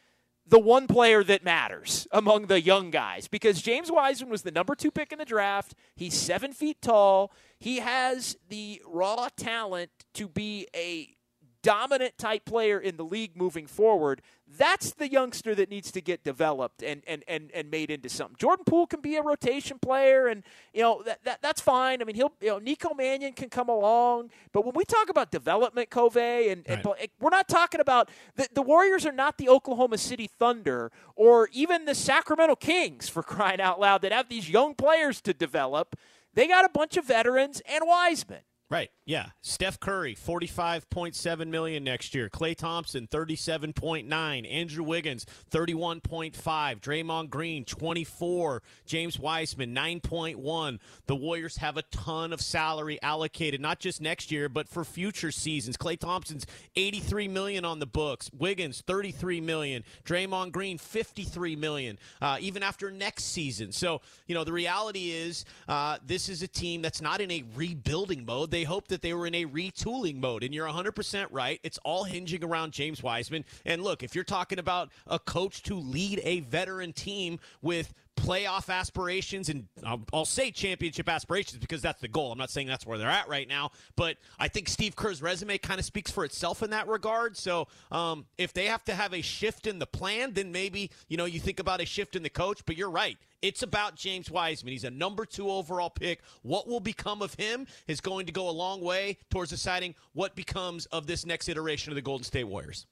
the 0.45 0.59
one 0.59 0.89
player 0.89 1.23
that 1.23 1.45
matters 1.45 2.09
among 2.11 2.47
the 2.47 2.61
young 2.61 2.91
guys 2.91 3.29
because 3.29 3.63
James 3.63 3.93
Wiseman 3.93 4.29
was 4.29 4.43
the 4.43 4.51
number 4.51 4.75
two 4.75 4.91
pick 4.91 5.13
in 5.13 5.19
the 5.19 5.25
draft. 5.25 5.75
He's 5.95 6.15
seven 6.15 6.53
feet 6.53 6.83
tall. 6.83 7.33
He 7.61 7.79
has 7.79 8.37
the 8.49 8.83
raw 8.85 9.29
talent 9.37 9.91
to 10.15 10.27
be 10.27 10.67
a 10.75 11.15
dominant 11.63 12.19
type 12.19 12.45
player 12.45 12.79
in 12.79 12.97
the 12.97 13.05
league 13.05 13.37
moving 13.37 13.67
forward. 13.67 14.21
That's 14.59 14.93
the 14.93 15.11
youngster 15.11 15.55
that 15.55 15.71
needs 15.71 15.91
to 15.93 16.01
get 16.01 16.25
developed 16.25 16.83
and, 16.83 17.03
and, 17.07 17.25
and, 17.27 17.51
and 17.55 17.71
made 17.71 17.91
into 17.91 18.09
something. 18.09 18.37
Jordan 18.39 18.65
Poole 18.67 18.87
can 18.87 19.01
be 19.01 19.17
a 19.17 19.23
rotation 19.23 19.79
player, 19.79 20.27
and 20.27 20.43
you 20.75 20.83
know 20.83 21.03
that, 21.05 21.25
that 21.25 21.41
that's 21.41 21.61
fine. 21.61 22.03
I 22.03 22.05
mean, 22.05 22.17
he'll 22.17 22.33
you 22.41 22.49
know 22.49 22.59
Nico 22.59 22.93
Mannion 22.95 23.33
can 23.33 23.49
come 23.49 23.69
along, 23.69 24.31
but 24.53 24.65
when 24.67 24.75
we 24.75 24.85
talk 24.85 25.09
about 25.09 25.31
development, 25.31 25.89
Covey, 25.89 26.51
and, 26.51 26.69
and 26.69 26.85
right. 26.85 27.11
we're 27.19 27.31
not 27.31 27.49
talking 27.49 27.81
about 27.81 28.11
the, 28.37 28.47
the 28.53 28.63
Warriors 28.63 29.07
are 29.07 29.13
not 29.13 29.39
the 29.39 29.49
Oklahoma 29.49 29.97
City 29.97 30.27
Thunder 30.27 30.93
or 31.17 31.49
even 31.53 31.87
the 31.87 31.95
Sacramento 31.95 32.57
Kings 32.57 33.09
for 33.09 33.23
crying 33.23 33.61
out 33.61 33.81
loud 33.81 34.03
that 34.03 34.13
have 34.13 34.29
these 34.29 34.51
young 34.51 34.75
players 34.75 35.21
to 35.23 35.33
develop. 35.33 35.97
They 36.35 36.47
got 36.47 36.65
a 36.65 36.69
bunch 36.69 36.97
of 36.97 37.07
veterans 37.07 37.63
and 37.67 37.85
Wiseman. 37.87 38.41
Right. 38.73 38.89
Yeah. 39.05 39.27
Steph 39.43 39.81
Curry, 39.81 40.15
45.7 40.15 41.49
million 41.49 41.85
next 41.85 42.15
year. 42.15 42.31
Klay 42.31 42.57
Thompson, 42.57 43.07
37.9. 43.07 44.51
Andrew 44.51 44.85
Wiggins, 44.85 45.27
31.5. 45.51 46.33
Draymond 46.81 47.29
Green, 47.29 47.65
24. 47.67 48.63
James 48.87 49.19
Wiseman, 49.19 49.75
9.1. 49.75 50.79
The 51.07 51.17
Warriors 51.17 51.57
have 51.59 51.77
a 51.77 51.83
ton 51.91 52.33
of 52.33 52.41
salary 52.41 52.99
allocated, 53.03 53.61
not 53.61 53.81
just 53.81 54.01
next 54.01 54.31
year, 54.31 54.49
but 54.49 54.69
for 54.69 54.85
future 54.85 55.33
seasons. 55.33 55.77
Klay 55.77 55.99
Thompson's 55.99 56.47
83 56.75 57.29
million 57.29 57.67
on 57.67 57.81
the 57.81 57.87
books. 57.87 58.31
Wiggins, 58.33 58.83
33 58.87 59.43
million. 59.43 59.85
Draymond 60.05 60.53
Green, 60.53 60.79
53 60.79 61.57
million. 61.57 61.99
Uh, 62.23 62.39
even 62.41 62.63
after 62.63 62.91
next 62.91 63.25
season. 63.25 63.73
So, 63.73 64.01
you 64.29 64.35
know, 64.35 64.45
the 64.45 64.53
reality 64.53 65.11
is 65.11 65.45
uh, 65.69 65.99
this 66.07 66.29
is 66.29 66.43
a 66.43 66.49
team 66.49 66.81
that's 66.81 67.03
not 67.03 67.21
in 67.21 67.31
a 67.33 67.45
rebuilding 67.55 68.25
mode. 68.25 68.51
They 68.53 68.62
they 68.63 68.67
hoped 68.67 68.91
that 68.91 69.03
they 69.03 69.13
were 69.13 69.27
in 69.27 69.35
a 69.35 69.45
retooling 69.45 70.21
mode. 70.21 70.45
And 70.45 70.55
you're 70.55 70.69
100% 70.69 71.27
right. 71.33 71.59
It's 71.65 71.79
all 71.79 72.05
hinging 72.05 72.45
around 72.45 72.73
James 72.73 73.03
Wiseman. 73.03 73.45
And 73.65 73.83
look, 73.83 74.05
if 74.05 74.15
you're 74.15 74.23
talking 74.23 74.61
about 74.61 74.93
a 75.09 75.19
coach 75.19 75.65
to 75.65 75.75
lead 75.75 76.21
a 76.23 76.41
veteran 76.41 76.93
team 76.93 77.41
with 77.61 77.93
playoff 78.17 78.73
aspirations 78.73 79.49
and 79.49 79.67
I'll, 79.85 80.03
I'll, 80.13 80.25
say 80.25 80.51
championship 80.51 81.09
aspirations 81.09 81.59
because 81.59 81.83
that's 81.83 82.01
the 82.01 82.09
goal. 82.09 82.33
I'm 82.33 82.39
not 82.39 82.51
saying 82.51 82.67
that's 82.67 82.87
where 82.87 82.97
they're 82.97 83.09
at 83.09 83.29
right 83.29 83.49
now, 83.49 83.71
but 83.97 84.17
I 84.39 84.49
think 84.49 84.69
Steve 84.69 84.97
Kerr's 84.97 85.21
resume 85.21 85.59
kind 85.59 85.79
of 85.81 85.85
speaks 85.85 86.11
for 86.11 86.25
itself 86.25 86.63
in 86.63 86.71
that 86.71 86.89
regard. 86.89 87.37
So 87.37 87.69
um, 87.91 88.27
if 88.39 88.53
they 88.53 88.67
have 88.67 88.85
to 88.85 88.95
have 88.95 89.13
a 89.13 89.23
shift 89.23 89.67
in 89.67 89.79
the 89.79 89.87
plan, 89.87 90.35
then 90.35 90.53
maybe 90.53 90.91
you 91.09 91.17
know 91.17 91.25
you 91.25 91.41
think 91.41 91.59
about 91.59 91.81
a 91.81 91.87
shift 91.87 92.15
in 92.17 92.23
the 92.23 92.31
coach. 92.31 92.63
But 92.65 92.77
you're 92.77 92.91
right. 92.91 93.19
It's 93.41 93.63
about 93.63 93.97
James 93.97 94.31
Wiseman. 94.31 94.73
He's 94.73 94.85
a 94.85 94.91
number 94.91 95.25
two 95.25 95.51
overall 95.51 95.91
pick. 95.91 96.21
What 96.43 96.69
will 96.69 96.81
become 96.81 97.23
of 97.23 97.35
him 97.35 97.67
is 97.89 98.01
going 98.01 98.27
to 98.27 98.33
go 98.33 98.49
a 98.49 98.53
long 98.53 98.81
way 98.81 99.19
towards 99.31 99.51
deciding 99.51 99.97
what 100.13 100.37
becomes 100.37 100.87
of 100.87 101.07
this 101.09 101.27
next 101.27 101.49
iteration 101.49 101.91
of 101.91 101.97
the 101.97 102.03
Golden 102.03 102.25
State 102.25 102.45
Warriors. 102.45 102.87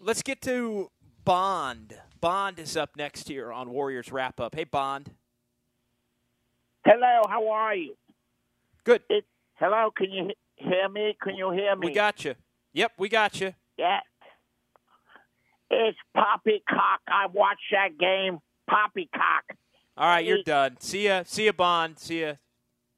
Let's 0.00 0.22
get 0.22 0.40
to 0.42 0.90
Bond. 1.24 1.98
Bond 2.20 2.58
is 2.58 2.76
up 2.76 2.90
next 2.96 3.28
here 3.28 3.52
on 3.52 3.70
Warriors 3.70 4.12
Wrap 4.12 4.40
Up. 4.40 4.54
Hey, 4.54 4.64
Bond. 4.64 5.10
Hello, 6.84 7.22
how 7.28 7.48
are 7.50 7.74
you? 7.74 7.94
Good. 8.84 9.02
It, 9.08 9.24
hello, 9.54 9.90
can 9.96 10.10
you 10.10 10.30
hear 10.56 10.88
me? 10.88 11.16
Can 11.22 11.36
you 11.36 11.50
hear 11.50 11.74
me? 11.76 11.88
We 11.88 11.94
got 11.94 12.24
you. 12.24 12.34
Yep, 12.72 12.92
we 12.98 13.08
got 13.08 13.40
you. 13.40 13.54
Yeah. 13.76 14.00
It's 15.70 15.98
Poppycock. 16.14 17.00
I 17.06 17.26
watched 17.32 17.70
that 17.72 17.98
game. 17.98 18.38
Poppycock. 18.68 19.56
All 19.96 20.08
right, 20.08 20.24
you're 20.24 20.42
done. 20.42 20.76
See 20.80 21.06
ya. 21.06 21.22
See 21.26 21.46
ya, 21.46 21.52
Bond. 21.52 21.98
See 21.98 22.22
ya. 22.22 22.34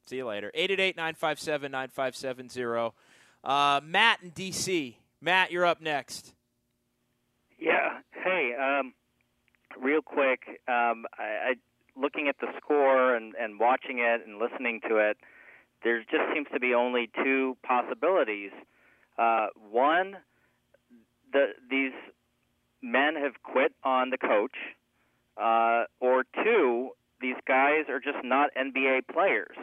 See 0.06 0.16
you 0.16 0.26
later. 0.26 0.50
888-957-9570. 0.56 2.92
Uh, 3.44 3.80
Matt 3.84 4.22
in 4.22 4.30
D.C. 4.30 4.96
Matt, 5.20 5.52
you're 5.52 5.66
up 5.66 5.80
next. 5.80 6.34
Yeah. 7.58 7.98
Hey, 8.12 8.54
um, 8.54 8.94
real 9.80 10.02
quick, 10.02 10.60
um, 10.68 11.06
I, 11.18 11.22
I 11.22 11.54
looking 11.96 12.28
at 12.28 12.36
the 12.40 12.48
score 12.56 13.14
and, 13.14 13.34
and 13.38 13.60
watching 13.60 13.98
it 13.98 14.26
and 14.26 14.38
listening 14.38 14.80
to 14.88 14.96
it, 14.96 15.18
there 15.84 16.00
just 16.00 16.32
seems 16.32 16.46
to 16.52 16.60
be 16.60 16.74
only 16.74 17.10
two 17.22 17.56
possibilities. 17.62 18.50
Uh, 19.18 19.48
one, 19.70 20.16
the 21.32 21.48
these 21.68 21.92
men 22.82 23.14
have 23.16 23.42
quit 23.42 23.72
on 23.84 24.10
the 24.10 24.18
coach 24.18 24.56
uh, 25.40 25.84
or 26.00 26.24
two, 26.44 26.90
these 27.20 27.36
guys 27.46 27.84
are 27.88 28.00
just 28.00 28.24
not 28.24 28.50
NBA 28.58 29.08
players. 29.12 29.56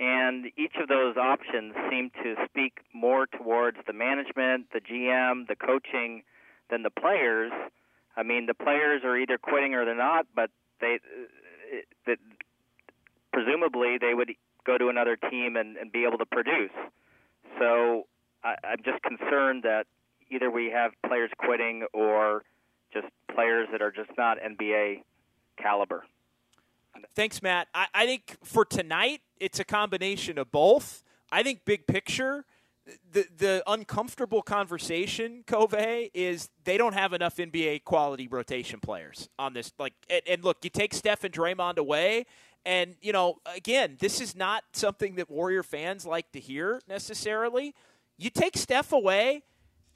And 0.00 0.46
each 0.56 0.74
of 0.80 0.88
those 0.88 1.16
options 1.16 1.74
seem 1.88 2.10
to 2.22 2.34
speak 2.46 2.78
more 2.92 3.26
towards 3.26 3.78
the 3.86 3.92
management, 3.92 4.66
the 4.72 4.80
GM, 4.80 5.46
the 5.46 5.56
coaching 5.56 6.24
than 6.70 6.82
the 6.82 6.90
players. 6.90 7.52
I 8.16 8.22
mean, 8.22 8.46
the 8.46 8.54
players 8.54 9.02
are 9.04 9.16
either 9.16 9.38
quitting 9.38 9.74
or 9.74 9.84
they're 9.84 9.96
not, 9.96 10.26
but 10.34 10.50
they 10.80 10.94
uh, 10.94 11.78
that 12.06 12.18
presumably 13.32 13.98
they 14.00 14.14
would 14.14 14.32
go 14.64 14.78
to 14.78 14.88
another 14.88 15.16
team 15.16 15.56
and, 15.56 15.76
and 15.76 15.92
be 15.92 16.04
able 16.04 16.18
to 16.18 16.26
produce. 16.26 16.70
So 17.58 18.06
I, 18.42 18.54
I'm 18.64 18.78
just 18.84 19.02
concerned 19.02 19.64
that 19.64 19.86
either 20.30 20.50
we 20.50 20.70
have 20.70 20.92
players 21.06 21.30
quitting 21.38 21.84
or 21.92 22.44
just 22.92 23.06
players 23.34 23.68
that 23.72 23.82
are 23.82 23.90
just 23.90 24.10
not 24.16 24.38
NBA 24.38 25.02
caliber. 25.60 26.04
Thanks, 27.14 27.42
Matt. 27.42 27.68
I, 27.74 27.86
I 27.92 28.06
think 28.06 28.36
for 28.44 28.64
tonight, 28.64 29.20
it's 29.40 29.58
a 29.58 29.64
combination 29.64 30.38
of 30.38 30.50
both. 30.50 31.02
I 31.30 31.42
think 31.42 31.64
big 31.64 31.86
picture, 31.86 32.44
the 33.12 33.26
the 33.36 33.62
uncomfortable 33.66 34.42
conversation, 34.42 35.42
Covey, 35.46 36.10
is 36.14 36.50
they 36.64 36.76
don't 36.76 36.94
have 36.94 37.12
enough 37.12 37.36
NBA 37.36 37.84
quality 37.84 38.28
rotation 38.28 38.80
players 38.80 39.28
on 39.38 39.54
this. 39.54 39.72
Like, 39.78 39.94
and, 40.10 40.22
and, 40.28 40.44
look, 40.44 40.58
you 40.62 40.70
take 40.70 40.92
Steph 40.92 41.24
and 41.24 41.32
Draymond 41.32 41.78
away, 41.78 42.26
and 42.66 42.96
you 43.00 43.12
know, 43.12 43.38
again, 43.54 43.96
this 44.00 44.20
is 44.20 44.36
not 44.36 44.64
something 44.72 45.14
that 45.16 45.30
Warrior 45.30 45.62
fans 45.62 46.04
like 46.04 46.30
to 46.32 46.40
hear 46.40 46.80
necessarily. 46.88 47.74
You 48.18 48.30
take 48.30 48.56
Steph 48.56 48.92
away, 48.92 49.42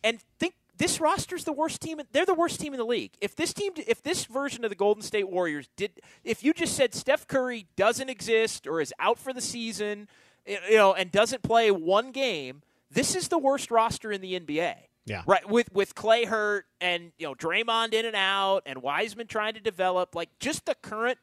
and 0.03 0.20
think 0.38 0.55
this 0.77 1.01
roster's 1.01 1.44
the 1.44 1.53
worst 1.53 1.81
team. 1.81 2.01
They're 2.12 2.24
the 2.24 2.35
worst 2.35 2.61
team 2.61 2.72
in 2.72 2.79
the 2.79 2.87
league. 2.87 3.12
If 3.20 3.37
this 3.37 3.53
team, 3.53 3.72
if 3.77 4.03
this 4.03 4.24
version 4.24 4.64
of 4.64 4.70
the 4.70 4.77
Golden 4.77 5.03
State 5.03 5.29
Warriors 5.29 5.68
did, 5.77 5.90
if 6.24 6.42
you 6.42 6.53
just 6.53 6.74
said 6.74 6.94
Steph 6.94 7.27
Curry 7.27 7.66
doesn't 7.77 8.09
exist 8.09 8.66
or 8.66 8.81
is 8.81 8.94
out 8.98 9.18
for 9.18 9.33
the 9.33 9.40
season, 9.40 10.09
you 10.46 10.77
know, 10.77 10.94
and 10.94 11.12
doesn't 11.12 11.42
play 11.42 11.70
one 11.70 12.12
game, 12.12 12.62
this 12.90 13.14
is 13.14 13.29
the 13.29 13.38
worst 13.38 13.70
roster 13.70 14.11
in 14.12 14.20
the 14.20 14.38
NBA. 14.38 14.74
Yeah. 15.07 15.22
Right 15.27 15.48
with 15.48 15.72
with 15.72 15.94
Klay 15.94 16.27
hurt 16.27 16.66
and 16.81 17.12
you 17.18 17.27
know 17.27 17.35
Draymond 17.35 17.94
in 17.94 18.05
and 18.05 18.14
out 18.16 18.62
and 18.66 18.83
Wiseman 18.83 19.27
trying 19.27 19.55
to 19.55 19.61
develop 19.61 20.14
like 20.14 20.29
just 20.38 20.66
the 20.66 20.74
current 20.74 21.18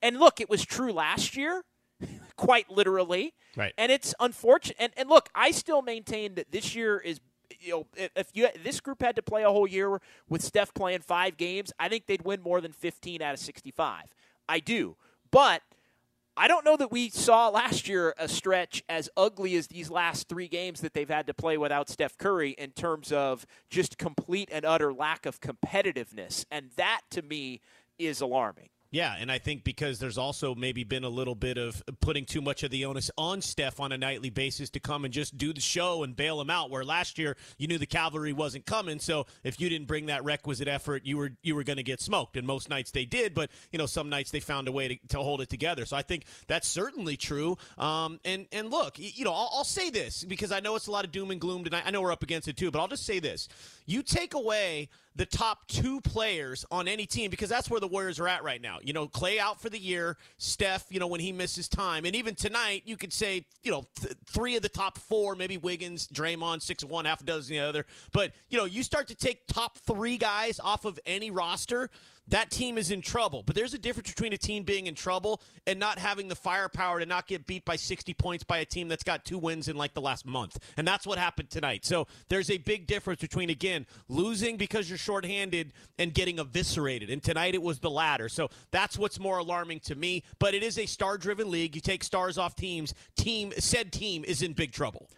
and 0.00 0.18
look 0.18 0.40
it 0.40 0.48
was 0.48 0.64
true 0.64 0.90
last 0.92 1.36
year 1.36 1.62
quite 2.36 2.70
literally 2.70 3.34
Right. 3.54 3.74
and 3.76 3.92
it's 3.92 4.14
unfortunate 4.20 4.76
and, 4.78 4.92
and 4.96 5.08
look 5.10 5.28
I 5.34 5.50
still 5.50 5.82
maintain 5.82 6.34
that 6.36 6.50
this 6.50 6.74
year 6.74 6.98
is 6.98 7.20
you 7.60 7.72
know 7.72 7.86
if- 8.14 8.28
you 8.32 8.48
this 8.64 8.80
group 8.80 9.02
had 9.02 9.16
to 9.16 9.22
play 9.22 9.42
a 9.42 9.50
whole 9.50 9.66
year 9.66 10.00
with 10.30 10.42
Steph 10.42 10.72
playing 10.72 11.00
5 11.00 11.36
games 11.36 11.72
I 11.78 11.88
think 11.90 12.06
they'd 12.06 12.22
win 12.22 12.40
more 12.42 12.62
than 12.62 12.72
15 12.72 13.20
out 13.20 13.34
of 13.34 13.40
65 13.40 14.04
I 14.48 14.60
do 14.60 14.96
but 15.30 15.60
I 16.38 16.48
don't 16.48 16.66
know 16.66 16.76
that 16.76 16.92
we 16.92 17.08
saw 17.08 17.48
last 17.48 17.88
year 17.88 18.14
a 18.18 18.28
stretch 18.28 18.84
as 18.90 19.08
ugly 19.16 19.56
as 19.56 19.68
these 19.68 19.90
last 19.90 20.28
three 20.28 20.48
games 20.48 20.82
that 20.82 20.92
they've 20.92 21.08
had 21.08 21.26
to 21.28 21.34
play 21.34 21.56
without 21.56 21.88
Steph 21.88 22.18
Curry 22.18 22.50
in 22.50 22.72
terms 22.72 23.10
of 23.10 23.46
just 23.70 23.96
complete 23.96 24.50
and 24.52 24.64
utter 24.64 24.92
lack 24.92 25.24
of 25.24 25.40
competitiveness. 25.40 26.44
And 26.50 26.70
that 26.76 27.00
to 27.12 27.22
me 27.22 27.62
is 27.98 28.20
alarming. 28.20 28.68
Yeah, 28.90 29.14
and 29.18 29.30
I 29.32 29.38
think 29.38 29.64
because 29.64 29.98
there's 29.98 30.18
also 30.18 30.54
maybe 30.54 30.84
been 30.84 31.04
a 31.04 31.08
little 31.08 31.34
bit 31.34 31.58
of 31.58 31.82
putting 32.00 32.24
too 32.24 32.40
much 32.40 32.62
of 32.62 32.70
the 32.70 32.84
onus 32.84 33.10
on 33.18 33.42
Steph 33.42 33.80
on 33.80 33.90
a 33.92 33.98
nightly 33.98 34.30
basis 34.30 34.70
to 34.70 34.80
come 34.80 35.04
and 35.04 35.12
just 35.12 35.36
do 35.36 35.52
the 35.52 35.60
show 35.60 36.02
and 36.04 36.14
bail 36.14 36.40
him 36.40 36.50
out. 36.50 36.70
Where 36.70 36.84
last 36.84 37.18
year 37.18 37.36
you 37.58 37.66
knew 37.66 37.78
the 37.78 37.86
cavalry 37.86 38.32
wasn't 38.32 38.64
coming, 38.64 39.00
so 39.00 39.26
if 39.42 39.60
you 39.60 39.68
didn't 39.68 39.88
bring 39.88 40.06
that 40.06 40.24
requisite 40.24 40.68
effort, 40.68 41.04
you 41.04 41.16
were 41.16 41.32
you 41.42 41.54
were 41.56 41.64
going 41.64 41.78
to 41.78 41.82
get 41.82 42.00
smoked. 42.00 42.36
And 42.36 42.46
most 42.46 42.70
nights 42.70 42.92
they 42.92 43.04
did, 43.04 43.34
but 43.34 43.50
you 43.72 43.78
know 43.78 43.86
some 43.86 44.08
nights 44.08 44.30
they 44.30 44.40
found 44.40 44.68
a 44.68 44.72
way 44.72 44.88
to, 44.88 44.96
to 45.08 45.18
hold 45.18 45.40
it 45.40 45.48
together. 45.48 45.84
So 45.84 45.96
I 45.96 46.02
think 46.02 46.24
that's 46.46 46.68
certainly 46.68 47.16
true. 47.16 47.58
Um, 47.78 48.20
and 48.24 48.46
and 48.52 48.70
look, 48.70 48.98
you 48.98 49.24
know 49.24 49.32
I'll, 49.32 49.50
I'll 49.52 49.64
say 49.64 49.90
this 49.90 50.24
because 50.24 50.52
I 50.52 50.60
know 50.60 50.76
it's 50.76 50.86
a 50.86 50.92
lot 50.92 51.04
of 51.04 51.10
doom 51.10 51.32
and 51.32 51.40
gloom 51.40 51.64
tonight. 51.64 51.82
I 51.86 51.90
know 51.90 52.02
we're 52.02 52.12
up 52.12 52.22
against 52.22 52.46
it 52.46 52.56
too, 52.56 52.70
but 52.70 52.78
I'll 52.78 52.88
just 52.88 53.04
say 53.04 53.18
this: 53.18 53.48
you 53.86 54.02
take 54.02 54.34
away 54.34 54.88
the 55.14 55.24
top 55.24 55.66
two 55.66 56.00
players 56.02 56.66
on 56.70 56.86
any 56.86 57.06
team 57.06 57.30
because 57.30 57.48
that's 57.48 57.70
where 57.70 57.80
the 57.80 57.88
Warriors 57.88 58.20
are 58.20 58.28
at 58.28 58.44
right 58.44 58.60
now. 58.60 58.78
You 58.82 58.92
know, 58.92 59.08
Klay 59.08 59.38
out 59.38 59.60
for 59.60 59.70
the 59.70 59.78
year, 59.78 60.18
Steph, 60.36 60.84
you 60.90 61.00
know, 61.00 61.06
when 61.06 61.20
he 61.20 61.32
misses 61.32 61.68
time. 61.68 62.04
And 62.04 62.14
even 62.14 62.34
tonight, 62.34 62.82
you 62.84 62.96
could 62.96 63.12
say, 63.12 63.46
you 63.62 63.70
know, 63.70 63.86
th- 64.00 64.14
three 64.26 64.56
of 64.56 64.62
the 64.62 64.68
top 64.68 64.98
four, 64.98 65.34
maybe 65.34 65.56
Wiggins, 65.56 66.06
Draymond, 66.08 66.60
six 66.60 66.82
of 66.82 66.90
one, 66.90 67.06
half 67.06 67.22
a 67.22 67.24
dozen 67.24 67.56
the 67.56 67.60
other. 67.60 67.86
But, 68.12 68.32
you 68.50 68.58
know, 68.58 68.66
you 68.66 68.82
start 68.82 69.08
to 69.08 69.14
take 69.14 69.46
top 69.46 69.78
three 69.78 70.18
guys 70.18 70.60
off 70.60 70.84
of 70.84 71.00
any 71.06 71.30
roster, 71.30 71.88
that 72.28 72.50
team 72.50 72.78
is 72.78 72.90
in 72.90 73.00
trouble. 73.00 73.42
But 73.44 73.54
there's 73.54 73.74
a 73.74 73.78
difference 73.78 74.10
between 74.10 74.32
a 74.32 74.38
team 74.38 74.64
being 74.64 74.86
in 74.86 74.94
trouble 74.94 75.40
and 75.66 75.78
not 75.78 75.98
having 75.98 76.28
the 76.28 76.34
firepower 76.34 77.00
to 77.00 77.06
not 77.06 77.26
get 77.26 77.46
beat 77.46 77.64
by 77.64 77.76
60 77.76 78.14
points 78.14 78.44
by 78.44 78.58
a 78.58 78.64
team 78.64 78.88
that's 78.88 79.04
got 79.04 79.24
two 79.24 79.38
wins 79.38 79.68
in 79.68 79.76
like 79.76 79.94
the 79.94 80.00
last 80.00 80.26
month. 80.26 80.58
And 80.76 80.86
that's 80.86 81.06
what 81.06 81.18
happened 81.18 81.50
tonight. 81.50 81.84
So 81.84 82.06
there's 82.28 82.50
a 82.50 82.58
big 82.58 82.86
difference 82.86 83.20
between, 83.20 83.50
again, 83.50 83.86
losing 84.08 84.56
because 84.56 84.88
you're 84.88 84.98
shorthanded 84.98 85.72
and 85.98 86.12
getting 86.12 86.38
eviscerated. 86.38 87.10
And 87.10 87.22
tonight 87.22 87.54
it 87.54 87.62
was 87.62 87.78
the 87.78 87.90
latter. 87.90 88.28
So 88.28 88.50
that's 88.70 88.98
what's 88.98 89.20
more 89.20 89.38
alarming 89.38 89.80
to 89.80 89.94
me. 89.94 90.24
But 90.38 90.54
it 90.54 90.62
is 90.62 90.78
a 90.78 90.86
star 90.86 91.18
driven 91.18 91.50
league. 91.50 91.74
You 91.74 91.80
take 91.80 92.02
stars 92.02 92.38
off 92.38 92.56
teams, 92.56 92.94
team 93.16 93.52
said 93.58 93.92
team 93.92 94.24
is 94.24 94.42
in 94.42 94.52
big 94.52 94.72
trouble. 94.72 95.08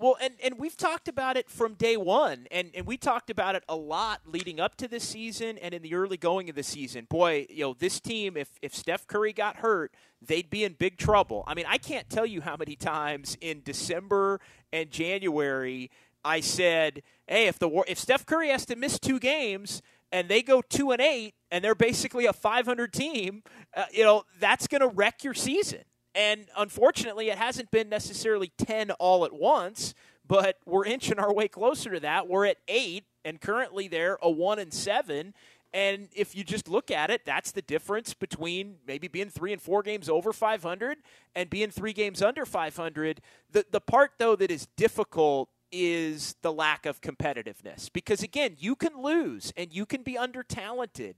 Well, 0.00 0.16
and, 0.18 0.32
and 0.42 0.58
we've 0.58 0.78
talked 0.78 1.08
about 1.08 1.36
it 1.36 1.50
from 1.50 1.74
day 1.74 1.98
one, 1.98 2.46
and, 2.50 2.70
and 2.74 2.86
we 2.86 2.96
talked 2.96 3.28
about 3.28 3.54
it 3.54 3.64
a 3.68 3.76
lot 3.76 4.22
leading 4.24 4.58
up 4.58 4.74
to 4.76 4.88
this 4.88 5.04
season 5.06 5.58
and 5.58 5.74
in 5.74 5.82
the 5.82 5.94
early 5.94 6.16
going 6.16 6.48
of 6.48 6.56
the 6.56 6.62
season. 6.62 7.06
Boy, 7.10 7.46
you 7.50 7.64
know, 7.64 7.74
this 7.78 8.00
team, 8.00 8.34
if, 8.34 8.48
if 8.62 8.74
Steph 8.74 9.06
Curry 9.06 9.34
got 9.34 9.56
hurt, 9.56 9.92
they'd 10.22 10.48
be 10.48 10.64
in 10.64 10.72
big 10.72 10.96
trouble. 10.96 11.44
I 11.46 11.52
mean, 11.52 11.66
I 11.68 11.76
can't 11.76 12.08
tell 12.08 12.24
you 12.24 12.40
how 12.40 12.56
many 12.56 12.76
times 12.76 13.36
in 13.42 13.60
December 13.62 14.40
and 14.72 14.90
January 14.90 15.90
I 16.24 16.40
said, 16.40 17.02
hey, 17.26 17.46
if 17.46 17.58
the 17.58 17.68
if 17.86 17.98
Steph 17.98 18.24
Curry 18.24 18.48
has 18.48 18.64
to 18.66 18.76
miss 18.76 18.98
two 18.98 19.18
games 19.18 19.82
and 20.10 20.30
they 20.30 20.40
go 20.40 20.62
two 20.62 20.92
and 20.92 21.02
eight 21.02 21.34
and 21.50 21.62
they're 21.62 21.74
basically 21.74 22.24
a 22.24 22.32
500 22.32 22.90
team, 22.90 23.42
uh, 23.76 23.84
you 23.92 24.04
know, 24.04 24.24
that's 24.38 24.66
going 24.66 24.80
to 24.80 24.88
wreck 24.88 25.24
your 25.24 25.34
season. 25.34 25.80
And 26.14 26.46
unfortunately, 26.56 27.28
it 27.28 27.38
hasn't 27.38 27.70
been 27.70 27.88
necessarily 27.88 28.52
10 28.58 28.90
all 28.92 29.24
at 29.24 29.32
once, 29.32 29.94
but 30.26 30.58
we're 30.66 30.84
inching 30.84 31.18
our 31.18 31.32
way 31.32 31.48
closer 31.48 31.90
to 31.90 32.00
that. 32.00 32.28
We're 32.28 32.46
at 32.46 32.58
eight, 32.68 33.04
and 33.24 33.40
currently 33.40 33.88
they're 33.88 34.18
a 34.22 34.30
one 34.30 34.58
and 34.58 34.72
seven. 34.72 35.34
And 35.72 36.08
if 36.14 36.34
you 36.34 36.42
just 36.42 36.68
look 36.68 36.90
at 36.90 37.10
it, 37.10 37.24
that's 37.24 37.52
the 37.52 37.62
difference 37.62 38.12
between 38.12 38.76
maybe 38.86 39.06
being 39.06 39.28
three 39.28 39.52
and 39.52 39.62
four 39.62 39.82
games 39.82 40.08
over 40.08 40.32
500 40.32 40.98
and 41.36 41.48
being 41.48 41.70
three 41.70 41.92
games 41.92 42.22
under 42.22 42.44
500. 42.44 43.20
The, 43.52 43.64
the 43.70 43.80
part, 43.80 44.12
though, 44.18 44.34
that 44.34 44.50
is 44.50 44.66
difficult 44.76 45.48
is 45.70 46.34
the 46.42 46.52
lack 46.52 46.86
of 46.86 47.00
competitiveness. 47.00 47.88
Because, 47.92 48.22
again, 48.22 48.56
you 48.58 48.74
can 48.74 49.00
lose 49.00 49.52
and 49.56 49.72
you 49.72 49.86
can 49.86 50.02
be 50.02 50.18
under 50.18 50.42
talented. 50.42 51.14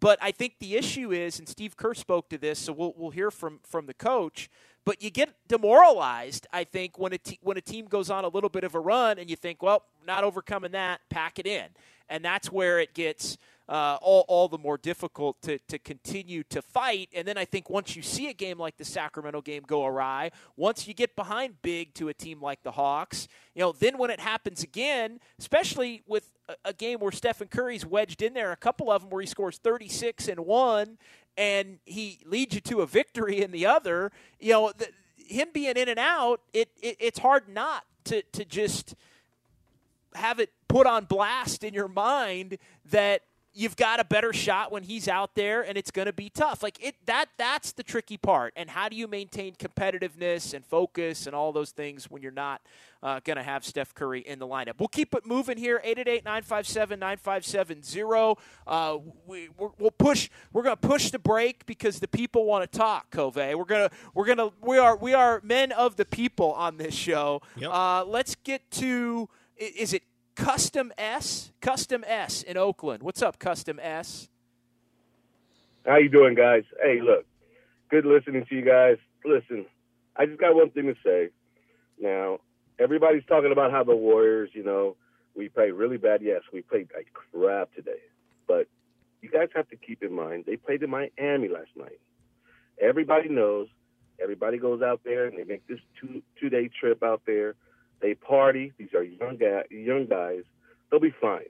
But 0.00 0.18
I 0.20 0.32
think 0.32 0.58
the 0.58 0.76
issue 0.76 1.12
is, 1.12 1.38
and 1.38 1.48
Steve 1.48 1.76
Kerr 1.76 1.94
spoke 1.94 2.28
to 2.30 2.38
this, 2.38 2.58
so 2.58 2.72
we'll, 2.72 2.94
we'll 2.96 3.10
hear 3.10 3.30
from, 3.30 3.60
from 3.62 3.86
the 3.86 3.94
coach. 3.94 4.50
But 4.84 5.02
you 5.02 5.10
get 5.10 5.34
demoralized, 5.48 6.46
I 6.52 6.64
think, 6.64 6.98
when 6.98 7.12
a, 7.14 7.18
te- 7.18 7.38
when 7.42 7.56
a 7.56 7.62
team 7.62 7.86
goes 7.86 8.10
on 8.10 8.24
a 8.24 8.28
little 8.28 8.50
bit 8.50 8.64
of 8.64 8.74
a 8.74 8.80
run 8.80 9.18
and 9.18 9.30
you 9.30 9.36
think, 9.36 9.62
well, 9.62 9.84
not 10.06 10.24
overcoming 10.24 10.72
that, 10.72 11.00
pack 11.08 11.38
it 11.38 11.46
in. 11.46 11.66
And 12.10 12.22
that's 12.22 12.52
where 12.52 12.80
it 12.80 12.92
gets 12.92 13.38
uh, 13.66 13.96
all, 14.02 14.26
all 14.28 14.48
the 14.48 14.58
more 14.58 14.76
difficult 14.76 15.40
to, 15.40 15.58
to 15.68 15.78
continue 15.78 16.42
to 16.44 16.60
fight. 16.60 17.08
And 17.14 17.26
then 17.26 17.38
I 17.38 17.46
think 17.46 17.70
once 17.70 17.96
you 17.96 18.02
see 18.02 18.28
a 18.28 18.34
game 18.34 18.58
like 18.58 18.76
the 18.76 18.84
Sacramento 18.84 19.40
game 19.40 19.62
go 19.66 19.86
awry, 19.86 20.32
once 20.56 20.86
you 20.86 20.92
get 20.92 21.16
behind 21.16 21.62
big 21.62 21.94
to 21.94 22.08
a 22.08 22.14
team 22.14 22.42
like 22.42 22.62
the 22.62 22.72
Hawks, 22.72 23.26
you 23.54 23.60
know, 23.60 23.72
then 23.72 23.96
when 23.96 24.10
it 24.10 24.20
happens 24.20 24.62
again, 24.62 25.18
especially 25.38 26.02
with 26.06 26.30
a, 26.64 26.72
game 26.72 27.00
where 27.00 27.12
Stephen 27.12 27.48
Curry's 27.48 27.86
wedged 27.86 28.22
in 28.22 28.34
there, 28.34 28.52
a 28.52 28.56
couple 28.56 28.90
of 28.90 29.02
them 29.02 29.10
where 29.10 29.20
he 29.20 29.26
scores 29.26 29.58
36 29.58 30.28
in 30.28 30.38
one 30.38 30.98
and 31.36 31.78
he 31.84 32.20
leads 32.24 32.54
you 32.54 32.60
to 32.62 32.80
a 32.82 32.86
victory 32.86 33.42
in 33.42 33.50
the 33.50 33.66
other, 33.66 34.12
you 34.38 34.52
know, 34.52 34.72
the, 34.76 34.88
him 35.16 35.48
being 35.52 35.76
in 35.76 35.88
and 35.88 35.98
out, 35.98 36.40
it, 36.52 36.68
it 36.82 36.96
it's 37.00 37.18
hard 37.18 37.48
not 37.48 37.84
to, 38.04 38.22
to 38.32 38.44
just 38.44 38.94
have 40.14 40.38
it 40.38 40.50
put 40.68 40.86
on 40.86 41.04
blast 41.04 41.64
in 41.64 41.74
your 41.74 41.88
mind 41.88 42.58
that 42.90 43.22
you've 43.54 43.76
got 43.76 44.00
a 44.00 44.04
better 44.04 44.32
shot 44.32 44.72
when 44.72 44.82
he's 44.82 45.06
out 45.06 45.36
there 45.36 45.62
and 45.62 45.78
it's 45.78 45.92
going 45.92 46.06
to 46.06 46.12
be 46.12 46.28
tough. 46.28 46.62
Like 46.62 46.84
it 46.84 46.96
that 47.06 47.26
that's 47.38 47.72
the 47.72 47.82
tricky 47.82 48.16
part. 48.16 48.52
And 48.56 48.68
how 48.68 48.88
do 48.88 48.96
you 48.96 49.06
maintain 49.06 49.54
competitiveness 49.54 50.52
and 50.52 50.66
focus 50.66 51.26
and 51.26 51.36
all 51.36 51.52
those 51.52 51.70
things 51.70 52.10
when 52.10 52.20
you're 52.20 52.32
not 52.32 52.60
uh, 53.02 53.20
going 53.24 53.36
to 53.36 53.42
have 53.42 53.64
Steph 53.64 53.94
Curry 53.94 54.20
in 54.20 54.40
the 54.40 54.46
lineup? 54.46 54.74
We'll 54.78 54.88
keep 54.88 55.14
it 55.14 55.24
moving 55.24 55.56
here 55.56 55.80
888-957-9570 55.86 58.36
uh, 58.66 58.98
we, 59.26 59.48
we're, 59.56 59.70
we'll 59.78 59.92
push 59.92 60.28
we're 60.52 60.64
going 60.64 60.76
to 60.76 60.88
push 60.88 61.10
the 61.10 61.18
break 61.18 61.66
because 61.66 62.00
the 62.00 62.08
people 62.08 62.46
want 62.46 62.70
to 62.70 62.78
talk 62.78 63.10
Cove. 63.10 63.36
We're 63.36 63.64
going 63.64 63.88
to 63.88 63.90
we're 64.14 64.26
going 64.26 64.38
to 64.38 64.52
we 64.60 64.78
are 64.78 64.96
we 64.96 65.14
are 65.14 65.40
men 65.44 65.70
of 65.72 65.96
the 65.96 66.04
people 66.04 66.52
on 66.52 66.76
this 66.76 66.94
show. 66.94 67.42
Yep. 67.56 67.70
uh, 67.72 68.04
let's 68.04 68.34
get 68.34 68.70
to 68.72 69.28
is 69.56 69.92
it 69.92 70.02
Custom 70.34 70.92
S? 70.98 71.52
Custom 71.60 72.04
S 72.06 72.42
in 72.42 72.56
Oakland. 72.56 73.02
What's 73.02 73.22
up, 73.22 73.38
Custom 73.38 73.78
S? 73.80 74.28
How 75.86 75.98
you 75.98 76.08
doing, 76.08 76.34
guys? 76.34 76.64
Hey, 76.82 77.00
look, 77.00 77.24
good 77.90 78.04
listening 78.04 78.44
to 78.48 78.54
you 78.54 78.64
guys. 78.64 78.96
Listen, 79.24 79.66
I 80.16 80.26
just 80.26 80.40
got 80.40 80.54
one 80.54 80.70
thing 80.70 80.86
to 80.86 80.94
say. 81.04 81.30
Now, 82.00 82.40
everybody's 82.78 83.24
talking 83.26 83.52
about 83.52 83.70
how 83.70 83.84
the 83.84 83.94
Warriors, 83.94 84.50
you 84.52 84.64
know, 84.64 84.96
we 85.36 85.48
played 85.48 85.72
really 85.72 85.98
bad. 85.98 86.20
Yes, 86.22 86.42
we 86.52 86.62
played 86.62 86.88
like 86.94 87.08
crap 87.12 87.74
today, 87.74 88.00
but 88.46 88.66
you 89.22 89.30
guys 89.30 89.48
have 89.54 89.68
to 89.70 89.76
keep 89.76 90.02
in 90.02 90.12
mind 90.12 90.44
they 90.46 90.56
played 90.56 90.82
in 90.82 90.90
Miami 90.90 91.48
last 91.48 91.70
night. 91.76 92.00
Everybody 92.80 93.28
knows. 93.28 93.68
Everybody 94.22 94.58
goes 94.58 94.80
out 94.80 95.00
there 95.04 95.26
and 95.26 95.36
they 95.36 95.44
make 95.44 95.66
this 95.66 95.80
two 96.00 96.22
two 96.40 96.48
day 96.48 96.68
trip 96.80 97.02
out 97.02 97.22
there. 97.26 97.54
They 98.04 98.12
party. 98.12 98.70
These 98.76 98.92
are 98.92 99.02
young 99.02 99.38
guys. 99.38 99.64
Young 99.70 100.04
guys. 100.04 100.42
They'll 100.90 101.00
be 101.00 101.14
fine. 101.22 101.46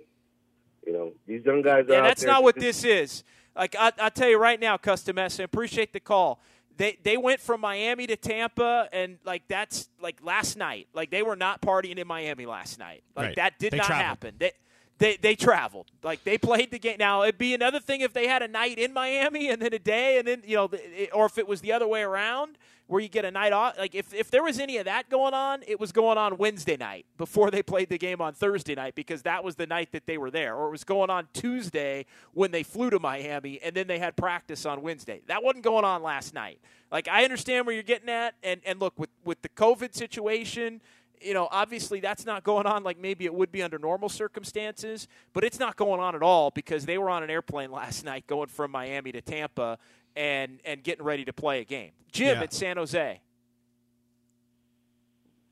You 0.86 0.92
know, 0.92 1.12
these 1.26 1.44
young 1.44 1.62
guys. 1.62 1.86
are 1.88 1.92
Yeah, 1.92 1.98
out 1.98 2.02
that's 2.04 2.22
there 2.22 2.30
not 2.30 2.44
what 2.44 2.54
this 2.54 2.84
is. 2.84 3.24
Like 3.56 3.74
I, 3.76 3.90
I'll 3.98 4.10
tell 4.12 4.28
you 4.28 4.38
right 4.38 4.60
now, 4.60 4.76
Custom 4.76 5.18
S. 5.18 5.40
I 5.40 5.42
appreciate 5.42 5.92
the 5.92 5.98
call. 5.98 6.40
They 6.76 6.96
they 7.02 7.16
went 7.16 7.40
from 7.40 7.60
Miami 7.60 8.06
to 8.06 8.14
Tampa, 8.16 8.88
and 8.92 9.18
like 9.24 9.42
that's 9.48 9.88
like 10.00 10.20
last 10.22 10.56
night. 10.56 10.86
Like 10.94 11.10
they 11.10 11.22
were 11.22 11.34
not 11.34 11.60
partying 11.60 11.96
in 11.98 12.06
Miami 12.06 12.46
last 12.46 12.78
night. 12.78 13.02
Like 13.16 13.26
Right. 13.26 13.36
that 13.36 13.58
did 13.58 13.72
They 13.72 13.78
not 13.78 13.86
traveled. 13.86 14.06
happen. 14.06 14.34
They, 14.38 14.52
they 14.98 15.16
they 15.16 15.34
traveled. 15.34 15.90
Like 16.02 16.24
they 16.24 16.38
played 16.38 16.70
the 16.70 16.78
game. 16.78 16.96
Now 16.98 17.22
it'd 17.22 17.38
be 17.38 17.54
another 17.54 17.80
thing 17.80 18.00
if 18.00 18.12
they 18.12 18.26
had 18.26 18.42
a 18.42 18.48
night 18.48 18.78
in 18.78 18.92
Miami 18.92 19.50
and 19.50 19.60
then 19.60 19.72
a 19.72 19.78
day, 19.78 20.18
and 20.18 20.26
then 20.26 20.42
you 20.44 20.56
know, 20.56 20.70
or 21.12 21.26
if 21.26 21.38
it 21.38 21.48
was 21.48 21.60
the 21.60 21.72
other 21.72 21.86
way 21.86 22.02
around, 22.02 22.56
where 22.86 23.00
you 23.00 23.08
get 23.08 23.24
a 23.24 23.30
night 23.30 23.52
off. 23.52 23.78
Like 23.78 23.94
if 23.94 24.12
if 24.12 24.30
there 24.30 24.42
was 24.42 24.58
any 24.58 24.76
of 24.76 24.84
that 24.84 25.08
going 25.08 25.34
on, 25.34 25.62
it 25.66 25.80
was 25.80 25.92
going 25.92 26.18
on 26.18 26.36
Wednesday 26.36 26.76
night 26.76 27.06
before 27.16 27.50
they 27.50 27.62
played 27.62 27.88
the 27.88 27.98
game 27.98 28.20
on 28.20 28.34
Thursday 28.34 28.74
night 28.74 28.94
because 28.94 29.22
that 29.22 29.42
was 29.42 29.56
the 29.56 29.66
night 29.66 29.90
that 29.92 30.06
they 30.06 30.18
were 30.18 30.30
there, 30.30 30.54
or 30.54 30.68
it 30.68 30.70
was 30.70 30.84
going 30.84 31.10
on 31.10 31.28
Tuesday 31.32 32.06
when 32.32 32.50
they 32.50 32.62
flew 32.62 32.90
to 32.90 33.00
Miami 33.00 33.60
and 33.62 33.74
then 33.74 33.86
they 33.86 33.98
had 33.98 34.16
practice 34.16 34.66
on 34.66 34.82
Wednesday. 34.82 35.22
That 35.26 35.42
wasn't 35.42 35.64
going 35.64 35.84
on 35.84 36.02
last 36.02 36.34
night. 36.34 36.60
Like 36.92 37.08
I 37.08 37.24
understand 37.24 37.66
where 37.66 37.74
you're 37.74 37.82
getting 37.82 38.10
at, 38.10 38.34
and 38.42 38.60
and 38.64 38.80
look 38.80 38.98
with 38.98 39.10
with 39.24 39.42
the 39.42 39.48
COVID 39.48 39.94
situation 39.94 40.80
you 41.24 41.34
know, 41.34 41.48
obviously 41.50 42.00
that's 42.00 42.26
not 42.26 42.44
going 42.44 42.66
on 42.66 42.82
like 42.84 42.98
maybe 42.98 43.24
it 43.24 43.34
would 43.34 43.50
be 43.50 43.62
under 43.62 43.78
normal 43.78 44.08
circumstances, 44.08 45.08
but 45.32 45.42
it's 45.44 45.58
not 45.58 45.76
going 45.76 46.00
on 46.00 46.14
at 46.14 46.22
all 46.22 46.50
because 46.50 46.86
they 46.86 46.98
were 46.98 47.08
on 47.10 47.22
an 47.22 47.30
airplane 47.30 47.70
last 47.72 48.04
night 48.04 48.26
going 48.26 48.48
from 48.48 48.70
Miami 48.70 49.12
to 49.12 49.20
Tampa 49.20 49.78
and 50.16 50.60
and 50.64 50.82
getting 50.82 51.04
ready 51.04 51.24
to 51.24 51.32
play 51.32 51.60
a 51.60 51.64
game. 51.64 51.90
Jim 52.12 52.36
Yeah. 52.38 52.42
at 52.44 52.52
San 52.52 52.76
Jose. 52.76 53.20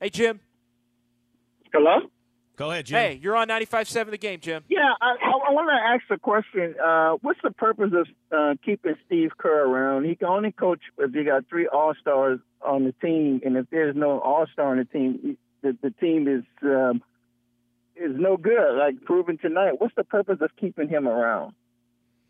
Hey 0.01 0.11
Jim. 0.11 0.41
Hello? 1.73 2.01
Go 2.57 2.71
ahead, 2.71 2.85
Jim. 2.87 2.99
Hey, 2.99 3.19
you're 3.23 3.35
on 3.35 3.49
95.7 3.49 4.11
the 4.11 4.19
game, 4.19 4.39
Jim. 4.39 4.63
Yeah, 4.69 4.81
I, 5.01 5.13
I, 5.23 5.31
I 5.49 5.53
want 5.53 5.71
to 5.71 5.75
ask 5.75 6.03
a 6.11 6.19
question. 6.23 6.75
Uh, 6.79 7.13
what's 7.23 7.41
the 7.43 7.51
purpose 7.51 7.93
of 7.95 8.07
uh, 8.31 8.55
keeping 8.63 8.95
Steve 9.07 9.31
Kerr 9.39 9.65
around? 9.65 10.05
He 10.05 10.15
can 10.17 10.29
only 10.29 10.53
coach 10.53 10.81
if 10.99 11.15
you 11.15 11.25
got 11.25 11.49
three 11.49 11.67
All 11.67 11.95
Stars 11.99 12.41
on 12.61 12.85
the 12.85 12.93
team, 12.93 13.41
and 13.45 13.57
if 13.57 13.67
there's 13.71 13.97
no 13.97 14.21
All 14.21 14.47
Star 14.53 14.71
on 14.71 14.77
the 14.77 14.85
team, 14.85 15.39
the, 15.63 15.77
the 15.83 15.91
team 15.91 16.29
is 16.29 16.45
um, 16.63 17.03
is 17.97 18.13
no 18.17 18.37
good. 18.37 18.77
Like 18.77 19.05
proven 19.05 19.39
tonight. 19.39 19.81
What's 19.81 19.95
the 19.95 20.05
purpose 20.05 20.39
of 20.41 20.51
keeping 20.59 20.89
him 20.89 21.07
around? 21.07 21.55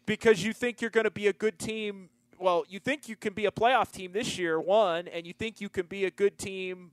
because 0.06 0.44
you 0.44 0.52
think 0.52 0.80
you're 0.80 0.90
going 0.90 1.04
to 1.04 1.10
be 1.10 1.26
a 1.26 1.32
good 1.32 1.58
team. 1.58 2.08
Well, 2.38 2.64
you 2.68 2.78
think 2.78 3.08
you 3.08 3.16
can 3.16 3.34
be 3.34 3.46
a 3.46 3.50
playoff 3.50 3.92
team 3.92 4.12
this 4.12 4.38
year, 4.38 4.60
one, 4.60 5.08
and 5.08 5.26
you 5.26 5.32
think 5.32 5.60
you 5.60 5.68
can 5.68 5.86
be 5.86 6.04
a 6.04 6.10
good 6.10 6.38
team, 6.38 6.90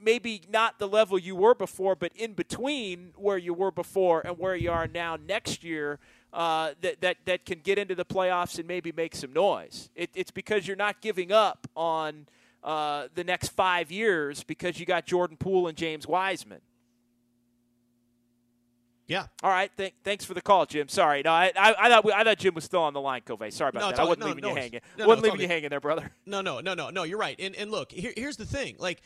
maybe 0.00 0.42
not 0.50 0.78
the 0.78 0.88
level 0.88 1.18
you 1.18 1.36
were 1.36 1.54
before, 1.54 1.94
but 1.94 2.12
in 2.14 2.32
between 2.32 3.12
where 3.16 3.36
you 3.36 3.52
were 3.52 3.70
before 3.70 4.22
and 4.26 4.38
where 4.38 4.56
you 4.56 4.70
are 4.70 4.86
now 4.86 5.16
next 5.16 5.62
year. 5.62 5.98
Uh, 6.32 6.72
that, 6.80 6.98
that 7.02 7.18
that 7.26 7.44
can 7.44 7.58
get 7.58 7.76
into 7.76 7.94
the 7.94 8.06
playoffs 8.06 8.58
and 8.58 8.66
maybe 8.66 8.90
make 8.90 9.14
some 9.14 9.34
noise. 9.34 9.90
It, 9.94 10.08
it's 10.14 10.30
because 10.30 10.66
you're 10.66 10.78
not 10.78 11.02
giving 11.02 11.30
up 11.30 11.66
on 11.76 12.26
uh, 12.62 13.08
the 13.14 13.24
next 13.24 13.48
five 13.48 13.90
years 13.90 14.44
because 14.44 14.78
you 14.78 14.86
got 14.86 15.06
Jordan 15.06 15.36
Poole 15.36 15.68
and 15.68 15.76
James 15.76 16.06
Wiseman. 16.06 16.60
Yeah. 19.08 19.26
All 19.42 19.50
right. 19.50 19.70
Th- 19.76 19.92
thanks 20.04 20.24
for 20.24 20.32
the 20.32 20.40
call, 20.40 20.64
Jim. 20.64 20.88
Sorry. 20.88 21.22
No, 21.22 21.32
I, 21.32 21.52
I, 21.56 21.74
I 21.78 21.88
thought 21.90 22.04
we, 22.04 22.12
I 22.12 22.24
thought 22.24 22.38
Jim 22.38 22.54
was 22.54 22.64
still 22.64 22.80
on 22.80 22.94
the 22.94 23.00
line, 23.00 23.20
Covey. 23.22 23.50
Sorry 23.50 23.68
about 23.68 23.80
No, 23.80 23.86
that. 23.86 23.90
it's 23.92 24.00
I 24.00 24.04
wasn't 24.04 24.20
no, 24.20 24.26
leaving 24.28 24.42
no 24.42 24.48
you 24.50 24.54
hanging. 24.54 24.80
No, 24.96 25.06
wasn't 25.06 25.24
leaving 25.24 25.40
you 25.40 25.48
hanging 25.48 25.68
there, 25.70 25.80
brother. 25.80 26.10
No, 26.24 26.40
no, 26.40 26.60
no, 26.60 26.72
no, 26.74 26.88
no. 26.88 27.02
You're 27.02 27.18
right. 27.18 27.36
And 27.38 27.54
and 27.56 27.70
look, 27.70 27.92
here, 27.92 28.12
here's 28.16 28.36
the 28.36 28.46
thing. 28.46 28.76
Like 28.78 29.02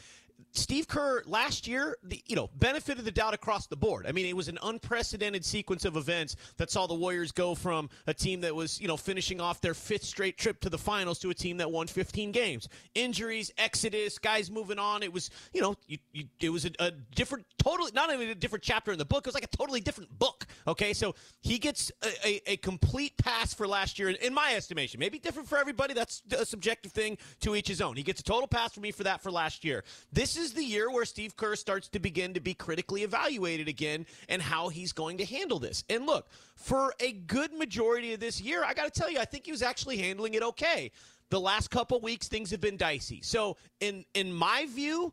Steve 0.53 0.89
Kerr 0.89 1.23
last 1.27 1.67
year, 1.67 1.97
the, 2.03 2.23
you 2.27 2.35
know, 2.35 2.49
benefit 2.57 2.99
of 2.99 3.05
the 3.05 3.11
doubt 3.11 3.35
across 3.35 3.67
the 3.67 3.77
board. 3.77 4.07
I 4.07 4.13
mean, 4.13 4.27
it 4.27 4.37
was 4.37 4.49
an 4.49 4.59
unprecedented 4.63 5.45
sequence 5.45 5.85
of 5.85 5.97
events 5.97 6.37
that 6.57 6.71
saw 6.71 6.87
the 6.87 6.95
Warriors 6.95 7.33
go 7.33 7.55
from 7.55 7.91
a 8.07 8.15
team 8.15 8.41
that 8.41 8.55
was, 8.55 8.81
you 8.81 8.89
know, 8.89 8.97
finishing 8.97 9.41
off 9.41 9.61
their 9.61 9.75
fifth 9.75 10.05
straight 10.05 10.39
trip 10.39 10.61
to 10.61 10.71
the 10.71 10.79
finals 10.79 11.19
to 11.21 11.31
a 11.31 11.35
team 11.35 11.59
that 11.59 11.71
won 11.71 11.87
15 11.87 12.33
games. 12.33 12.69
Injuries, 12.95 13.51
exodus, 13.59 14.19
guys 14.19 14.51
moving 14.51 14.79
on. 14.79 15.03
It 15.03 15.13
was, 15.13 15.31
you 15.53 15.61
know, 15.61 15.77
you, 15.87 15.99
you, 16.13 16.25
it 16.41 16.51
was 16.51 16.65
a, 16.65 16.71
a 16.79 16.91
different, 17.15 17.45
totally, 17.63 17.91
not 17.95 18.11
only 18.11 18.31
a 18.31 18.35
different 18.35 18.65
chapter 18.65 18.93
in 18.93 18.99
the 18.99 19.05
book, 19.05 19.27
it 19.27 19.29
was 19.29 19.35
like 19.35 19.45
a 19.45 19.57
totally 19.57 19.81
different 19.81 20.19
book. 20.19 20.47
Okay, 20.67 20.93
so 20.93 21.15
he 21.43 21.59
gets 21.59 21.93
a, 22.03 22.27
a, 22.27 22.53
a 22.53 22.57
complete 22.59 23.17
pass 23.19 23.53
for 23.53 23.69
last 23.69 23.99
year, 23.99 24.09
in, 24.09 24.17
in 24.17 24.33
my 24.33 24.55
estimation. 24.55 25.01
Maybe 25.01 25.19
different 25.19 25.49
for 25.49 25.59
everybody. 25.59 25.93
That's 25.93 26.23
a 26.37 26.47
subjective 26.47 26.93
thing 26.93 27.19
to 27.41 27.55
each 27.55 27.69
his 27.69 27.81
own. 27.81 27.97
He 27.97 28.03
gets 28.03 28.21
a 28.21 28.25
total 28.25 28.49
pass 28.49 28.73
for 28.73 28.81
me 28.81 28.91
for 28.91 29.05
that 29.05 29.23
for 29.23 29.31
last 29.31 29.65
year. 29.65 29.85
This 30.13 30.26
is 30.35 30.55
the 30.55 30.65
year 30.65 30.91
where 30.91 31.05
Steve 31.05 31.37
Kerr 31.37 31.55
starts 31.57 31.89
to 31.91 31.99
begin 31.99 32.33
to 32.33 32.41
be 32.41 32.55
critically 32.55 33.03
evaluated 33.03 33.69
again 33.69 34.07
and 34.31 34.41
how 34.41 34.71
he's 34.71 34.93
going 34.93 35.19
to 35.19 35.27
handle 35.27 35.59
this. 35.59 35.85
And 35.91 36.07
look, 36.07 36.27
for 36.57 36.95
a 37.01 37.13
good 37.13 37.53
majority 37.53 38.15
of 38.15 38.21
this 38.21 38.41
year, 38.41 38.65
I 38.65 38.73
got 38.73 38.93
to 38.93 39.01
tell 39.01 39.11
you, 39.11 39.19
I 39.19 39.27
think 39.27 39.45
he 39.45 39.53
was 39.53 39.63
actually 39.63 39.99
handling 39.99 40.33
it 40.33 40.43
okay. 40.43 40.91
The 41.29 41.39
last 41.39 41.71
couple 41.71 42.01
weeks, 42.01 42.29
things 42.29 42.51
have 42.51 42.61
been 42.61 42.79
dicey. 42.79 43.21
So, 43.23 43.59
in 43.81 44.05
in 44.15 44.33
my 44.33 44.67
view, 44.71 45.13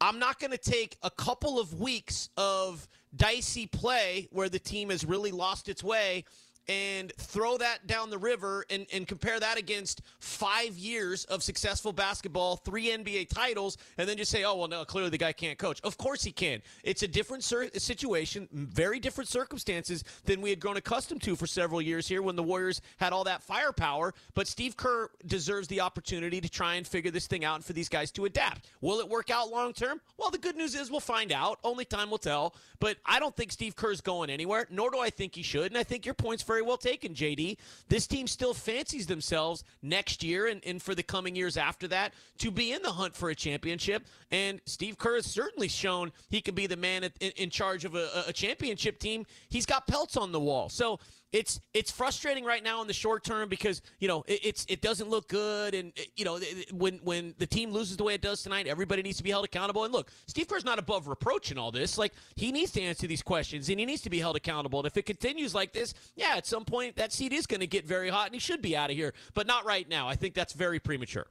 I'm 0.00 0.18
not 0.18 0.40
going 0.40 0.50
to 0.50 0.58
take 0.58 0.96
a 1.02 1.10
couple 1.10 1.58
of 1.58 1.80
weeks 1.80 2.28
of 2.36 2.88
dicey 3.16 3.66
play 3.66 4.26
where 4.30 4.48
the 4.48 4.58
team 4.58 4.90
has 4.90 5.04
really 5.04 5.30
lost 5.30 5.68
its 5.68 5.84
way 5.84 6.24
and 6.68 7.12
throw 7.18 7.58
that 7.58 7.86
down 7.86 8.10
the 8.10 8.18
river 8.18 8.64
and, 8.70 8.86
and 8.92 9.06
compare 9.06 9.38
that 9.38 9.58
against 9.58 10.02
five 10.18 10.76
years 10.76 11.24
of 11.26 11.42
successful 11.42 11.92
basketball, 11.92 12.56
three 12.56 12.88
NBA 12.88 13.28
titles, 13.28 13.76
and 13.98 14.08
then 14.08 14.16
just 14.16 14.30
say, 14.30 14.44
oh, 14.44 14.56
well, 14.56 14.68
no, 14.68 14.84
clearly 14.84 15.10
the 15.10 15.18
guy 15.18 15.32
can't 15.32 15.58
coach. 15.58 15.80
Of 15.82 15.98
course 15.98 16.22
he 16.22 16.32
can. 16.32 16.62
It's 16.82 17.02
a 17.02 17.08
different 17.08 17.44
cir- 17.44 17.70
situation, 17.76 18.48
very 18.52 18.98
different 18.98 19.28
circumstances 19.28 20.04
than 20.24 20.40
we 20.40 20.50
had 20.50 20.60
grown 20.60 20.76
accustomed 20.76 21.22
to 21.22 21.36
for 21.36 21.46
several 21.46 21.82
years 21.82 22.08
here 22.08 22.22
when 22.22 22.36
the 22.36 22.42
Warriors 22.42 22.80
had 22.98 23.12
all 23.12 23.24
that 23.24 23.42
firepower. 23.42 24.14
But 24.34 24.48
Steve 24.48 24.76
Kerr 24.76 25.10
deserves 25.26 25.68
the 25.68 25.80
opportunity 25.80 26.40
to 26.40 26.48
try 26.48 26.74
and 26.74 26.86
figure 26.86 27.10
this 27.10 27.26
thing 27.26 27.44
out 27.44 27.56
and 27.56 27.64
for 27.64 27.72
these 27.72 27.88
guys 27.88 28.10
to 28.12 28.24
adapt. 28.24 28.66
Will 28.80 29.00
it 29.00 29.08
work 29.08 29.30
out 29.30 29.50
long 29.50 29.72
term? 29.72 30.00
Well, 30.16 30.30
the 30.30 30.38
good 30.38 30.56
news 30.56 30.74
is 30.74 30.90
we'll 30.90 31.00
find 31.00 31.32
out. 31.32 31.58
Only 31.62 31.84
time 31.84 32.10
will 32.10 32.18
tell. 32.18 32.54
But 32.80 32.96
I 33.04 33.20
don't 33.20 33.34
think 33.34 33.52
Steve 33.52 33.76
Kerr's 33.76 34.00
going 34.00 34.30
anywhere, 34.30 34.66
nor 34.70 34.90
do 34.90 34.98
I 34.98 35.10
think 35.10 35.34
he 35.34 35.42
should. 35.42 35.66
And 35.66 35.78
I 35.78 35.84
think 35.84 36.04
your 36.04 36.14
point's 36.14 36.42
very 36.54 36.62
well 36.62 36.76
taken, 36.76 37.14
JD. 37.14 37.56
This 37.88 38.06
team 38.06 38.28
still 38.28 38.54
fancies 38.54 39.08
themselves 39.08 39.64
next 39.82 40.22
year 40.22 40.46
and, 40.46 40.64
and 40.64 40.80
for 40.80 40.94
the 40.94 41.02
coming 41.02 41.34
years 41.34 41.56
after 41.56 41.88
that 41.88 42.14
to 42.38 42.52
be 42.52 42.72
in 42.72 42.80
the 42.80 42.92
hunt 42.92 43.16
for 43.16 43.28
a 43.30 43.34
championship. 43.34 44.04
And 44.30 44.60
Steve 44.66 44.96
Kerr 44.96 45.16
has 45.16 45.26
certainly 45.26 45.66
shown 45.66 46.12
he 46.30 46.40
can 46.40 46.54
be 46.54 46.68
the 46.68 46.76
man 46.76 47.02
at, 47.02 47.12
in, 47.18 47.32
in 47.32 47.50
charge 47.50 47.84
of 47.84 47.96
a, 47.96 48.24
a 48.28 48.32
championship 48.32 49.00
team. 49.00 49.26
He's 49.48 49.66
got 49.66 49.88
pelts 49.88 50.16
on 50.16 50.30
the 50.30 50.38
wall. 50.38 50.68
So 50.68 51.00
it's 51.34 51.60
it's 51.74 51.90
frustrating 51.90 52.44
right 52.44 52.62
now 52.62 52.80
in 52.80 52.86
the 52.86 52.92
short 52.92 53.24
term 53.24 53.48
because 53.48 53.82
you 53.98 54.06
know 54.06 54.22
it, 54.28 54.40
it's 54.44 54.64
it 54.68 54.80
doesn't 54.80 55.10
look 55.10 55.28
good. 55.28 55.74
And 55.74 55.92
you 56.14 56.24
know 56.24 56.38
when 56.72 57.00
when 57.02 57.34
the 57.38 57.46
team 57.46 57.72
loses 57.72 57.96
the 57.96 58.04
way 58.04 58.14
it 58.14 58.22
does 58.22 58.42
tonight 58.42 58.68
everybody 58.68 59.02
needs 59.02 59.18
to 59.18 59.24
be 59.24 59.30
held 59.30 59.44
accountable. 59.44 59.84
And 59.84 59.92
look 59.92 60.12
Steve 60.26 60.46
Kerr's 60.46 60.64
not 60.64 60.78
above 60.78 61.08
reproach 61.08 61.50
in 61.50 61.58
all 61.58 61.72
this. 61.72 61.98
Like 61.98 62.12
he 62.36 62.52
needs 62.52 62.70
to 62.72 62.80
answer 62.80 63.08
these 63.08 63.22
questions 63.22 63.68
and 63.68 63.80
he 63.80 63.84
needs 63.84 64.02
to 64.02 64.10
be 64.10 64.20
held 64.20 64.36
accountable. 64.36 64.78
And 64.78 64.86
if 64.86 64.96
it 64.96 65.06
continues 65.06 65.54
like 65.54 65.72
this 65.72 65.92
yeah 66.14 66.34
at 66.36 66.46
some 66.46 66.64
point 66.64 66.94
that 66.96 67.12
seat 67.12 67.32
is 67.32 67.46
going 67.46 67.60
to 67.60 67.66
get 67.66 67.84
very 67.84 68.08
hot 68.08 68.26
and 68.26 68.34
he 68.34 68.40
should 68.40 68.62
be 68.62 68.76
out 68.76 68.90
of 68.90 68.96
here 68.96 69.12
but 69.34 69.48
not 69.48 69.66
right 69.66 69.88
now. 69.88 70.08
I 70.08 70.14
think 70.14 70.34
that's 70.34 70.52
very 70.52 70.78
premature 70.78 71.26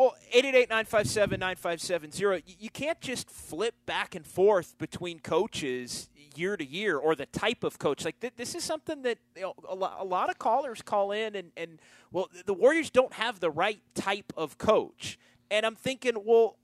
Well, 0.00 0.16
888-957-9570. 0.34 2.42
You 2.58 2.70
can't 2.70 2.98
just 3.02 3.28
flip 3.28 3.74
back 3.84 4.14
and 4.14 4.26
forth 4.26 4.78
between 4.78 5.18
coaches 5.18 6.08
year 6.34 6.56
to 6.56 6.64
year 6.64 6.96
or 6.96 7.14
the 7.14 7.26
type 7.26 7.62
of 7.62 7.78
coach. 7.78 8.06
Like 8.06 8.18
th- 8.18 8.32
this 8.38 8.54
is 8.54 8.64
something 8.64 9.02
that 9.02 9.18
you 9.36 9.42
know, 9.42 9.54
a, 9.68 9.74
a 9.74 10.06
lot 10.06 10.30
of 10.30 10.38
callers 10.38 10.80
call 10.80 11.12
in 11.12 11.36
and, 11.36 11.52
and 11.54 11.80
well, 12.10 12.30
the 12.46 12.54
Warriors 12.54 12.88
don't 12.88 13.12
have 13.12 13.40
the 13.40 13.50
right 13.50 13.82
type 13.94 14.32
of 14.38 14.56
coach. 14.56 15.18
And 15.50 15.66
I'm 15.66 15.76
thinking, 15.76 16.14
well, 16.24 16.56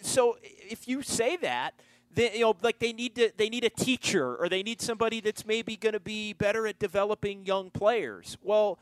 so 0.00 0.36
if 0.44 0.86
you 0.86 1.02
say 1.02 1.36
that, 1.38 1.74
then 2.14 2.30
you 2.34 2.42
know, 2.42 2.54
like 2.62 2.78
they 2.78 2.92
need 2.92 3.16
to 3.16 3.32
they 3.36 3.48
need 3.48 3.64
a 3.64 3.70
teacher 3.70 4.36
or 4.36 4.48
they 4.48 4.62
need 4.62 4.80
somebody 4.80 5.20
that's 5.20 5.44
maybe 5.44 5.76
going 5.76 5.94
to 5.94 6.00
be 6.00 6.32
better 6.32 6.64
at 6.68 6.78
developing 6.78 7.44
young 7.44 7.70
players. 7.70 8.38
Well, 8.40 8.78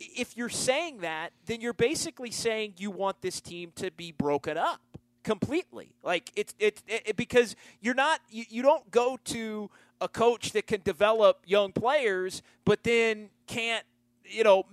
if 0.00 0.36
you're 0.36 0.48
saying 0.48 0.98
that, 0.98 1.32
then 1.46 1.60
you're 1.60 1.72
basically 1.72 2.30
saying 2.30 2.74
you 2.78 2.90
want 2.90 3.20
this 3.20 3.40
team 3.40 3.72
to 3.76 3.90
be 3.90 4.12
broken 4.12 4.56
up 4.56 4.80
completely. 5.22 5.92
Like 6.02 6.32
it's 6.34 6.54
it's 6.58 6.82
it, 6.88 7.16
because 7.16 7.54
you're 7.80 7.94
not 7.94 8.20
you, 8.30 8.44
you 8.48 8.62
don't 8.62 8.90
go 8.90 9.18
to 9.26 9.70
a 10.00 10.08
coach 10.08 10.52
that 10.52 10.66
can 10.66 10.80
develop 10.82 11.42
young 11.46 11.72
players, 11.72 12.42
but 12.64 12.82
then 12.82 13.28
can't 13.46 13.84
you 14.24 14.42
know 14.42 14.64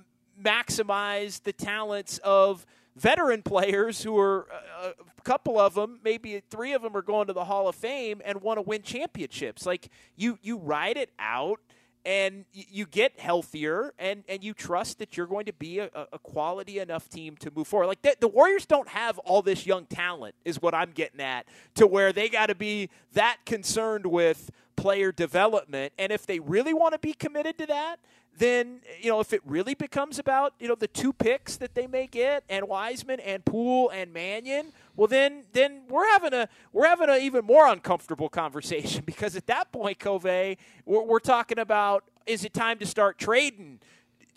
maximize 0.42 1.44
the 1.44 1.54
talents 1.54 2.20
of 2.20 2.66
veteran 2.96 3.42
players 3.44 4.04
who 4.04 4.18
are 4.18 4.48
uh, 4.82 4.92
a 5.18 5.22
couple 5.24 5.60
of 5.60 5.74
them, 5.74 6.00
maybe 6.04 6.42
three 6.50 6.74
of 6.74 6.82
them 6.82 6.96
are 6.96 7.02
going 7.02 7.28
to 7.28 7.34
the 7.34 7.46
Hall 7.46 7.68
of 7.68 7.76
Fame 7.76 8.22
and 8.24 8.42
want 8.42 8.58
to 8.58 8.62
win 8.62 8.82
championships. 8.82 9.66
Like 9.66 9.90
you 10.16 10.40
you 10.42 10.58
ride 10.58 10.96
it 10.96 11.12
out 11.20 11.60
and 12.08 12.46
you 12.54 12.86
get 12.86 13.20
healthier 13.20 13.94
and, 14.00 14.24
and 14.30 14.42
you 14.42 14.54
trust 14.54 14.98
that 15.00 15.18
you're 15.18 15.28
going 15.28 15.46
to 15.46 15.52
be 15.52 15.80
a, 15.80 15.90
a 16.14 16.18
quality 16.18 16.80
enough 16.80 17.10
team 17.10 17.36
to 17.36 17.52
move 17.54 17.68
forward. 17.68 17.88
Like 17.88 18.02
the, 18.02 18.16
the 18.22 18.30
Warriors 18.30 18.66
don't 18.66 18.88
have 18.88 19.20
all 19.20 19.42
this 19.42 19.66
young 19.66 19.86
talent, 19.88 20.34
is 20.46 20.62
what 20.62 20.74
I'm 20.74 20.92
getting 20.92 21.20
at, 21.20 21.48
to 21.76 21.86
where 21.86 22.14
they 22.14 22.30
got 22.30 22.46
to 22.46 22.56
be 22.56 22.90
that 23.12 23.40
concerned 23.46 24.06
with 24.06 24.50
player 24.78 25.12
development. 25.12 25.92
And 26.00 26.14
if 26.14 26.26
they 26.26 26.40
really 26.40 26.74
want 26.74 26.94
to 26.94 27.00
be 27.00 27.12
committed 27.12 27.58
to 27.58 27.66
that, 27.66 28.00
then 28.38 28.82
you 29.00 29.10
know 29.10 29.20
if 29.20 29.34
it 29.34 29.42
really 29.46 29.74
becomes 29.74 30.20
about 30.20 30.54
you 30.60 30.68
know 30.68 30.76
the 30.76 30.88
two 30.88 31.12
picks 31.12 31.58
that 31.58 31.74
they 31.74 31.88
may 31.88 32.08
get 32.08 32.44
and 32.50 32.68
Wiseman 32.68 33.20
and 33.20 33.44
Poole 33.44 33.90
and 33.90 34.14
Mannion, 34.14 34.72
well 34.96 35.08
then 35.08 35.44
then 35.54 35.82
we're 35.90 36.08
having 36.08 36.34
a 36.34 36.48
we're 36.72 36.88
having 36.88 37.10
an 37.10 37.22
even 37.22 37.46
more 37.46 37.68
uncomfortable 37.68 38.30
conversation 38.30 39.04
because 39.06 39.36
at 39.36 39.48
that 39.48 39.72
point, 39.72 40.00
Covey, 40.00 40.58
we're, 40.86 41.04
we're 41.04 41.20
talking 41.20 41.60
about 41.60 42.04
is 42.26 42.46
it 42.46 42.54
time 42.54 42.78
to 42.80 42.86
start 42.86 43.18
trading 43.18 43.80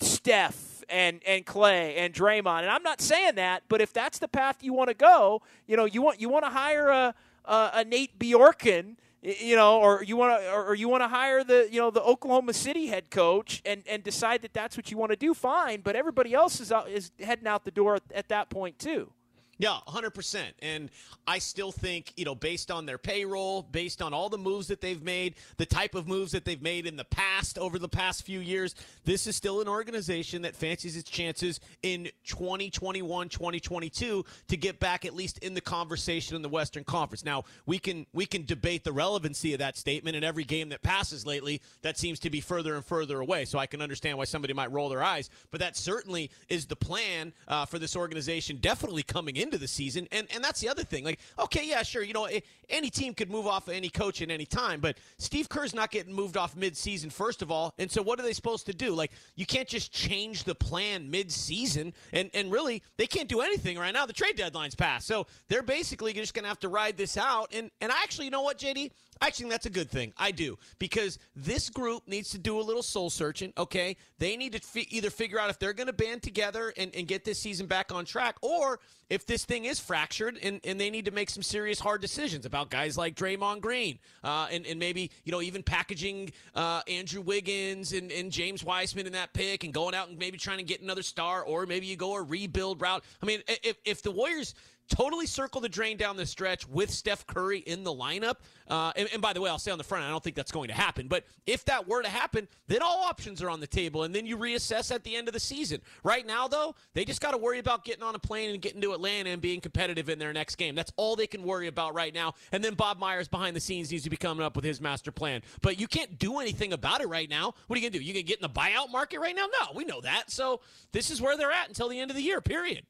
Steph 0.01 0.83
and 0.89 1.21
and 1.27 1.45
Klay 1.45 1.97
and 1.97 2.15
Draymond? 2.15 2.61
And 2.61 2.71
I'm 2.71 2.83
not 2.83 3.01
saying 3.01 3.35
that, 3.35 3.65
but 3.69 3.81
if 3.81 3.93
that's 3.93 4.19
the 4.19 4.29
path 4.29 4.63
you 4.63 4.73
want 4.73 4.89
to 4.89 4.95
go, 4.95 5.43
you 5.67 5.77
know 5.77 5.85
you 5.85 6.03
want 6.03 6.21
you 6.21 6.29
want 6.29 6.45
to 6.45 6.51
hire 6.51 6.89
a 6.89 7.15
a, 7.45 7.71
a 7.75 7.85
Nate 7.85 8.19
Bjorkgren 8.19 8.97
you 9.23 9.55
know, 9.55 9.81
or 9.81 10.03
you 10.03 10.17
want 10.17 10.41
to, 10.41 10.53
or 10.53 10.75
you 10.75 10.89
want 10.89 11.03
to 11.03 11.09
hire 11.09 11.45
the, 11.45 11.69
you 11.71 11.79
know, 11.79 11.91
the 11.91 12.03
Oklahoma 12.03 12.55
City 12.55 12.87
head 12.87 13.11
coach 13.11 13.61
and, 13.65 13.83
and 13.87 14.03
decide 14.03 14.43
that 14.43 14.55
that's 14.55 14.77
what 14.77 14.91
you 14.91 14.97
want 14.97 15.11
to 15.11 15.17
do. 15.17 15.35
Fine, 15.35 15.83
but 15.83 15.95
everybody 15.95 16.33
else 16.33 16.61
is 16.61 16.73
out, 16.73 16.89
is 16.89 17.11
heading 17.21 17.47
out 17.47 17.65
the 17.65 17.71
door 17.71 17.97
at, 17.97 18.03
at 18.15 18.29
that 18.29 18.49
point 18.49 18.79
too. 18.79 19.13
Yeah, 19.61 19.77
100%. 19.89 20.41
And 20.63 20.89
I 21.27 21.39
still 21.39 21.71
think, 21.71 22.15
you 22.17 22.25
know, 22.25 22.35
based 22.35 22.71
on 22.71 22.87
their 22.87 22.97
payroll, 22.97 23.61
based 23.61 24.01
on 24.01 24.15
all 24.15 24.31
the 24.31 24.39
moves 24.39 24.69
that 24.69 24.81
they've 24.81 25.03
made, 25.03 25.35
the 25.59 25.67
type 25.67 25.95
of 25.95 26.09
moves 26.09 26.33
that 26.33 26.47
they've 26.47 26.63
made 26.63 26.87
in 26.87 26.97
the 26.97 27.05
past 27.05 27.59
over 27.59 27.79
the 27.79 27.87
past 27.89 28.25
few 28.25 28.41
years, 28.41 28.75
this 29.05 29.27
is 29.27 29.37
still 29.37 29.61
an 29.61 29.69
organization 29.69 30.41
that 30.43 30.57
fancies 30.57 30.97
its 30.97 31.11
chances 31.11 31.61
in 31.83 32.09
2021, 32.25 33.29
2022 33.29 34.25
to 34.49 34.57
get 34.57 34.81
back 34.81 35.05
at 35.05 35.15
least 35.15 35.37
in 35.41 35.53
the 35.53 35.61
conversation 35.61 36.37
in 36.37 36.41
the 36.41 36.49
Western 36.49 36.83
Conference. 36.83 37.23
Now, 37.23 37.45
we 37.67 37.79
can 37.79 38.07
we 38.15 38.25
can 38.25 38.47
debate 38.47 38.83
the 38.83 38.93
relevancy 38.93 39.53
of 39.53 39.59
that 39.59 39.77
statement 39.77 40.17
in 40.17 40.25
every 40.25 40.45
game 40.45 40.71
that 40.71 40.81
passes 40.81 41.27
lately 41.27 41.61
that 41.83 41.99
seems 41.99 42.19
to 42.21 42.31
be 42.31 42.41
further 42.41 42.77
and 42.77 42.85
further 42.85 43.21
away. 43.21 43.45
So 43.45 43.59
I 43.59 43.67
can 43.67 43.83
understand 43.83 44.17
why 44.17 44.25
somebody 44.25 44.55
might 44.55 44.73
roll 44.73 44.89
their 44.89 45.03
eyes, 45.03 45.29
but 45.51 45.61
that 45.61 45.77
certainly 45.77 46.31
is 46.49 46.65
the 46.65 46.77
plan 46.77 47.35
uh, 47.47 47.67
for 47.67 47.79
this 47.79 47.95
organization 47.95 48.57
definitely 48.57 49.03
coming 49.03 49.37
in 49.37 49.50
the 49.59 49.69
season. 49.69 50.09
And 50.13 50.27
and 50.35 50.43
that's 50.43 50.61
the 50.61 50.69
other 50.69 50.85
thing. 50.85 51.05
Like, 51.05 51.21
okay, 51.39 51.63
yeah, 51.65 51.83
sure, 51.83 52.03
you 52.03 52.13
know, 52.13 52.29
any 52.69 52.91
team 52.91 53.15
could 53.15 53.31
move 53.31 53.47
off 53.47 53.69
any 53.69 53.89
coach 53.89 54.23
at 54.23 54.31
any 54.31 54.47
time, 54.47 54.81
but 54.81 54.97
Steve 55.19 55.49
Kerr's 55.49 55.75
not 55.75 55.91
getting 55.91 56.15
moved 56.15 56.37
off 56.37 56.57
mid-season 56.57 57.11
first 57.11 57.43
of 57.43 57.51
all. 57.51 57.75
And 57.79 57.91
so 57.91 58.03
what 58.03 58.19
are 58.19 58.23
they 58.23 58.33
supposed 58.33 58.67
to 58.67 58.75
do? 58.75 58.95
Like, 58.95 59.13
you 59.35 59.47
can't 59.47 59.69
just 59.69 59.93
change 59.93 60.45
the 60.45 60.55
plan 60.55 61.11
mid-season. 61.11 61.93
And 62.13 62.31
and 62.35 62.51
really, 62.51 62.83
they 62.97 63.07
can't 63.07 63.29
do 63.29 63.41
anything 63.41 63.79
right 63.79 63.93
now. 63.93 64.07
The 64.07 64.13
trade 64.13 64.37
deadline's 64.37 64.75
passed. 64.75 65.07
So 65.07 65.27
they're 65.49 65.63
basically 65.63 66.13
just 66.13 66.35
going 66.35 66.45
to 66.45 66.49
have 66.49 66.61
to 66.61 66.69
ride 66.69 66.97
this 66.97 67.17
out. 67.17 67.53
And 67.53 67.71
and 67.81 67.91
actually, 67.93 68.27
you 68.27 68.31
know 68.31 68.43
what, 68.43 68.59
JD? 68.59 68.91
Actually 69.23 69.51
that's 69.51 69.67
a 69.67 69.71
good 69.71 69.91
thing. 69.91 70.13
I 70.17 70.31
do 70.31 70.59
because 70.79 71.19
this 71.37 71.69
group 71.69 72.09
needs 72.09 72.31
to 72.31 72.39
do 72.39 72.59
a 72.59 72.63
little 72.63 72.83
soul 72.83 73.11
searching. 73.11 73.53
Okay, 73.59 73.97
they 74.19 74.37
need 74.37 74.53
to 74.53 74.61
fi- 74.61 74.87
either 74.91 75.11
figure 75.11 75.39
out 75.39 75.51
if 75.51 75.59
they're 75.59 75.75
going 75.75 75.89
to 75.89 75.93
band 75.93 76.23
together 76.23 76.73
and, 76.77 76.95
and 76.95 77.07
get 77.07 77.25
this 77.25 77.39
season 77.39 77.67
back 77.67 77.93
on 77.93 78.07
track, 78.07 78.37
or 78.41 78.81
if 79.11 79.27
this 79.27 79.45
thing 79.45 79.67
is 79.67 79.79
fractured 79.79 80.39
and, 80.43 80.61
and 80.65 80.81
they 80.81 80.89
need 80.89 81.05
to 81.05 81.11
make 81.11 81.29
some 81.29 81.43
serious 81.43 81.79
hard 81.79 82.01
decisions 82.01 82.47
about 82.47 82.71
guys 82.71 82.97
like 82.97 83.15
Draymond 83.15 83.61
Green 83.61 83.99
uh, 84.25 84.47
and, 84.51 84.65
and 84.65 84.79
maybe 84.79 85.11
you 85.25 85.33
know 85.33 85.43
even 85.43 85.63
packaging 85.63 86.33
uh, 86.55 86.81
Andrew 86.89 87.21
Wiggins 87.21 87.93
and, 87.93 88.11
and 88.11 88.33
James 88.33 88.65
Wiseman 88.65 89.07
in 89.07 89.13
that 89.13 89.35
pick 89.35 89.65
and 89.65 89.75
going 89.75 89.95
out 89.95 90.09
and 90.09 90.19
maybe 90.19 90.39
trying 90.39 90.59
to 90.59 90.65
get 90.65 90.81
another 90.81 91.03
star, 91.03 91.43
or 91.43 91.67
maybe 91.67 91.87
you 91.87 91.97
go 91.97 92.15
a 92.15 92.23
rebuild 92.23 92.81
route. 92.81 93.05
I 93.23 93.27
mean, 93.27 93.43
if 93.49 93.77
if 93.85 94.01
the 94.01 94.11
Warriors 94.11 94.55
totally 94.91 95.27
circle 95.27 95.61
the 95.61 95.69
drain 95.69 95.97
down 95.97 96.17
the 96.17 96.27
stretch 96.27 96.69
with 96.69 96.91
Steph 96.91 97.27
Curry 97.27 97.61
in 97.61 97.85
the 97.85 97.93
lineup. 97.93 98.37
Uh, 98.69 98.93
and, 98.97 99.09
and, 99.13 99.23
by 99.23 99.33
the 99.33 99.41
way, 99.41 99.49
I'll 99.49 99.59
say 99.59 99.71
on 99.71 99.79
the 99.79 99.85
front, 99.85 100.05
I 100.05 100.11
don't 100.11 100.23
think 100.23 100.37
that's 100.37 100.53
going 100.53 100.69
to 100.69 100.75
happen. 100.75 101.09
But 101.09 101.25
if 101.47 101.65
that 101.65 101.89
were 101.89 102.03
to 102.03 102.09
happen, 102.09 102.47
then 102.69 102.83
all 102.83 103.03
options 103.03 103.43
are 103.43 103.51
on 103.51 103.59
the 103.59 103.67
table, 103.67 104.05
and 104.05 104.15
then 104.15 104.27
you 104.27 104.37
reassess 104.37 104.95
at 104.95 105.03
the 105.03 105.17
end 105.17 105.27
of 105.27 105.35
the 105.35 105.41
season. 105.41 105.81
Right 106.05 106.27
now, 106.27 106.47
though, 106.47 106.75
they 106.95 107.05
just 107.05 107.21
got 107.21 107.33
to 107.33 107.37
worry 107.37 107.59
about 107.59 107.85
getting 107.85 108.03
on 108.03 108.15
a 108.15 108.19
plane 108.19 108.51
and 108.51 108.61
getting 108.61 108.81
to 108.83 108.93
Atlanta 108.93 109.31
and 109.31 109.43
being 109.43 109.61
competitive 109.61 110.09
in 110.09 110.19
their 110.19 110.33
next 110.33 110.57
game. 110.57 110.75
That's 110.75 110.93
all 110.97 111.17
they 111.17 111.27
can 111.27 111.43
worry 111.43 111.67
about 111.67 111.95
right 111.95 112.15
now. 112.15 112.35
And 112.53 112.63
then 112.63 112.75
Bob 112.75 112.99
Myers 112.99 113.29
behind 113.29 113.57
the 113.57 113.61
scenes 113.61 113.91
needs 113.91 114.05
to 114.05 114.11
be 114.11 114.17
coming 114.17 114.45
up 114.45 114.55
with 114.55 114.65
his 114.65 114.81
master 114.81 115.11
plan. 115.11 115.43
But 115.63 115.81
you 115.81 115.89
can't 115.89 116.19
do 116.19 116.39
anything 116.39 116.73
about 116.73 117.01
it 117.01 117.09
right 117.09 117.29
now. 117.29 117.55
What 117.67 117.77
are 117.77 117.81
you 117.81 117.91
going 117.91 117.93
to 117.93 117.99
do? 117.99 118.05
You 118.05 118.13
going 118.13 118.25
to 118.25 118.29
get 118.29 118.39
in 118.39 118.43
the 118.43 118.49
buyout 118.49 118.91
market 118.91 119.21
right 119.21 119.35
now? 119.35 119.47
No, 119.61 119.69
we 119.75 119.85
know 119.85 120.01
that. 120.01 120.31
So 120.31 120.61
this 120.93 121.11
is 121.11 121.21
where 121.21 121.37
they're 121.37 121.53
at 121.53 121.69
until 121.69 121.89
the 121.89 121.99
end 121.99 122.11
of 122.11 122.17
the 122.17 122.23
year, 122.23 122.41
period 122.41 122.85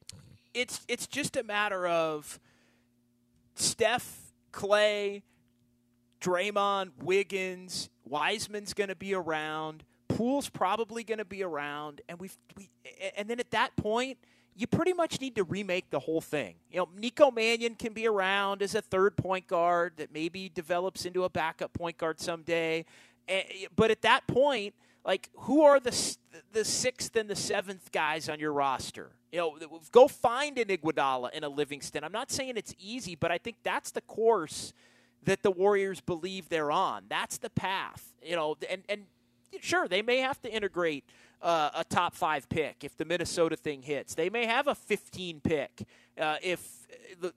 it's 0.53 0.81
it's 0.87 1.07
just 1.07 1.37
a 1.37 1.43
matter 1.43 1.87
of 1.87 2.39
Steph, 3.55 4.33
Klay, 4.51 5.21
Draymond, 6.19 6.91
Wiggins, 7.01 7.89
Wiseman's 8.05 8.73
going 8.73 8.89
to 8.89 8.95
be 8.95 9.13
around. 9.13 9.83
Poole's 10.07 10.49
probably 10.49 11.03
going 11.03 11.19
to 11.19 11.25
be 11.25 11.43
around, 11.43 12.01
and 12.09 12.19
we've 12.19 12.37
we 12.57 12.69
and 13.15 13.29
then 13.29 13.39
at 13.39 13.51
that 13.51 13.75
point, 13.75 14.17
you 14.55 14.67
pretty 14.67 14.93
much 14.93 15.21
need 15.21 15.35
to 15.35 15.43
remake 15.43 15.89
the 15.89 15.99
whole 15.99 16.21
thing. 16.21 16.55
You 16.69 16.79
know, 16.79 16.89
Nico 16.97 17.31
Mannion 17.31 17.75
can 17.75 17.93
be 17.93 18.07
around 18.07 18.61
as 18.61 18.75
a 18.75 18.81
third 18.81 19.15
point 19.15 19.47
guard 19.47 19.93
that 19.97 20.13
maybe 20.13 20.49
develops 20.49 21.05
into 21.05 21.23
a 21.23 21.29
backup 21.29 21.73
point 21.73 21.97
guard 21.97 22.19
someday, 22.19 22.85
eh, 23.27 23.43
but 23.75 23.89
at 23.89 24.01
that 24.01 24.27
point 24.27 24.75
like 25.05 25.29
who 25.35 25.63
are 25.63 25.79
the 25.79 26.17
the 26.53 26.65
sixth 26.65 27.15
and 27.15 27.29
the 27.29 27.35
seventh 27.35 27.91
guys 27.91 28.29
on 28.29 28.39
your 28.39 28.53
roster? 28.53 29.11
You 29.31 29.39
know, 29.39 29.57
go 29.91 30.07
find 30.07 30.57
an 30.57 30.67
Iguodala 30.67 31.29
and 31.33 31.45
a 31.45 31.49
Livingston. 31.49 32.03
I'm 32.03 32.11
not 32.11 32.31
saying 32.31 32.53
it's 32.57 32.75
easy, 32.77 33.15
but 33.15 33.31
I 33.31 33.37
think 33.37 33.57
that's 33.63 33.91
the 33.91 34.01
course 34.01 34.73
that 35.23 35.43
the 35.43 35.51
Warriors 35.51 36.01
believe 36.01 36.49
they're 36.49 36.71
on. 36.71 37.03
That's 37.07 37.37
the 37.37 37.49
path. 37.49 38.13
You 38.23 38.35
know, 38.35 38.57
and 38.69 38.83
and 38.89 39.03
sure 39.59 39.87
they 39.87 40.01
may 40.01 40.17
have 40.17 40.41
to 40.41 40.51
integrate 40.51 41.05
uh, 41.41 41.71
a 41.75 41.83
top 41.83 42.15
five 42.15 42.47
pick 42.49 42.83
if 42.83 42.95
the 42.97 43.05
Minnesota 43.05 43.55
thing 43.55 43.81
hits. 43.81 44.15
They 44.15 44.29
may 44.29 44.45
have 44.45 44.67
a 44.67 44.75
15 44.75 45.41
pick 45.41 45.87
uh, 46.19 46.35
if 46.41 46.87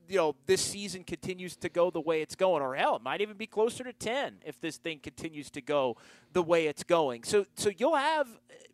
you 0.08 0.16
know 0.16 0.34
this 0.46 0.60
season 0.60 1.04
continues 1.04 1.56
to 1.56 1.68
go 1.68 1.90
the 1.90 2.00
way 2.00 2.22
it's 2.22 2.34
going, 2.34 2.62
or 2.62 2.74
hell, 2.74 2.96
it 2.96 3.02
might 3.02 3.20
even 3.20 3.36
be 3.36 3.46
closer 3.46 3.84
to 3.84 3.92
10 3.92 4.36
if 4.44 4.60
this 4.60 4.76
thing 4.76 4.98
continues 4.98 5.50
to 5.50 5.60
go 5.60 5.96
the 6.32 6.42
way 6.42 6.66
it's 6.66 6.82
going. 6.82 7.22
So 7.24 7.46
so 7.56 7.70
you'll 7.76 7.96
have 7.96 8.28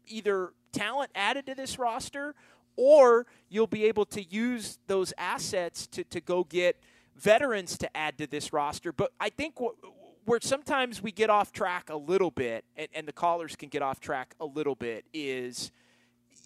either 0.06 0.52
talent 0.72 1.10
added 1.14 1.46
to 1.46 1.54
this 1.54 1.78
roster, 1.78 2.34
or 2.76 3.26
you'll 3.48 3.66
be 3.66 3.84
able 3.84 4.06
to 4.06 4.22
use 4.22 4.78
those 4.86 5.12
assets 5.18 5.86
to 5.88 6.04
to 6.04 6.20
go 6.20 6.44
get 6.44 6.76
veterans 7.16 7.76
to 7.78 7.96
add 7.96 8.18
to 8.18 8.26
this 8.26 8.52
roster. 8.52 8.92
But 8.92 9.12
I 9.20 9.28
think 9.28 9.60
what 9.60 9.74
where 10.30 10.38
sometimes 10.40 11.02
we 11.02 11.10
get 11.10 11.28
off 11.28 11.50
track 11.50 11.90
a 11.90 11.96
little 11.96 12.30
bit, 12.30 12.64
and, 12.76 12.86
and 12.94 13.08
the 13.08 13.12
callers 13.12 13.56
can 13.56 13.68
get 13.68 13.82
off 13.82 13.98
track 13.98 14.36
a 14.38 14.46
little 14.46 14.76
bit, 14.76 15.04
is 15.12 15.72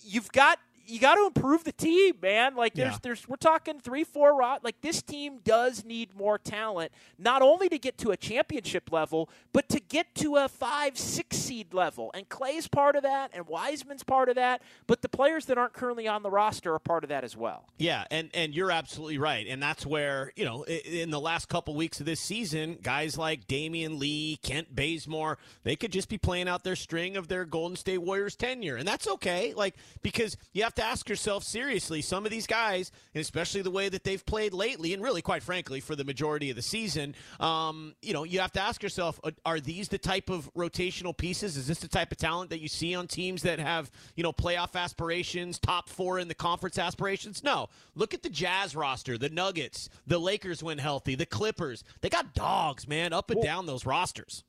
you've 0.02 0.32
got 0.32 0.58
you 0.86 0.98
got 0.98 1.14
to 1.14 1.26
improve 1.26 1.64
the 1.64 1.72
team, 1.72 2.14
man. 2.22 2.56
Like 2.56 2.74
there's 2.74 2.92
yeah. 2.92 2.98
there's 3.02 3.28
we're 3.28 3.36
talking 3.36 3.80
three 3.80 4.04
four 4.04 4.36
rot. 4.36 4.64
Like 4.64 4.80
this 4.80 5.02
team 5.02 5.38
does 5.44 5.84
need 5.84 6.14
more 6.16 6.38
talent, 6.38 6.92
not 7.18 7.42
only 7.42 7.68
to 7.68 7.78
get 7.78 7.98
to 7.98 8.10
a 8.10 8.16
championship 8.16 8.92
level, 8.92 9.28
but 9.52 9.68
to 9.70 9.80
get 9.80 10.14
to 10.16 10.36
a 10.36 10.48
five 10.48 10.98
six 10.98 11.36
seed 11.36 11.72
level. 11.72 12.10
And 12.14 12.28
Klay's 12.28 12.68
part 12.68 12.96
of 12.96 13.02
that, 13.02 13.30
and 13.34 13.46
Wiseman's 13.46 14.02
part 14.02 14.28
of 14.28 14.36
that. 14.36 14.62
But 14.86 15.02
the 15.02 15.08
players 15.08 15.46
that 15.46 15.58
aren't 15.58 15.72
currently 15.72 16.06
on 16.08 16.22
the 16.22 16.30
roster 16.30 16.74
are 16.74 16.78
part 16.78 17.04
of 17.04 17.08
that 17.08 17.24
as 17.24 17.36
well. 17.36 17.66
Yeah, 17.78 18.04
and 18.10 18.30
and 18.34 18.54
you're 18.54 18.70
absolutely 18.70 19.18
right, 19.18 19.46
and 19.46 19.62
that's 19.62 19.86
where 19.86 20.32
you 20.36 20.44
know 20.44 20.64
in 20.64 21.10
the 21.10 21.20
last 21.20 21.48
couple 21.48 21.74
weeks 21.74 22.00
of 22.00 22.06
this 22.06 22.20
season, 22.20 22.78
guys 22.82 23.16
like 23.16 23.46
Damion 23.46 23.98
Lee, 23.98 24.38
Kent 24.42 24.74
Bazemore, 24.74 25.38
they 25.62 25.76
could 25.76 25.92
just 25.92 26.08
be 26.08 26.18
playing 26.18 26.48
out 26.48 26.64
their 26.64 26.76
string 26.76 27.16
of 27.16 27.28
their 27.28 27.44
Golden 27.44 27.76
State 27.76 27.98
Warriors 27.98 28.36
tenure, 28.36 28.76
and 28.76 28.86
that's 28.86 29.08
okay. 29.08 29.54
Like 29.54 29.74
because 30.02 30.36
you 30.52 30.62
have 30.62 30.73
have 30.74 30.84
to 30.84 30.90
ask 30.90 31.08
yourself 31.08 31.44
seriously 31.44 32.02
some 32.02 32.24
of 32.24 32.32
these 32.32 32.46
guys, 32.46 32.90
and 33.14 33.20
especially 33.20 33.62
the 33.62 33.70
way 33.70 33.88
that 33.88 34.02
they've 34.02 34.24
played 34.26 34.52
lately, 34.52 34.92
and 34.92 35.02
really, 35.02 35.22
quite 35.22 35.42
frankly, 35.42 35.78
for 35.78 35.94
the 35.94 36.02
majority 36.02 36.50
of 36.50 36.56
the 36.56 36.62
season, 36.62 37.14
um, 37.38 37.94
you 38.02 38.12
know, 38.12 38.24
you 38.24 38.40
have 38.40 38.50
to 38.52 38.60
ask 38.60 38.82
yourself 38.82 39.20
uh, 39.22 39.30
are 39.44 39.60
these 39.60 39.88
the 39.88 39.98
type 39.98 40.30
of 40.30 40.52
rotational 40.54 41.16
pieces? 41.16 41.56
Is 41.56 41.68
this 41.68 41.78
the 41.78 41.88
type 41.88 42.10
of 42.10 42.18
talent 42.18 42.50
that 42.50 42.60
you 42.60 42.66
see 42.66 42.94
on 42.94 43.06
teams 43.06 43.42
that 43.42 43.60
have, 43.60 43.90
you 44.16 44.24
know, 44.24 44.32
playoff 44.32 44.74
aspirations, 44.74 45.60
top 45.60 45.88
four 45.88 46.18
in 46.18 46.26
the 46.26 46.34
conference 46.34 46.76
aspirations? 46.76 47.44
No. 47.44 47.68
Look 47.94 48.12
at 48.12 48.22
the 48.22 48.30
Jazz 48.30 48.74
roster, 48.74 49.16
the 49.16 49.28
Nuggets, 49.30 49.88
the 50.06 50.18
Lakers 50.18 50.62
when 50.62 50.78
healthy, 50.78 51.14
the 51.14 51.26
Clippers. 51.26 51.84
They 52.00 52.08
got 52.08 52.34
dogs, 52.34 52.88
man, 52.88 53.12
up 53.12 53.30
and 53.30 53.38
well, 53.38 53.44
down 53.44 53.66
those 53.66 53.86
rosters. 53.86 54.42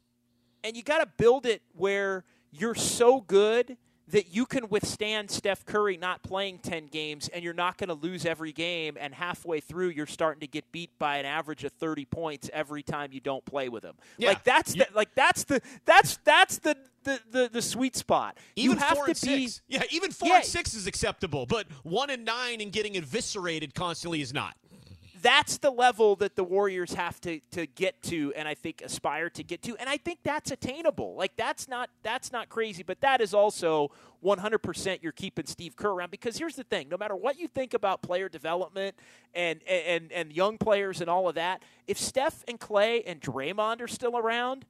And 0.63 0.75
you 0.75 0.81
got 0.81 0.99
to 0.99 1.07
build 1.17 1.45
it 1.45 1.61
where 1.73 2.23
you're 2.51 2.73
so 2.73 3.21
good 3.21 3.77
that 4.09 4.33
you 4.33 4.45
can 4.45 4.69
withstand 4.69 5.31
Steph 5.31 5.65
Curry 5.65 5.97
not 5.97 6.21
playing 6.21 6.59
10 6.59 6.87
games 6.87 7.27
and 7.29 7.43
you're 7.43 7.53
not 7.53 7.77
going 7.77 7.87
to 7.87 7.95
lose 7.95 8.25
every 8.25 8.51
game 8.51 8.97
and 8.99 9.13
halfway 9.13 9.59
through 9.59 9.89
you're 9.89 10.05
starting 10.05 10.41
to 10.41 10.47
get 10.47 10.71
beat 10.71 10.91
by 10.99 11.17
an 11.17 11.25
average 11.25 11.63
of 11.63 11.71
30 11.73 12.05
points 12.05 12.49
every 12.53 12.83
time 12.83 13.11
you 13.11 13.19
don't 13.19 13.43
play 13.45 13.69
with 13.69 13.83
him. 13.83 13.95
Yeah. 14.17 14.29
Like 14.29 14.43
that's 14.43 14.73
the, 14.73 14.87
like 14.93 15.13
that's 15.15 15.43
the 15.45 15.61
that's 15.85 16.17
that's 16.23 16.59
the 16.59 16.77
the, 17.03 17.19
the, 17.31 17.49
the 17.53 17.61
sweet 17.61 17.95
spot. 17.95 18.37
Even 18.55 18.77
you 18.77 18.83
have 18.83 18.97
four 18.97 19.05
to 19.05 19.11
and 19.11 19.21
be, 19.21 19.47
six. 19.47 19.61
Yeah, 19.67 19.83
even 19.91 20.11
four 20.11 20.29
yeah. 20.29 20.35
and 20.37 20.45
six 20.45 20.73
is 20.73 20.87
acceptable, 20.87 21.45
but 21.45 21.67
one 21.83 22.09
and 22.09 22.25
nine 22.25 22.61
and 22.61 22.71
getting 22.71 22.95
eviscerated 22.95 23.75
constantly 23.75 24.21
is 24.21 24.33
not 24.33 24.55
that's 25.25 25.57
the 25.57 25.71
level 25.71 26.15
that 26.17 26.35
the 26.35 26.43
Warriors 26.43 26.93
have 26.93 27.19
to, 27.21 27.39
to 27.49 27.65
get 27.65 28.03
to 28.03 28.31
and 28.35 28.47
I 28.47 28.53
think 28.53 28.83
aspire 28.83 29.27
to 29.31 29.43
get 29.43 29.63
to. 29.63 29.75
And 29.77 29.89
I 29.89 29.97
think 29.97 30.19
that's 30.23 30.51
attainable. 30.51 31.15
Like 31.15 31.35
that's 31.35 31.67
not 31.67 31.89
that's 32.03 32.31
not 32.31 32.47
crazy, 32.47 32.83
but 32.83 33.01
that 33.01 33.21
is 33.21 33.33
also 33.33 33.89
100% 34.23 34.99
you're 35.01 35.11
keeping 35.11 35.47
Steve 35.47 35.75
Kerr 35.75 35.89
around 35.89 36.11
because 36.11 36.37
here's 36.37 36.55
the 36.55 36.63
thing, 36.63 36.89
no 36.89 36.97
matter 36.97 37.15
what 37.15 37.39
you 37.39 37.47
think 37.47 37.73
about 37.73 38.03
player 38.03 38.29
development 38.29 38.95
and 39.33 39.61
and 39.67 40.11
and 40.11 40.31
young 40.31 40.59
players 40.59 41.01
and 41.01 41.09
all 41.09 41.27
of 41.27 41.33
that, 41.33 41.63
if 41.87 41.97
Steph 41.97 42.43
and 42.47 42.59
Klay 42.59 43.01
and 43.03 43.19
Draymond 43.19 43.81
are 43.81 43.87
still 43.87 44.15
around, 44.15 44.63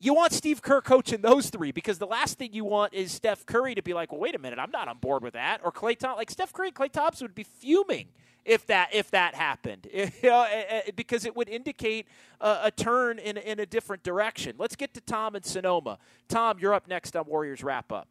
you 0.00 0.14
want 0.14 0.32
Steve 0.32 0.62
Kerr 0.62 0.80
coaching 0.80 1.20
those 1.20 1.50
three 1.50 1.72
because 1.72 1.98
the 1.98 2.06
last 2.06 2.38
thing 2.38 2.52
you 2.52 2.64
want 2.64 2.94
is 2.94 3.10
Steph 3.12 3.44
Curry 3.46 3.74
to 3.74 3.82
be 3.82 3.94
like, 3.94 4.12
well, 4.12 4.20
wait 4.20 4.34
a 4.34 4.38
minute, 4.38 4.58
I'm 4.58 4.70
not 4.70 4.88
on 4.88 4.98
board 4.98 5.22
with 5.22 5.34
that. 5.34 5.60
Or 5.64 5.72
Klay 5.72 5.98
Thompson, 5.98 6.18
like 6.18 6.30
Steph 6.30 6.52
Curry, 6.52 6.70
Klay 6.70 6.90
Thompson 6.90 7.24
would 7.24 7.34
be 7.34 7.44
fuming 7.44 8.08
if 8.44 8.66
that 8.66 8.88
if 8.94 9.10
that 9.10 9.34
happened, 9.34 9.88
because 10.96 11.24
it 11.24 11.36
would 11.36 11.48
indicate 11.48 12.06
a, 12.40 12.58
a, 12.64 12.70
turn 12.70 13.18
in 13.18 13.36
in 13.36 13.60
a 13.60 13.66
different 13.66 14.02
direction. 14.02 14.54
Let's 14.58 14.76
get 14.76 14.94
to 14.94 15.00
Tom 15.00 15.34
and 15.34 15.44
Sonoma. 15.44 15.98
Tom, 16.28 16.58
you're 16.58 16.74
up 16.74 16.88
next 16.88 17.14
on 17.16 17.26
Warriors 17.26 17.62
wrap 17.62 17.92
up. 17.92 18.08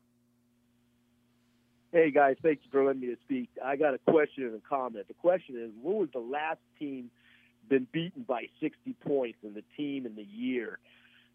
Hey 1.91 2.11
guys, 2.11 2.35
thank 2.43 2.59
you 2.63 2.69
for 2.69 2.83
letting 2.83 3.01
me 3.01 3.15
speak. 3.23 3.49
I 3.63 3.77
got 3.77 3.93
a 3.93 3.97
question 3.97 4.43
and 4.43 4.55
a 4.55 4.69
comment. 4.69 5.07
The 5.07 5.13
question 5.15 5.55
is, 5.55 5.71
when 5.81 5.95
was 5.95 6.09
the 6.13 6.19
last 6.19 6.59
team 6.77 7.09
been 7.69 7.87
beaten 7.91 8.23
by 8.23 8.47
60 8.61 8.93
points 9.05 9.39
in 9.41 9.53
the 9.53 9.63
team 9.75 10.05
in 10.05 10.15
the 10.15 10.23
year? 10.23 10.79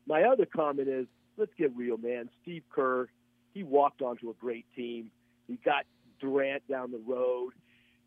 My 0.06 0.22
other 0.24 0.46
comment 0.46 0.88
is, 0.88 1.06
let's 1.36 1.52
get 1.58 1.74
real, 1.76 1.96
man. 1.96 2.28
Steve 2.42 2.62
Kerr, 2.70 3.08
he 3.54 3.62
walked 3.62 4.02
onto 4.02 4.30
a 4.30 4.34
great 4.34 4.66
team. 4.74 5.10
He 5.46 5.58
got 5.64 5.84
Durant 6.20 6.66
down 6.68 6.90
the 6.90 7.00
road. 7.06 7.52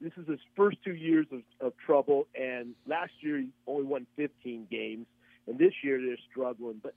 This 0.01 0.13
is 0.17 0.27
his 0.27 0.39
first 0.55 0.77
two 0.83 0.93
years 0.93 1.25
of, 1.31 1.41
of 1.65 1.73
trouble, 1.85 2.27
and 2.39 2.75
last 2.85 3.11
year 3.21 3.37
he 3.37 3.49
only 3.65 3.85
won 3.85 4.05
15 4.17 4.67
games, 4.69 5.05
and 5.47 5.57
this 5.57 5.73
year 5.83 6.01
they're 6.01 6.17
struggling. 6.29 6.79
But 6.83 6.93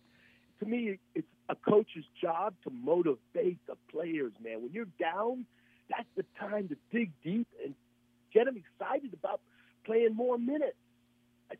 to 0.61 0.66
me, 0.66 0.99
it's 1.14 1.26
a 1.49 1.55
coach's 1.55 2.05
job 2.20 2.55
to 2.64 2.70
motivate 2.70 3.59
the 3.66 3.76
players, 3.90 4.32
man. 4.42 4.62
When 4.62 4.72
you're 4.72 4.86
down, 4.99 5.46
that's 5.88 6.09
the 6.16 6.24
time 6.38 6.68
to 6.68 6.76
dig 6.92 7.12
deep 7.22 7.46
and 7.64 7.74
get 8.34 8.46
them 8.46 8.57
excited 8.57 9.14
about 9.14 9.40
playing 9.84 10.14
more 10.14 10.36
minutes. 10.36 10.76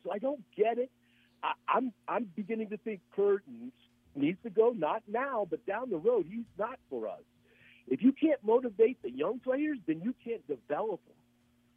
So 0.03 0.11
I 0.11 0.19
don't 0.19 0.43
get 0.55 0.77
it. 0.77 0.91
I, 1.43 1.53
I'm 1.67 1.93
I'm 2.07 2.29
beginning 2.35 2.69
to 2.69 2.77
think 2.77 3.01
Kerr 3.15 3.41
needs 4.15 4.37
to 4.43 4.49
go, 4.49 4.73
not 4.75 5.03
now, 5.07 5.47
but 5.49 5.65
down 5.65 5.89
the 5.89 5.97
road. 5.97 6.25
He's 6.29 6.45
not 6.57 6.79
for 6.89 7.07
us. 7.07 7.21
If 7.87 8.03
you 8.03 8.11
can't 8.11 8.43
motivate 8.43 9.01
the 9.01 9.11
young 9.11 9.39
players, 9.39 9.77
then 9.87 10.01
you 10.03 10.13
can't 10.23 10.45
develop 10.47 11.03
them. 11.05 11.15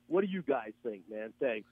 What 0.09 0.23
do 0.23 0.27
you 0.27 0.43
guys 0.43 0.73
think, 0.83 1.03
man? 1.11 1.33
Thanks. 1.41 1.69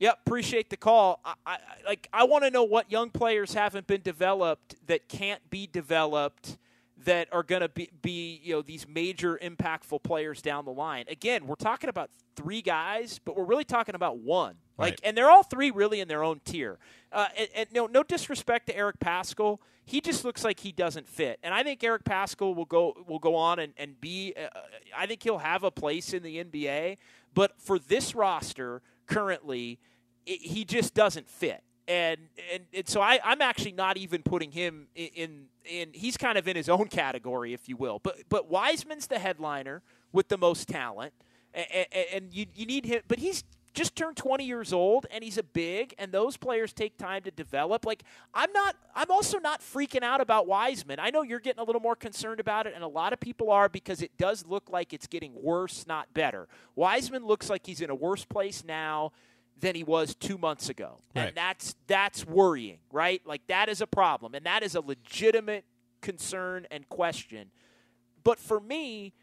Yep, 0.00 0.18
appreciate 0.26 0.70
the 0.70 0.76
call. 0.76 1.20
I, 1.24 1.34
I 1.46 1.58
like. 1.86 2.08
I 2.12 2.24
want 2.24 2.44
to 2.44 2.50
know 2.50 2.64
what 2.64 2.90
young 2.90 3.10
players 3.10 3.54
haven't 3.54 3.86
been 3.86 4.02
developed 4.02 4.74
that 4.86 5.08
can't 5.08 5.48
be 5.50 5.66
developed 5.66 6.58
that 7.04 7.28
are 7.32 7.42
going 7.42 7.60
to 7.62 7.68
be, 7.68 7.90
be 8.02 8.40
you 8.42 8.54
know 8.54 8.62
these 8.62 8.86
major 8.88 9.38
impactful 9.42 10.02
players 10.02 10.40
down 10.40 10.64
the 10.64 10.70
line. 10.72 11.04
Again, 11.08 11.46
we're 11.46 11.56
talking 11.56 11.90
about 11.90 12.10
three 12.36 12.62
guys, 12.62 13.20
but 13.24 13.36
we're 13.36 13.44
really 13.44 13.64
talking 13.64 13.94
about 13.94 14.18
one. 14.18 14.56
Like, 14.78 14.92
Right. 14.92 15.00
and 15.04 15.16
they're 15.16 15.30
all 15.30 15.42
three 15.42 15.70
really 15.70 16.00
in 16.00 16.08
their 16.08 16.22
own 16.24 16.40
tier. 16.44 16.78
Uh, 17.12 17.26
and, 17.36 17.48
and 17.54 17.68
no, 17.72 17.86
no 17.86 18.02
disrespect 18.02 18.66
to 18.66 18.76
Eric 18.76 18.98
Paschall, 18.98 19.58
he 19.84 20.00
just 20.00 20.24
looks 20.24 20.42
like 20.44 20.60
he 20.60 20.72
doesn't 20.72 21.08
fit. 21.08 21.38
And 21.42 21.52
I 21.54 21.62
think 21.62 21.82
Eric 21.84 22.04
Paschall 22.04 22.54
will 22.56 22.64
go 22.64 22.94
will 23.06 23.18
go 23.18 23.34
on 23.36 23.58
and 23.58 23.72
and 23.76 24.00
be. 24.00 24.34
Uh, 24.36 24.48
I 24.96 25.06
think 25.06 25.22
he'll 25.22 25.38
have 25.38 25.62
a 25.64 25.70
place 25.70 26.12
in 26.12 26.22
the 26.22 26.42
NBA. 26.44 26.96
But 27.34 27.60
for 27.60 27.78
this 27.80 28.14
roster 28.14 28.82
currently, 29.06 29.78
it, 30.26 30.40
he 30.40 30.64
just 30.64 30.94
doesn't 30.94 31.28
fit. 31.28 31.62
And, 31.86 32.18
and 32.52 32.62
and 32.72 32.88
so 32.88 33.00
I, 33.00 33.20
I'm 33.22 33.42
actually 33.42 33.72
not 33.72 33.96
even 33.96 34.22
putting 34.22 34.52
him 34.52 34.86
in, 34.94 35.08
in 35.14 35.46
in 35.64 35.90
he's 35.92 36.16
kind 36.16 36.38
of 36.38 36.46
in 36.48 36.56
his 36.56 36.68
own 36.68 36.88
category, 36.88 37.52
if 37.52 37.68
you 37.68 37.76
will. 37.76 37.98
But 37.98 38.22
but 38.28 38.48
Wiseman's 38.50 39.06
the 39.06 39.18
headliner 39.18 39.82
with 40.12 40.28
the 40.28 40.38
most 40.38 40.68
talent, 40.68 41.12
and, 41.52 41.86
and 42.12 42.32
you 42.32 42.46
you 42.54 42.66
need 42.66 42.86
him. 42.86 43.02
But 43.08 43.18
he's 43.18 43.44
just 43.74 43.96
turned 43.96 44.16
20 44.16 44.44
years 44.44 44.72
old 44.72 45.04
and 45.10 45.22
he's 45.22 45.36
a 45.36 45.42
big 45.42 45.94
and 45.98 46.12
those 46.12 46.36
players 46.36 46.72
take 46.72 46.96
time 46.96 47.22
to 47.22 47.30
develop 47.32 47.84
like 47.84 48.04
i'm 48.32 48.50
not 48.52 48.76
i'm 48.94 49.10
also 49.10 49.38
not 49.38 49.60
freaking 49.60 50.02
out 50.02 50.20
about 50.20 50.46
wiseman 50.46 50.98
i 51.00 51.10
know 51.10 51.22
you're 51.22 51.40
getting 51.40 51.60
a 51.60 51.64
little 51.64 51.80
more 51.80 51.96
concerned 51.96 52.38
about 52.38 52.66
it 52.66 52.72
and 52.74 52.84
a 52.84 52.88
lot 52.88 53.12
of 53.12 53.18
people 53.18 53.50
are 53.50 53.68
because 53.68 54.00
it 54.00 54.16
does 54.16 54.46
look 54.46 54.70
like 54.70 54.92
it's 54.92 55.08
getting 55.08 55.32
worse 55.34 55.86
not 55.86 56.12
better 56.14 56.46
wiseman 56.76 57.26
looks 57.26 57.50
like 57.50 57.66
he's 57.66 57.80
in 57.80 57.90
a 57.90 57.94
worse 57.94 58.24
place 58.24 58.64
now 58.64 59.10
than 59.60 59.74
he 59.74 59.84
was 59.84 60.14
two 60.14 60.36
months 60.36 60.68
ago 60.68 60.98
and 61.14 61.32
that's 61.34 61.74
that's 61.86 62.26
worrying 62.26 62.78
right 62.92 63.22
like 63.24 63.46
that 63.46 63.68
is 63.68 63.80
a 63.80 63.86
problem 63.86 64.34
and 64.34 64.44
that 64.44 64.62
is 64.62 64.74
a 64.74 64.80
legitimate 64.80 65.64
concern 66.00 66.66
and 66.70 66.88
question 66.88 67.50
but 68.22 68.38
for 68.38 68.60
me 68.60 69.14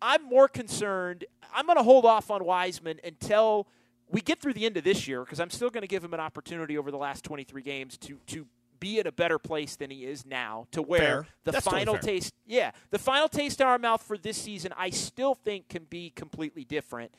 I'm 0.00 0.24
more 0.24 0.48
concerned. 0.48 1.24
I'm 1.54 1.66
going 1.66 1.78
to 1.78 1.82
hold 1.82 2.04
off 2.04 2.30
on 2.30 2.44
Wiseman 2.44 3.00
until 3.04 3.66
we 4.10 4.20
get 4.20 4.40
through 4.40 4.54
the 4.54 4.64
end 4.64 4.76
of 4.76 4.84
this 4.84 5.08
year 5.08 5.22
because 5.24 5.40
I'm 5.40 5.50
still 5.50 5.70
going 5.70 5.82
to 5.82 5.88
give 5.88 6.02
him 6.04 6.14
an 6.14 6.20
opportunity 6.20 6.78
over 6.78 6.90
the 6.90 6.96
last 6.96 7.24
23 7.24 7.62
games 7.62 7.96
to 7.98 8.18
to 8.28 8.46
be 8.80 9.00
in 9.00 9.08
a 9.08 9.12
better 9.12 9.40
place 9.40 9.74
than 9.74 9.90
he 9.90 10.04
is 10.04 10.24
now. 10.24 10.68
To 10.70 10.82
where 10.82 11.00
Fair. 11.00 11.26
the 11.44 11.52
That's 11.52 11.64
final 11.64 11.94
fair. 11.94 12.02
taste, 12.02 12.32
yeah, 12.46 12.70
the 12.90 12.98
final 12.98 13.28
taste 13.28 13.60
in 13.60 13.66
our 13.66 13.78
mouth 13.78 14.02
for 14.02 14.16
this 14.16 14.36
season, 14.36 14.72
I 14.76 14.90
still 14.90 15.34
think 15.34 15.68
can 15.68 15.84
be 15.84 16.10
completely 16.10 16.64
different. 16.64 17.12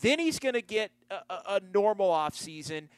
Then 0.00 0.18
he's 0.18 0.38
going 0.38 0.54
to 0.54 0.62
get 0.62 0.90
a, 1.10 1.34
a, 1.46 1.60
normal 1.72 2.10
off 2.10 2.34
season 2.34 2.88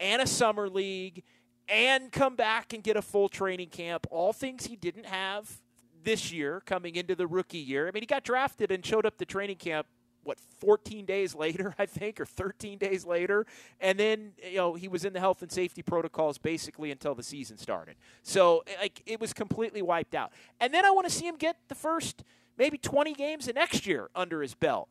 and 0.00 0.22
a 0.22 0.26
summer 0.26 0.68
league 0.68 1.22
and 1.68 2.10
come 2.10 2.36
back 2.36 2.72
and 2.72 2.82
get 2.82 2.96
a 2.96 3.02
full 3.02 3.28
training 3.28 3.68
camp. 3.68 4.06
All 4.10 4.32
things 4.32 4.66
he 4.66 4.76
didn't 4.76 5.06
have 5.06 5.60
this 6.02 6.32
year 6.32 6.62
coming 6.64 6.96
into 6.96 7.14
the 7.14 7.26
rookie 7.26 7.58
year. 7.58 7.88
I 7.88 7.90
mean, 7.90 8.02
he 8.02 8.06
got 8.06 8.24
drafted 8.24 8.70
and 8.70 8.84
showed 8.84 9.04
up 9.04 9.18
to 9.18 9.24
training 9.24 9.56
camp 9.56 9.86
what 10.28 10.38
14 10.60 11.04
days 11.06 11.34
later, 11.34 11.74
I 11.78 11.86
think, 11.86 12.20
or 12.20 12.26
13 12.26 12.78
days 12.78 13.04
later, 13.04 13.46
and 13.80 13.98
then 13.98 14.32
you 14.42 14.56
know 14.56 14.74
he 14.74 14.88
was 14.88 15.04
in 15.04 15.12
the 15.12 15.20
health 15.20 15.42
and 15.42 15.50
safety 15.50 15.82
protocols 15.82 16.38
basically 16.38 16.90
until 16.90 17.14
the 17.14 17.22
season 17.22 17.56
started. 17.56 17.96
So 18.22 18.62
like 18.80 19.02
it 19.06 19.20
was 19.20 19.32
completely 19.32 19.82
wiped 19.82 20.14
out. 20.14 20.32
And 20.60 20.72
then 20.72 20.84
I 20.84 20.90
want 20.90 21.08
to 21.08 21.12
see 21.12 21.26
him 21.26 21.36
get 21.36 21.56
the 21.68 21.74
first 21.74 22.22
maybe 22.58 22.76
20 22.76 23.14
games 23.14 23.48
of 23.48 23.54
next 23.54 23.86
year 23.86 24.10
under 24.14 24.42
his 24.42 24.54
belt. 24.54 24.88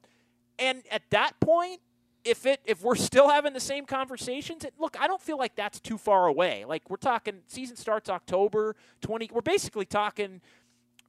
And 0.59 0.83
at 0.91 1.03
that 1.11 1.39
point, 1.39 1.81
if 2.23 2.45
it 2.45 2.59
if 2.65 2.81
we're 2.81 2.95
still 2.95 3.29
having 3.29 3.53
the 3.53 3.59
same 3.59 3.85
conversations, 3.85 4.65
it, 4.65 4.73
look, 4.77 4.97
I 4.99 5.07
don't 5.07 5.21
feel 5.21 5.37
like 5.37 5.55
that's 5.55 5.79
too 5.79 5.97
far 5.97 6.27
away. 6.27 6.65
Like 6.65 6.89
we're 6.89 6.97
talking 6.97 7.41
season 7.47 7.75
starts 7.75 8.09
October 8.09 8.75
20. 9.01 9.29
We're 9.33 9.41
basically 9.41 9.85
talking 9.85 10.41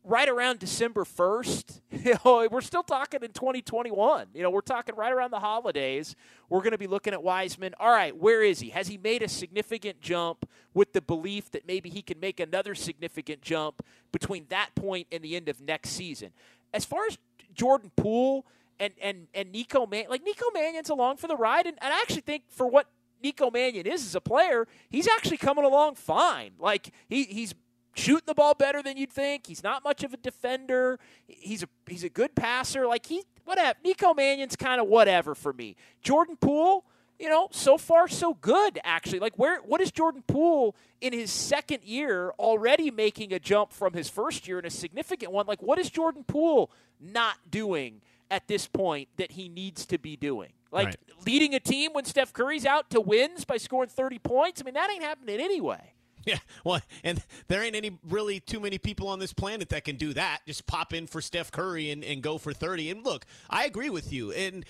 right 0.05 0.29
around 0.29 0.59
December 0.59 1.05
1st. 1.05 1.81
You 1.99 2.15
know, 2.25 2.47
we're 2.51 2.61
still 2.61 2.85
talking 2.85 3.25
in 3.25 3.33
2021. 3.33 4.29
You 4.33 4.43
know, 4.43 4.51
we're 4.51 4.61
talking 4.61 4.95
right 4.95 5.13
around 5.13 5.33
the 5.33 5.41
holidays. 5.41 6.15
We're 6.49 6.61
going 6.61 6.73
to 6.73 6.79
be 6.79 6.87
looking 6.87 7.13
at 7.13 7.23
Wiseman. 7.23 7.75
All 7.81 7.91
right, 7.91 8.17
where 8.17 8.43
is 8.43 8.61
he? 8.61 8.71
Has 8.71 8.87
he 8.87 8.97
made 8.97 9.23
a 9.23 9.29
significant 9.29 10.01
jump 10.01 10.49
with 10.75 10.93
the 10.93 11.03
belief 11.03 11.51
that 11.51 11.67
maybe 11.67 11.91
he 11.91 12.01
can 12.01 12.21
make 12.21 12.39
another 12.39 12.77
significant 12.77 13.43
jump 13.43 13.85
between 14.13 14.47
that 14.49 14.71
point 14.77 15.09
and 15.11 15.25
the 15.25 15.35
end 15.35 15.49
of 15.49 15.61
next 15.61 15.91
season? 15.91 16.31
As 16.73 16.85
far 16.85 17.05
as 17.07 17.19
Jordan 17.53 17.91
Poole 17.97 18.47
and 18.81 18.93
and 19.01 19.29
and 19.35 19.53
Nico 19.53 19.87
Man, 19.87 20.07
like 20.09 20.25
Nico 20.25 20.47
Mannion's 20.53 20.91
along 20.91 21.17
for 21.17 21.29
the 21.29 21.37
ride, 21.37 21.67
and, 21.67 21.77
and 21.81 21.93
I 21.93 22.01
actually 22.01 22.23
think 22.23 22.45
for 22.49 22.67
what 22.67 22.87
Nico 23.23 23.51
Mannion 23.51 23.87
is 23.87 24.05
as 24.05 24.15
a 24.15 24.21
player, 24.21 24.67
he's 24.89 25.09
actually 25.09 25.39
coming 25.39 25.65
along 25.65 25.97
fine. 25.97 26.53
Like 26.59 26.93
he 27.09 27.25
he's 27.25 27.55
shooting 27.95 28.27
the 28.27 28.35
ball 28.35 28.55
better 28.55 28.83
than 28.83 28.97
you'd 28.97 29.13
think. 29.13 29.47
He's 29.47 29.63
not 29.63 29.83
much 29.85 30.05
of 30.05 30.15
a 30.15 30.17
defender. 30.17 30.99
He's 31.27 31.63
a 31.63 31.69
he's 31.87 32.05
a 32.05 32.09
good 32.09 32.35
passer. 32.35 32.87
Like 32.87 33.07
he 33.07 33.25
whatever. 33.45 33.79
Nico 33.85 34.15
Mannion's 34.15 34.57
kind 34.57 34.81
of 34.81 34.87
whatever 34.87 35.35
for 35.35 35.53
me. 35.53 35.77
Jordan 36.01 36.37
Poole, 36.37 36.85
you 37.19 37.29
know, 37.29 37.49
so 37.51 37.77
far 37.77 38.09
so 38.09 38.35
good 38.35 38.79
actually. 38.85 39.19
Like 39.19 39.37
where 39.37 39.61
what 39.63 39.81
is 39.81 39.91
Jordan 39.91 40.23
Poole 40.27 40.77
in 41.01 41.13
his 41.13 41.31
second 41.33 41.83
year 41.83 42.33
already 42.39 42.91
making 42.91 43.33
a 43.33 43.39
jump 43.39 43.73
from 43.73 43.95
his 43.95 44.09
first 44.09 44.47
year 44.47 44.59
and 44.59 44.67
a 44.67 44.71
significant 44.71 45.33
one? 45.33 45.47
Like 45.47 45.63
what 45.63 45.79
is 45.79 45.91
Jordan 45.91 46.25
Poole 46.25 46.71
not 47.01 47.37
doing 47.51 48.01
at 48.31 48.49
this 48.49 48.67
point 48.67 49.09
that 49.17 49.33
he 49.33 49.49
needs 49.49 49.87
to 49.87 49.99
be 49.99 50.17
doing? 50.17 50.53
Like 50.71 50.87
Right. 50.87 50.97
leading 51.27 51.55
a 51.55 51.61
team 51.61 51.93
when 51.93 52.05
Steph 52.05 52.33
Curry's 52.33 52.67
out 52.67 52.91
to 52.91 53.01
wins 53.01 53.45
by 53.45 53.57
scoring 53.57 53.89
30 53.89 54.19
points. 54.19 54.61
I 54.61 54.65
mean, 54.65 54.75
that 54.75 54.91
ain't 54.91 55.03
happening 55.03 55.41
anyway. 55.41 55.93
Yeah, 56.25 56.39
well, 56.63 56.83
and 57.05 57.23
there 57.47 57.63
ain't 57.63 57.75
any 57.77 57.97
really 58.07 58.39
too 58.41 58.61
many 58.61 58.77
people 58.77 59.09
on 59.09 59.19
this 59.19 59.33
planet 59.33 59.71
that 59.71 59.85
can 59.85 59.97
do 59.97 60.13
that. 60.13 60.41
Just 60.47 60.67
pop 60.67 60.93
in 60.93 61.07
for 61.07 61.23
Steph 61.23 61.51
Curry 61.51 61.91
and, 61.91 62.05
and 62.05 62.23
go 62.23 62.37
for 62.37 62.53
30. 62.53 62.91
And 62.91 63.05
look, 63.05 63.25
I 63.49 63.65
agree 63.65 63.89
with 63.89 64.13
you. 64.13 64.33
And 64.33 64.67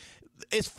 it's 0.52 0.70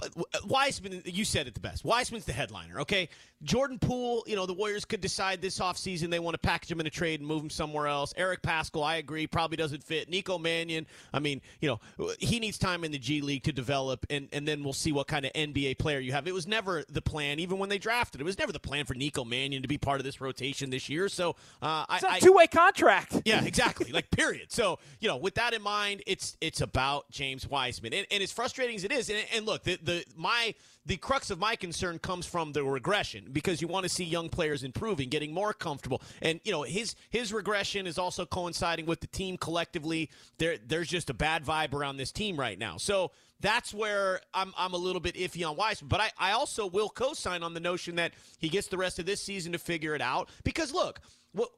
Wiseman, 0.46 1.02
you 1.06 1.26
said 1.26 1.48
it 1.48 1.54
the 1.54 1.60
best. 1.60 1.84
Wiseman's 1.84 2.24
the 2.24 2.32
headliner, 2.34 2.80
okay? 2.80 3.10
Jordan 3.44 3.80
Poole, 3.80 4.24
you 4.28 4.36
know, 4.36 4.46
the 4.46 4.54
Warriors 4.54 4.84
could 4.84 5.00
decide 5.00 5.42
this 5.42 5.60
offseason 5.60 6.10
they 6.10 6.20
want 6.20 6.34
to 6.34 6.40
package 6.40 6.72
him 6.72 6.80
in 6.80 6.88
a 6.88 6.90
trade 6.90 7.22
and 7.22 7.28
move 7.28 7.44
him 7.44 7.50
somewhere 7.50 7.88
else. 7.88 8.14
Eric 8.18 8.42
Paschall, 8.42 8.86
I 8.86 8.98
agree, 8.98 9.28
probably 9.28 9.56
doesn't 9.56 9.84
fit. 9.84 10.10
Nico 10.10 10.38
Mannion, 10.38 10.86
I 11.14 11.20
mean, 11.20 11.42
you 11.62 11.70
know, 11.70 12.10
he 12.20 12.40
needs 12.40 12.58
time 12.58 12.84
in 12.84 12.92
the 12.92 13.00
G 13.00 13.22
League 13.22 13.44
to 13.44 13.54
develop, 13.54 14.06
and, 14.10 14.28
and 14.34 14.46
then 14.48 14.64
we'll 14.64 14.74
see 14.74 14.92
what 14.92 15.08
kind 15.08 15.26
of 15.26 15.32
NBA 15.34 15.78
player 15.78 16.00
you 16.00 16.12
have. 16.12 16.28
It 16.28 16.34
was 16.34 16.48
never 16.48 16.84
the 16.90 17.02
plan, 17.02 17.40
even 17.40 17.58
when 17.60 17.70
they 17.70 17.78
drafted. 17.78 18.20
It 18.20 18.26
was 18.26 18.38
never 18.38 18.52
the 18.52 18.60
plan 18.60 18.86
for 18.86 18.94
Nico 18.94 19.24
Mannion 19.24 19.62
to 19.62 19.68
be 19.70 19.78
part 19.78 20.00
of 20.02 20.04
this 20.04 20.20
rotation 20.20 20.70
this 20.70 20.90
year. 20.90 21.08
So 21.08 21.36
uh, 21.62 21.86
It's 21.92 22.04
I, 22.04 22.18
a 22.18 22.20
two 22.20 22.34
way 22.34 22.48
contract. 22.48 23.22
yeah, 23.26 23.44
exactly. 23.44 23.92
like 23.92 24.12
period. 24.12 24.52
So 24.52 24.80
you 25.00 25.08
know, 25.08 25.18
with 25.18 25.36
that 25.36 25.54
in 25.54 25.62
mind, 25.62 26.04
it's 26.06 26.36
it's 26.42 26.60
about 26.62 27.10
James 27.10 27.48
Wiseman, 27.48 27.94
and, 27.94 28.06
and 28.12 28.22
as 28.22 28.32
frustrating 28.34 28.76
as 28.76 28.84
it 28.84 28.92
is, 28.92 29.10
and, 29.10 29.20
and 29.34 29.46
look, 29.46 29.64
the 29.64 29.80
the 29.82 30.04
my 30.18 30.54
the 30.86 30.98
crux 30.98 31.30
of 31.30 31.40
my 31.40 31.56
concern 31.56 32.00
comes 32.00 32.26
from 32.26 32.54
the 32.54 32.64
regression 32.64 33.28
because 33.32 33.62
you 33.62 33.68
want 33.68 33.84
to 33.84 33.90
see 33.90 34.04
young 34.04 34.30
players 34.30 34.64
improving, 34.64 35.10
getting 35.10 35.34
more 35.34 35.54
comfortable, 35.54 36.02
and 36.22 36.40
you 36.44 36.52
know 36.52 36.64
his 36.64 36.96
his 37.10 37.34
regression 37.34 37.86
is 37.86 37.98
also 37.98 38.26
coinciding 38.26 38.86
with 38.86 39.02
the 39.02 39.08
team 39.08 39.38
collectively. 39.38 40.10
There 40.38 40.58
there's 40.58 40.88
just 40.88 41.10
a 41.10 41.14
bad 41.14 41.46
vibe 41.46 41.74
around 41.74 41.98
this 41.98 42.12
team 42.12 42.40
right 42.40 42.58
now. 42.58 42.78
So 42.78 43.12
that's 43.42 43.74
where 43.74 44.22
I'm, 44.34 44.54
I'm 44.58 44.74
a 44.74 44.78
little 44.78 45.00
bit 45.00 45.16
iffy 45.16 45.48
on 45.50 45.56
Wiseman. 45.56 45.88
But 45.88 46.02
I, 46.02 46.12
I 46.18 46.32
also 46.32 46.68
will 46.68 46.90
co 46.90 47.14
sign 47.14 47.44
on 47.44 47.54
the 47.54 47.60
notion 47.60 47.96
that 47.96 48.14
he 48.38 48.50
gets 48.50 48.68
the 48.68 48.78
rest 48.78 49.00
of 49.00 49.06
this 49.06 49.22
season 49.22 49.54
to 49.54 49.60
figure 49.60 49.96
it 49.96 50.02
out. 50.02 50.30
Because, 50.44 50.74
look, 50.74 51.00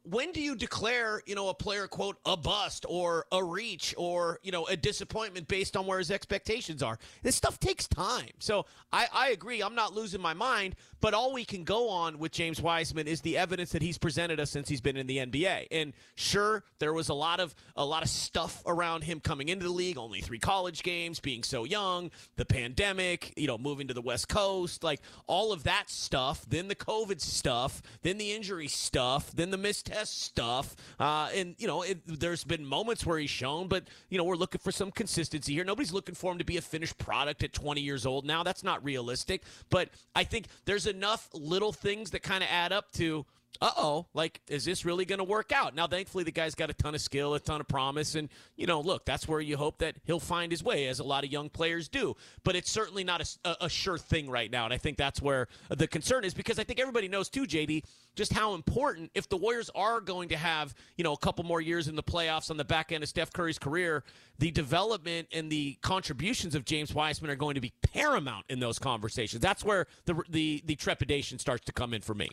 when 0.04 0.34
do 0.34 0.42
you 0.42 0.56
declare, 0.56 1.22
you 1.26 1.34
know, 1.34 1.48
a 1.48 1.54
player 1.54 1.88
quote 1.88 2.18
a 2.26 2.36
bust 2.36 2.86
or 2.90 3.26
a 3.32 3.42
reach 3.44 3.96
or 3.98 4.40
you 4.44 4.52
know 4.52 4.66
a 4.66 4.76
disappointment 4.76 5.48
based 5.48 5.78
on 5.78 5.86
where 5.86 6.00
his 6.00 6.12
expectations 6.12 6.84
are? 6.84 7.00
This 7.24 7.36
stuff 7.38 7.58
takes 7.60 7.88
time. 7.88 8.32
So 8.40 8.66
I, 8.92 9.08
I 9.14 9.30
agree. 9.30 9.62
I'm 9.62 9.76
not 9.76 9.94
losing 9.94 10.20
my 10.20 10.34
mind, 10.34 10.76
but 11.00 11.14
all 11.14 11.32
we 11.32 11.46
can 11.46 11.64
go 11.64 11.88
on 11.90 12.20
with 12.20 12.34
James 12.34 12.62
Wiseman 12.62 13.08
is 13.08 13.22
the 13.22 13.38
evidence 13.38 13.72
that 13.72 13.82
he's 13.82 13.98
presented 13.98 14.42
us 14.42 14.50
since 14.50 14.68
he's 14.68 14.82
been 14.82 14.98
in 14.98 15.08
the 15.08 15.18
NBA. 15.18 15.68
And 15.72 15.94
sure, 16.16 16.66
there 16.80 16.92
was 16.94 17.08
a 17.08 17.14
lot 17.14 17.40
of 17.40 17.56
a 17.78 17.86
lot 17.86 18.04
of 18.04 18.10
stuff 18.10 18.62
around 18.66 19.06
him 19.06 19.22
coming 19.22 19.48
into 19.48 19.64
the 19.64 19.72
league. 19.72 19.98
Only 19.98 20.20
three 20.20 20.40
college 20.40 20.84
games, 20.84 21.22
being 21.22 21.44
so 21.44 21.64
young, 21.64 22.12
the 22.36 22.46
pandemic, 22.46 23.34
you 23.38 23.48
know, 23.48 23.58
moving 23.58 23.88
to 23.88 23.94
the 23.94 24.02
West 24.02 24.28
Coast, 24.28 24.84
like 24.84 25.00
all 25.28 25.54
of 25.54 25.64
that 25.64 25.90
stuff. 25.90 26.46
Then 26.46 26.68
the 26.68 26.76
COVID 26.76 27.22
stuff, 27.22 27.82
then 28.02 28.18
the 28.18 28.34
injury 28.34 28.68
stuff, 28.68 29.32
then 29.32 29.50
the 29.50 29.61
mistest 29.62 30.08
stuff. 30.08 30.76
Uh, 31.00 31.30
and, 31.36 31.56
you 31.58 31.68
know, 31.68 31.82
it, 31.84 32.00
there's 32.06 32.44
been 32.44 32.66
moments 32.66 33.06
where 33.06 33.18
he's 33.20 33.30
shown, 33.30 33.68
but, 33.68 33.88
you 34.10 34.18
know, 34.18 34.24
we're 34.24 34.36
looking 34.36 34.60
for 34.60 34.72
some 34.72 34.92
consistency 34.92 35.54
here. 35.54 35.64
Nobody's 35.64 35.94
looking 35.94 36.16
for 36.16 36.32
him 36.32 36.38
to 36.38 36.46
be 36.46 36.58
a 36.58 36.62
finished 36.62 36.98
product 36.98 37.44
at 37.44 37.54
20 37.54 37.82
years 37.82 38.06
old 38.06 38.26
now. 38.26 38.44
That's 38.44 38.64
not 38.64 38.84
realistic. 38.84 39.44
But 39.70 39.90
I 40.16 40.24
think 40.24 40.48
there's 40.66 40.88
enough 40.88 41.30
little 41.34 41.72
things 41.72 42.12
that 42.12 42.24
kind 42.24 42.44
of 42.44 42.50
add 42.52 42.72
up 42.72 42.92
to 42.94 43.26
uh 43.60 43.72
oh, 43.78 44.08
like, 44.14 44.42
is 44.48 44.66
this 44.66 44.86
really 44.86 45.06
going 45.06 45.20
to 45.20 45.24
work 45.24 45.52
out? 45.52 45.76
Now, 45.76 45.86
thankfully, 45.86 46.24
the 46.24 46.32
guy's 46.32 46.56
got 46.56 46.70
a 46.70 46.74
ton 46.74 46.96
of 46.96 47.02
skill, 47.02 47.36
a 47.36 47.40
ton 47.40 47.62
of 47.62 47.68
promise. 47.68 48.16
And, 48.16 48.30
you 48.56 48.66
know, 48.66 48.82
look, 48.82 49.06
that's 49.06 49.28
where 49.28 49.40
you 49.40 49.58
hope 49.58 49.80
that 49.80 49.98
he'll 50.06 50.20
find 50.20 50.52
his 50.52 50.64
way, 50.64 50.88
as 50.88 51.00
a 51.00 51.04
lot 51.04 51.24
of 51.24 51.32
young 51.32 51.50
players 51.50 51.88
do. 51.88 52.16
But 52.44 52.56
it's 52.56 52.72
certainly 52.72 53.04
not 53.04 53.38
a, 53.46 53.66
a, 53.66 53.70
sure 53.70 53.98
thing 53.98 54.30
right 54.30 54.50
now. 54.50 54.66
And 54.66 54.74
I 54.74 54.78
think 54.78 54.98
that's 54.98 55.22
where 55.22 55.48
the 55.70 55.88
concern 55.88 56.24
is 56.24 56.34
because 56.34 56.58
I 56.58 56.64
think 56.64 56.80
everybody 56.80 57.08
knows, 57.08 57.30
too, 57.30 57.44
JD, 57.44 57.84
just 58.16 58.34
how 58.34 58.56
important, 58.56 59.12
if 59.14 59.30
the 59.30 59.38
Warriors 59.38 59.70
are 59.76 60.02
going 60.02 60.30
to 60.30 60.38
have, 60.38 60.74
you 60.98 61.04
know, 61.04 61.14
a 61.14 61.18
couple 61.18 61.44
more 61.44 61.62
years 61.62 61.88
in 61.88 61.96
the 61.96 62.04
playoffs 62.04 62.50
on 62.50 62.58
the 62.58 62.66
back 62.66 62.92
end 62.92 63.04
of 63.04 63.10
Steph 63.10 63.32
Curry's 63.32 63.60
career, 63.60 64.04
the 64.40 64.50
development 64.50 65.28
and 65.32 65.52
the 65.52 65.78
contributions 65.82 66.56
of 66.56 66.66
James 66.66 66.94
Wiseman 66.94 67.30
are 67.30 67.36
going 67.36 67.56
to 67.56 67.62
be 67.62 67.74
paramount 67.94 68.46
in 68.50 68.60
those 68.60 68.80
conversations. 68.80 69.42
That's 69.42 69.64
where 69.64 69.86
the, 70.06 70.20
the, 70.30 70.64
the 70.66 70.76
trepidation 70.76 71.38
starts 71.38 71.66
to 71.66 71.72
come 71.72 71.94
in 71.94 72.02
for 72.02 72.16
me 72.16 72.30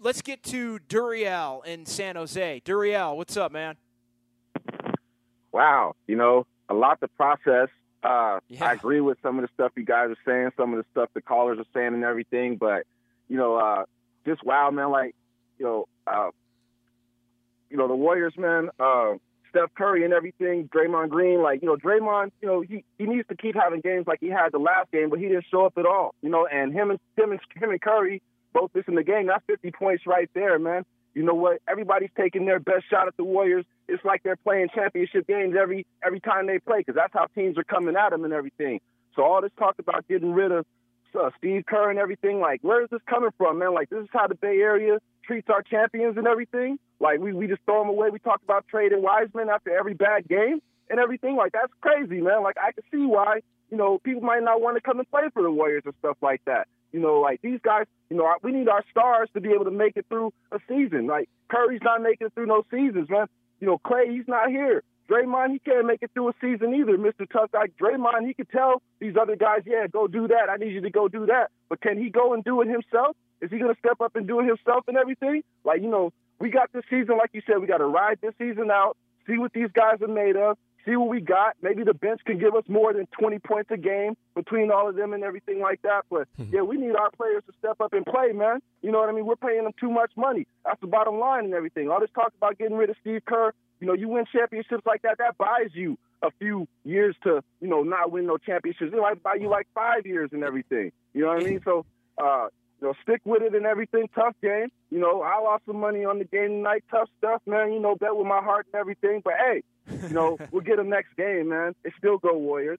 let's 0.00 0.22
get 0.22 0.42
to 0.44 0.78
Duriel 0.88 1.64
in 1.64 1.86
San 1.86 2.16
Jose. 2.16 2.62
Duriel, 2.64 3.16
what's 3.16 3.36
up, 3.36 3.52
man? 3.52 3.76
Wow, 5.52 5.94
you 6.06 6.16
know, 6.16 6.46
a 6.68 6.74
lot 6.74 7.00
to 7.00 7.08
process. 7.08 7.68
Uh, 8.02 8.38
yeah. 8.48 8.64
I 8.64 8.72
agree 8.74 9.00
with 9.00 9.18
some 9.22 9.38
of 9.38 9.42
the 9.42 9.48
stuff 9.54 9.72
you 9.76 9.84
guys 9.84 10.10
are 10.10 10.16
saying, 10.24 10.50
some 10.56 10.72
of 10.72 10.78
the 10.78 10.84
stuff 10.92 11.10
the 11.14 11.22
callers 11.22 11.58
are 11.58 11.66
saying, 11.74 11.94
and 11.94 12.04
everything. 12.04 12.56
But 12.56 12.84
you 13.28 13.36
know, 13.36 13.56
uh, 13.56 13.84
just 14.24 14.44
wow, 14.44 14.70
man. 14.70 14.90
Like, 14.90 15.14
you 15.58 15.64
know, 15.64 15.88
uh, 16.06 16.30
you 17.70 17.76
know, 17.76 17.88
the 17.88 17.96
Warriors, 17.96 18.34
man. 18.36 18.70
Uh, 18.78 19.14
Steph 19.50 19.74
Curry 19.74 20.04
and 20.04 20.12
everything, 20.12 20.68
Draymond 20.68 21.08
Green, 21.08 21.42
like, 21.42 21.62
you 21.62 21.68
know, 21.68 21.76
Draymond, 21.76 22.32
you 22.42 22.48
know, 22.48 22.60
he, 22.60 22.84
he 22.98 23.06
needs 23.06 23.26
to 23.28 23.34
keep 23.34 23.54
having 23.54 23.80
games 23.80 24.06
like 24.06 24.20
he 24.20 24.28
had 24.28 24.52
the 24.52 24.58
last 24.58 24.90
game, 24.92 25.08
but 25.08 25.18
he 25.18 25.26
didn't 25.26 25.46
show 25.50 25.64
up 25.64 25.78
at 25.78 25.86
all. 25.86 26.14
You 26.20 26.28
know, 26.28 26.46
and 26.46 26.72
him 26.72 26.90
and 26.90 27.00
him 27.16 27.32
and 27.32 27.40
him 27.54 27.70
and 27.70 27.80
Curry, 27.80 28.22
both 28.52 28.72
this 28.72 28.84
in 28.88 28.94
the 28.94 29.04
game. 29.04 29.26
That's 29.26 29.44
50 29.46 29.70
points 29.72 30.06
right 30.06 30.30
there, 30.34 30.58
man. 30.58 30.84
You 31.14 31.24
know 31.24 31.34
what? 31.34 31.60
Everybody's 31.68 32.10
taking 32.16 32.46
their 32.46 32.60
best 32.60 32.84
shot 32.88 33.08
at 33.08 33.16
the 33.16 33.24
Warriors. 33.24 33.64
It's 33.88 34.04
like 34.04 34.22
they're 34.22 34.36
playing 34.36 34.68
championship 34.74 35.26
games 35.26 35.56
every 35.60 35.86
every 36.04 36.20
time 36.20 36.46
they 36.46 36.58
play 36.58 36.78
because 36.78 36.94
that's 36.94 37.12
how 37.12 37.26
teams 37.34 37.58
are 37.58 37.64
coming 37.64 37.96
at 37.96 38.10
them 38.10 38.24
and 38.24 38.32
everything. 38.32 38.80
So 39.16 39.24
all 39.24 39.40
this 39.40 39.50
talk 39.58 39.76
about 39.78 40.06
getting 40.06 40.32
rid 40.32 40.52
of 40.52 40.64
uh, 41.18 41.30
Steve 41.38 41.64
Kerr 41.66 41.90
and 41.90 41.98
everything, 41.98 42.40
like 42.40 42.60
where 42.62 42.82
is 42.82 42.88
this 42.90 43.00
coming 43.08 43.30
from, 43.36 43.58
man? 43.58 43.74
Like 43.74 43.90
this 43.90 44.02
is 44.02 44.08
how 44.12 44.26
the 44.26 44.34
Bay 44.34 44.58
Area 44.58 44.98
treats 45.24 45.48
our 45.50 45.62
champions 45.62 46.16
and 46.16 46.26
everything. 46.26 46.78
Like 47.00 47.20
we 47.20 47.32
we 47.32 47.46
just 47.46 47.62
throw 47.64 47.80
them 47.80 47.88
away. 47.88 48.10
We 48.10 48.18
talk 48.18 48.40
about 48.44 48.66
trading 48.68 49.02
Wiseman 49.02 49.48
after 49.48 49.76
every 49.76 49.94
bad 49.94 50.28
game 50.28 50.60
and 50.90 51.00
everything. 51.00 51.36
Like 51.36 51.52
that's 51.52 51.72
crazy, 51.80 52.20
man. 52.20 52.42
Like 52.42 52.56
I 52.62 52.72
can 52.72 52.84
see 52.92 53.06
why 53.06 53.40
you 53.70 53.76
know 53.76 53.98
people 53.98 54.22
might 54.22 54.42
not 54.42 54.60
want 54.60 54.76
to 54.76 54.80
come 54.80 54.98
and 54.98 55.10
play 55.10 55.22
for 55.32 55.42
the 55.42 55.50
Warriors 55.50 55.82
and 55.84 55.94
stuff 56.00 56.16
like 56.22 56.42
that. 56.44 56.68
You 56.92 57.00
know, 57.00 57.20
like 57.20 57.40
these 57.42 57.60
guys, 57.62 57.86
you 58.10 58.16
know, 58.16 58.32
we 58.42 58.52
need 58.52 58.68
our 58.68 58.84
stars 58.90 59.28
to 59.34 59.40
be 59.40 59.50
able 59.50 59.64
to 59.66 59.70
make 59.70 59.96
it 59.96 60.06
through 60.08 60.32
a 60.52 60.58
season. 60.68 61.06
Like 61.06 61.28
Curry's 61.48 61.80
not 61.82 62.02
making 62.02 62.28
it 62.28 62.34
through 62.34 62.46
no 62.46 62.64
seasons, 62.70 63.08
man. 63.10 63.26
You 63.60 63.66
know, 63.66 63.78
Klay, 63.84 64.10
he's 64.10 64.28
not 64.28 64.48
here. 64.48 64.82
Draymond, 65.08 65.52
he 65.52 65.58
can't 65.58 65.86
make 65.86 66.02
it 66.02 66.10
through 66.12 66.28
a 66.28 66.32
season 66.40 66.74
either, 66.74 66.98
Mr. 66.98 67.28
Tough 67.30 67.50
Guy. 67.50 67.66
Draymond, 67.80 68.26
he 68.26 68.34
could 68.34 68.50
tell 68.50 68.82
these 69.00 69.14
other 69.20 69.36
guys, 69.36 69.62
yeah, 69.64 69.86
go 69.86 70.06
do 70.06 70.28
that. 70.28 70.50
I 70.50 70.56
need 70.56 70.72
you 70.72 70.82
to 70.82 70.90
go 70.90 71.08
do 71.08 71.26
that. 71.26 71.50
But 71.70 71.80
can 71.80 71.96
he 71.96 72.10
go 72.10 72.34
and 72.34 72.44
do 72.44 72.60
it 72.60 72.68
himself? 72.68 73.16
Is 73.40 73.50
he 73.50 73.58
going 73.58 73.72
to 73.72 73.78
step 73.78 74.00
up 74.00 74.16
and 74.16 74.26
do 74.26 74.40
it 74.40 74.46
himself 74.46 74.84
and 74.86 74.96
everything? 74.96 75.42
Like, 75.64 75.80
you 75.80 75.88
know, 75.88 76.12
we 76.40 76.50
got 76.50 76.70
this 76.72 76.84
season, 76.90 77.16
like 77.16 77.30
you 77.32 77.42
said, 77.46 77.58
we 77.58 77.66
got 77.66 77.78
to 77.78 77.86
ride 77.86 78.18
this 78.20 78.34
season 78.38 78.70
out, 78.70 78.96
see 79.26 79.38
what 79.38 79.52
these 79.52 79.70
guys 79.72 80.02
are 80.02 80.08
made 80.08 80.36
of, 80.36 80.58
see 80.88 80.96
what 80.96 81.08
we 81.08 81.20
got. 81.20 81.54
Maybe 81.62 81.84
the 81.84 81.94
bench 81.94 82.20
can 82.24 82.38
give 82.38 82.54
us 82.54 82.64
more 82.68 82.92
than 82.92 83.06
20 83.18 83.38
points 83.40 83.70
a 83.70 83.76
game 83.76 84.16
between 84.34 84.70
all 84.70 84.88
of 84.88 84.96
them 84.96 85.12
and 85.12 85.22
everything 85.22 85.60
like 85.60 85.82
that. 85.82 86.04
But 86.10 86.28
mm-hmm. 86.40 86.54
yeah, 86.54 86.62
we 86.62 86.76
need 86.76 86.96
our 86.96 87.10
players 87.10 87.42
to 87.46 87.52
step 87.58 87.80
up 87.80 87.92
and 87.92 88.04
play, 88.06 88.32
man. 88.32 88.60
You 88.82 88.92
know 88.92 88.98
what 88.98 89.08
I 89.08 89.12
mean? 89.12 89.26
We're 89.26 89.36
paying 89.36 89.64
them 89.64 89.72
too 89.78 89.90
much 89.90 90.12
money. 90.16 90.46
That's 90.64 90.80
the 90.80 90.86
bottom 90.86 91.18
line 91.18 91.44
and 91.44 91.54
everything. 91.54 91.90
All 91.90 92.00
this 92.00 92.10
talk 92.14 92.32
about 92.36 92.58
getting 92.58 92.76
rid 92.76 92.90
of 92.90 92.96
Steve 93.00 93.22
Kerr, 93.26 93.52
you 93.80 93.86
know, 93.86 93.92
you 93.94 94.08
win 94.08 94.24
championships 94.32 94.84
like 94.86 95.02
that, 95.02 95.18
that 95.18 95.36
buys 95.38 95.70
you 95.72 95.98
a 96.22 96.30
few 96.38 96.66
years 96.84 97.14
to, 97.22 97.42
you 97.60 97.68
know, 97.68 97.82
not 97.82 98.10
win 98.10 98.26
no 98.26 98.38
championships. 98.38 98.92
It 98.92 99.00
might 99.00 99.22
buy 99.22 99.34
you 99.34 99.48
like 99.48 99.68
five 99.74 100.06
years 100.06 100.30
and 100.32 100.42
everything. 100.42 100.90
You 101.14 101.22
know 101.22 101.28
what 101.28 101.42
I 101.42 101.44
mean? 101.44 101.60
So, 101.64 101.84
uh, 102.22 102.48
you 102.80 102.88
know, 102.88 102.94
stick 103.02 103.20
with 103.24 103.42
it 103.42 103.54
and 103.54 103.66
everything. 103.66 104.08
Tough 104.14 104.34
game. 104.42 104.68
You 104.90 104.98
know, 104.98 105.22
I 105.22 105.40
lost 105.40 105.64
some 105.66 105.80
money 105.80 106.04
on 106.04 106.18
the 106.18 106.24
game 106.24 106.48
tonight. 106.48 106.84
Tough 106.90 107.08
stuff, 107.18 107.42
man. 107.46 107.72
You 107.72 107.80
know, 107.80 107.96
bet 107.96 108.16
with 108.16 108.26
my 108.26 108.40
heart 108.40 108.66
and 108.72 108.80
everything. 108.80 109.20
But 109.24 109.34
hey, 109.38 109.62
you 110.02 110.10
know, 110.10 110.38
we'll 110.50 110.62
get 110.62 110.76
them 110.76 110.88
next 110.88 111.16
game, 111.16 111.48
man. 111.48 111.74
It 111.84 111.92
still 111.98 112.18
go 112.18 112.36
Warriors. 112.36 112.78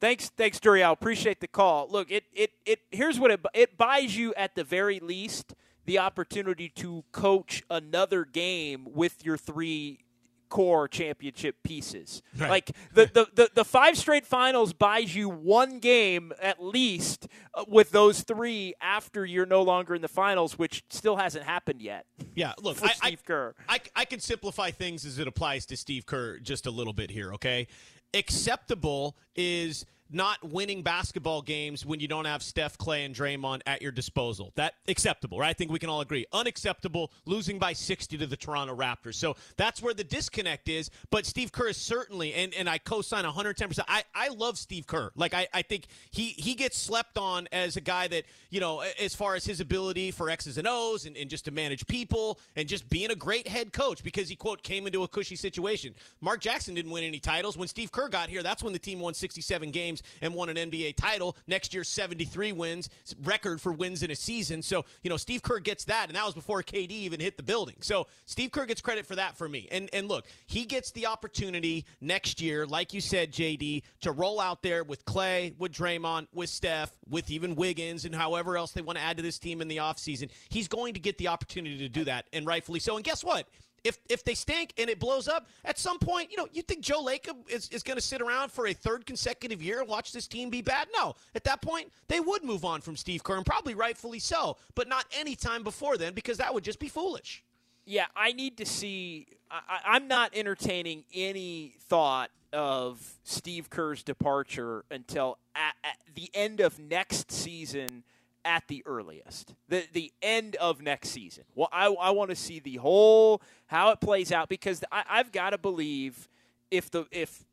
Thanks, 0.00 0.28
thanks, 0.28 0.58
Duriel. 0.60 0.92
Appreciate 0.92 1.40
the 1.40 1.48
call. 1.48 1.88
Look, 1.90 2.10
it, 2.10 2.24
it, 2.34 2.52
it. 2.66 2.80
Here's 2.90 3.18
what 3.18 3.30
it 3.30 3.40
it 3.54 3.78
buys 3.78 4.16
you 4.16 4.34
at 4.34 4.54
the 4.54 4.62
very 4.64 5.00
least 5.00 5.54
the 5.86 5.98
opportunity 5.98 6.68
to 6.68 7.04
coach 7.12 7.62
another 7.70 8.24
game 8.24 8.88
with 8.92 9.24
your 9.24 9.38
three 9.38 10.00
core 10.48 10.88
championship 10.88 11.56
pieces. 11.62 12.22
Right. 12.36 12.50
Like 12.50 12.70
the, 12.92 13.06
the, 13.06 13.26
the, 13.34 13.50
the, 13.54 13.64
five 13.64 13.96
straight 13.96 14.26
finals 14.26 14.72
buys 14.72 15.14
you 15.14 15.28
one 15.28 15.78
game 15.78 16.32
at 16.40 16.62
least 16.62 17.28
uh, 17.54 17.64
with 17.68 17.90
those 17.90 18.22
three 18.22 18.74
after 18.80 19.24
you're 19.24 19.46
no 19.46 19.62
longer 19.62 19.94
in 19.94 20.02
the 20.02 20.08
finals, 20.08 20.58
which 20.58 20.84
still 20.90 21.16
hasn't 21.16 21.44
happened 21.44 21.82
yet. 21.82 22.06
Yeah, 22.34 22.52
look, 22.62 22.82
I, 22.82 22.92
Steve 22.92 23.22
I, 23.24 23.26
Kerr. 23.26 23.54
I, 23.68 23.80
I 23.94 24.04
can 24.04 24.20
simplify 24.20 24.70
things 24.70 25.04
as 25.04 25.18
it 25.18 25.26
applies 25.26 25.66
to 25.66 25.76
Steve 25.76 26.06
Kerr 26.06 26.38
just 26.38 26.66
a 26.66 26.70
little 26.70 26.92
bit 26.92 27.10
here, 27.10 27.32
okay? 27.34 27.66
Acceptable 28.14 29.16
is– 29.34 29.84
not 30.10 30.42
winning 30.44 30.82
basketball 30.82 31.42
games 31.42 31.84
when 31.84 32.00
you 32.00 32.08
don't 32.08 32.24
have 32.24 32.42
Steph, 32.42 32.78
Klay, 32.78 33.04
and 33.04 33.14
Draymond 33.14 33.60
at 33.66 33.82
your 33.82 33.92
disposal. 33.92 34.52
That 34.54 34.74
acceptable, 34.88 35.38
right? 35.38 35.50
I 35.50 35.52
think 35.52 35.70
we 35.70 35.78
can 35.78 35.88
all 35.88 36.00
agree. 36.00 36.26
Unacceptable, 36.32 37.10
losing 37.24 37.58
by 37.58 37.72
60 37.72 38.18
to 38.18 38.26
the 38.26 38.36
Toronto 38.36 38.76
Raptors. 38.76 39.14
So 39.14 39.36
that's 39.56 39.82
where 39.82 39.94
the 39.94 40.04
disconnect 40.04 40.68
is. 40.68 40.90
But 41.10 41.26
Steve 41.26 41.52
Kerr 41.52 41.68
is 41.68 41.76
certainly, 41.76 42.34
and, 42.34 42.54
and 42.54 42.68
I 42.68 42.78
co-sign 42.78 43.24
110%. 43.24 43.80
I, 43.88 44.04
I 44.14 44.28
love 44.28 44.58
Steve 44.58 44.86
Kerr. 44.86 45.10
Like, 45.16 45.34
I, 45.34 45.48
I 45.52 45.62
think 45.62 45.86
he, 46.10 46.28
he 46.28 46.54
gets 46.54 46.78
slept 46.78 47.18
on 47.18 47.48
as 47.52 47.76
a 47.76 47.80
guy 47.80 48.08
that, 48.08 48.24
you 48.50 48.60
know, 48.60 48.82
as 49.00 49.14
far 49.14 49.34
as 49.34 49.44
his 49.44 49.60
ability 49.60 50.10
for 50.10 50.30
X's 50.30 50.58
and 50.58 50.66
O's 50.68 51.06
and, 51.06 51.16
and 51.16 51.28
just 51.28 51.44
to 51.46 51.50
manage 51.50 51.86
people 51.86 52.38
and 52.54 52.68
just 52.68 52.88
being 52.88 53.10
a 53.10 53.16
great 53.16 53.48
head 53.48 53.72
coach 53.72 54.02
because 54.02 54.28
he, 54.28 54.36
quote, 54.36 54.62
came 54.62 54.86
into 54.86 55.02
a 55.02 55.08
cushy 55.08 55.36
situation. 55.36 55.94
Mark 56.20 56.40
Jackson 56.40 56.74
didn't 56.74 56.92
win 56.92 57.04
any 57.04 57.18
titles. 57.18 57.56
When 57.56 57.68
Steve 57.68 57.90
Kerr 57.90 58.08
got 58.08 58.28
here, 58.28 58.42
that's 58.42 58.62
when 58.62 58.72
the 58.72 58.78
team 58.78 59.00
won 59.00 59.14
67 59.14 59.70
games 59.70 59.95
games 59.96 60.20
and 60.20 60.34
won 60.34 60.48
an 60.48 60.56
NBA 60.56 60.96
title. 60.96 61.36
Next 61.46 61.74
year, 61.74 61.84
73 61.84 62.52
wins, 62.52 62.88
record 63.22 63.60
for 63.60 63.72
wins 63.72 64.02
in 64.02 64.10
a 64.10 64.16
season. 64.16 64.62
So, 64.62 64.84
you 65.02 65.10
know, 65.10 65.16
Steve 65.16 65.42
Kerr 65.42 65.58
gets 65.58 65.84
that, 65.84 66.08
and 66.08 66.16
that 66.16 66.24
was 66.24 66.34
before 66.34 66.62
KD 66.62 66.90
even 66.90 67.20
hit 67.20 67.36
the 67.36 67.42
building. 67.42 67.76
So, 67.80 68.06
Steve 68.26 68.50
Kerr 68.50 68.66
gets 68.66 68.80
credit 68.80 69.06
for 69.06 69.16
that 69.16 69.36
for 69.36 69.48
me. 69.48 69.68
And 69.70 69.88
and 69.92 70.08
look, 70.08 70.26
he 70.46 70.64
gets 70.64 70.90
the 70.92 71.06
opportunity 71.06 71.84
next 72.00 72.40
year, 72.40 72.66
like 72.66 72.92
you 72.92 73.00
said, 73.00 73.32
JD, 73.32 73.82
to 74.02 74.12
roll 74.12 74.40
out 74.40 74.62
there 74.62 74.84
with 74.84 75.04
Klay, 75.04 75.56
with 75.58 75.72
Draymond, 75.72 76.28
with 76.32 76.50
Steph, 76.50 76.92
with 77.08 77.30
even 77.30 77.54
Wiggins, 77.54 78.04
and 78.04 78.14
however 78.14 78.56
else 78.56 78.72
they 78.72 78.82
want 78.82 78.98
to 78.98 79.04
add 79.04 79.16
to 79.16 79.22
this 79.22 79.38
team 79.38 79.60
in 79.60 79.68
the 79.68 79.78
offseason. 79.78 80.30
He's 80.48 80.68
going 80.68 80.94
to 80.94 81.00
get 81.00 81.18
the 81.18 81.28
opportunity 81.28 81.78
to 81.78 81.88
do 81.88 82.04
that, 82.04 82.26
and 82.32 82.46
rightfully 82.46 82.80
so. 82.80 82.96
And 82.96 83.04
guess 83.04 83.22
what? 83.24 83.48
If 83.86 83.98
if 84.08 84.24
they 84.24 84.34
stink 84.34 84.72
and 84.78 84.90
it 84.90 84.98
blows 84.98 85.28
up, 85.28 85.46
at 85.64 85.78
some 85.78 85.98
point, 85.98 86.30
you 86.30 86.36
know, 86.36 86.48
you 86.52 86.62
think 86.62 86.80
Joe 86.82 87.02
Lacob 87.02 87.48
is, 87.48 87.68
is 87.70 87.82
going 87.82 87.96
to 87.96 88.02
sit 88.02 88.20
around 88.20 88.50
for 88.50 88.66
a 88.66 88.72
third 88.72 89.06
consecutive 89.06 89.62
year 89.62 89.80
and 89.80 89.88
watch 89.88 90.12
this 90.12 90.26
team 90.26 90.50
be 90.50 90.62
bad? 90.62 90.88
No. 90.94 91.14
At 91.34 91.44
that 91.44 91.62
point, 91.62 91.92
they 92.08 92.20
would 92.20 92.44
move 92.44 92.64
on 92.64 92.80
from 92.80 92.96
Steve 92.96 93.22
Kerr, 93.22 93.36
and 93.36 93.46
probably 93.46 93.74
rightfully 93.74 94.18
so, 94.18 94.56
but 94.74 94.88
not 94.88 95.06
any 95.16 95.36
time 95.36 95.62
before 95.62 95.96
then 95.96 96.14
because 96.14 96.38
that 96.38 96.52
would 96.52 96.64
just 96.64 96.80
be 96.80 96.88
foolish. 96.88 97.44
Yeah, 97.84 98.06
I 98.16 98.32
need 98.32 98.56
to 98.56 98.66
see. 98.66 99.28
I, 99.48 99.96
am 99.96 100.08
not 100.08 100.32
entertaining 100.34 101.04
any 101.14 101.74
thought 101.88 102.30
of 102.52 103.14
Steve 103.22 103.70
Kerr's 103.70 104.02
departure 104.02 104.84
until 104.90 105.38
at, 105.54 105.74
at 105.84 105.98
the 106.14 106.28
end 106.34 106.60
of 106.60 106.80
next 106.80 107.30
season 107.30 108.02
at 108.46 108.68
the 108.68 108.82
earliest. 108.86 109.54
The 109.68 109.84
the 109.92 110.12
end 110.22 110.56
of 110.56 110.80
next 110.80 111.10
season. 111.10 111.44
Well, 111.54 111.68
I, 111.72 111.86
I 111.88 112.10
want 112.10 112.30
to 112.30 112.36
see 112.36 112.60
the 112.60 112.76
whole 112.76 113.42
how 113.66 113.90
it 113.90 114.00
plays 114.00 114.32
out 114.32 114.48
because 114.48 114.82
I, 114.90 115.02
I've 115.10 115.32
got 115.32 115.50
to 115.50 115.58
believe 115.58 116.28
if 116.70 116.90
the 116.90 117.06
if 117.10 117.44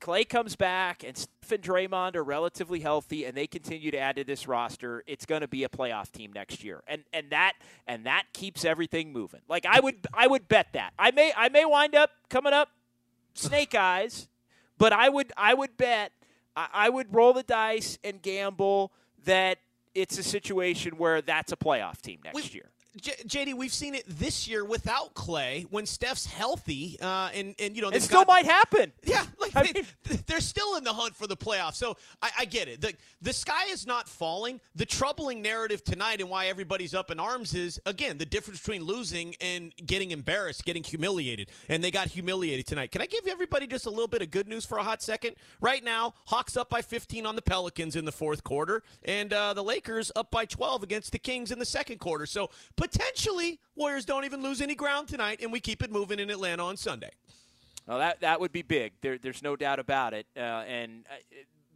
Klay 0.00 0.28
comes 0.28 0.56
back 0.56 1.02
and 1.02 1.16
Steph 1.16 1.52
and 1.52 1.62
Draymond 1.62 2.14
are 2.16 2.22
relatively 2.22 2.80
healthy 2.80 3.24
and 3.24 3.36
they 3.36 3.46
continue 3.46 3.90
to 3.90 3.98
add 3.98 4.16
to 4.16 4.24
this 4.24 4.46
roster, 4.46 5.02
it's 5.06 5.26
going 5.26 5.40
to 5.40 5.48
be 5.48 5.64
a 5.64 5.68
playoff 5.68 6.12
team 6.12 6.32
next 6.32 6.62
year. 6.62 6.82
And 6.86 7.02
and 7.12 7.30
that 7.30 7.54
and 7.86 8.06
that 8.06 8.24
keeps 8.32 8.64
everything 8.64 9.12
moving. 9.12 9.40
Like 9.48 9.66
I 9.66 9.80
would 9.80 10.06
I 10.14 10.28
would 10.28 10.48
bet 10.48 10.68
that. 10.74 10.92
I 10.98 11.10
may 11.10 11.32
I 11.36 11.48
may 11.48 11.64
wind 11.64 11.96
up 11.96 12.10
coming 12.30 12.52
up 12.52 12.70
snake 13.34 13.74
eyes, 13.74 14.28
but 14.78 14.92
I 14.92 15.08
would 15.08 15.32
I 15.36 15.54
would 15.54 15.76
bet 15.76 16.12
I, 16.54 16.68
I 16.72 16.88
would 16.88 17.12
roll 17.12 17.32
the 17.32 17.42
dice 17.42 17.98
and 18.04 18.22
gamble 18.22 18.92
that 19.24 19.58
it's 19.96 20.18
a 20.18 20.22
situation 20.22 20.98
where 20.98 21.22
that's 21.22 21.52
a 21.52 21.56
playoff 21.56 22.00
team 22.00 22.20
next 22.22 22.34
We've- 22.36 22.54
year. 22.54 22.70
J- 23.00 23.12
JD, 23.26 23.54
we've 23.54 23.72
seen 23.72 23.94
it 23.94 24.04
this 24.08 24.48
year 24.48 24.64
without 24.64 25.14
Klay 25.14 25.66
when 25.70 25.84
Steph's 25.86 26.26
healthy, 26.26 26.98
uh, 27.00 27.28
and 27.34 27.54
and 27.58 27.76
you 27.76 27.82
know 27.82 27.88
It 27.90 28.02
still 28.02 28.20
got- 28.20 28.28
might 28.28 28.44
happen. 28.46 28.92
Yeah, 29.04 29.24
like 29.38 29.52
they, 29.72 29.82
they're 30.26 30.40
still 30.40 30.76
in 30.76 30.84
the 30.84 30.92
hunt 30.92 31.14
for 31.14 31.26
the 31.26 31.36
playoffs. 31.36 31.76
So 31.76 31.96
I, 32.20 32.30
I 32.40 32.44
get 32.44 32.68
it. 32.68 32.80
The 32.80 32.94
the 33.22 33.32
sky 33.32 33.66
is 33.70 33.86
not 33.86 34.08
falling. 34.08 34.60
The 34.74 34.84
troubling 34.86 35.42
narrative 35.42 35.84
tonight 35.84 36.20
and 36.20 36.28
why 36.28 36.46
everybody's 36.46 36.92
up 36.94 37.10
in 37.10 37.20
arms 37.20 37.54
is 37.54 37.80
again 37.86 38.18
the 38.18 38.26
difference 38.26 38.60
between 38.60 38.82
losing 38.82 39.34
and 39.40 39.72
getting 39.86 40.10
embarrassed, 40.10 40.64
getting 40.64 40.82
humiliated. 40.82 41.50
And 41.68 41.84
they 41.84 41.90
got 41.90 42.08
humiliated 42.08 42.66
tonight. 42.66 42.90
Can 42.90 43.00
I 43.00 43.06
give 43.06 43.26
everybody 43.28 43.66
just 43.66 43.86
a 43.86 43.90
little 43.90 44.08
bit 44.08 44.22
of 44.22 44.30
good 44.30 44.48
news 44.48 44.64
for 44.66 44.78
a 44.78 44.82
hot 44.82 45.02
second? 45.02 45.36
Right 45.60 45.84
now, 45.84 46.14
Hawks 46.26 46.56
up 46.56 46.68
by 46.70 46.82
15 46.82 47.26
on 47.26 47.36
the 47.36 47.42
Pelicans 47.42 47.94
in 47.96 48.04
the 48.04 48.12
fourth 48.12 48.42
quarter, 48.42 48.82
and 49.04 49.32
uh, 49.32 49.54
the 49.54 49.62
Lakers 49.62 50.10
up 50.16 50.30
by 50.30 50.44
12 50.44 50.82
against 50.82 51.12
the 51.12 51.18
Kings 51.18 51.52
in 51.52 51.58
the 51.58 51.64
second 51.64 51.98
quarter. 51.98 52.26
So 52.26 52.50
potentially, 52.86 53.58
Warriors 53.74 54.04
don't 54.04 54.24
even 54.24 54.42
lose 54.42 54.60
any 54.60 54.74
ground 54.74 55.08
tonight, 55.08 55.40
and 55.42 55.52
we 55.52 55.60
keep 55.60 55.82
it 55.82 55.90
moving 55.90 56.18
in 56.18 56.30
Atlanta 56.30 56.64
on 56.64 56.76
Sunday. 56.76 57.10
Well, 57.86 57.98
that 57.98 58.20
that 58.20 58.40
would 58.40 58.52
be 58.52 58.62
big. 58.62 58.92
There, 59.00 59.18
there's 59.18 59.42
no 59.42 59.56
doubt 59.56 59.78
about 59.78 60.14
it. 60.14 60.26
Uh, 60.36 60.40
and 60.40 61.04
uh, 61.10 61.14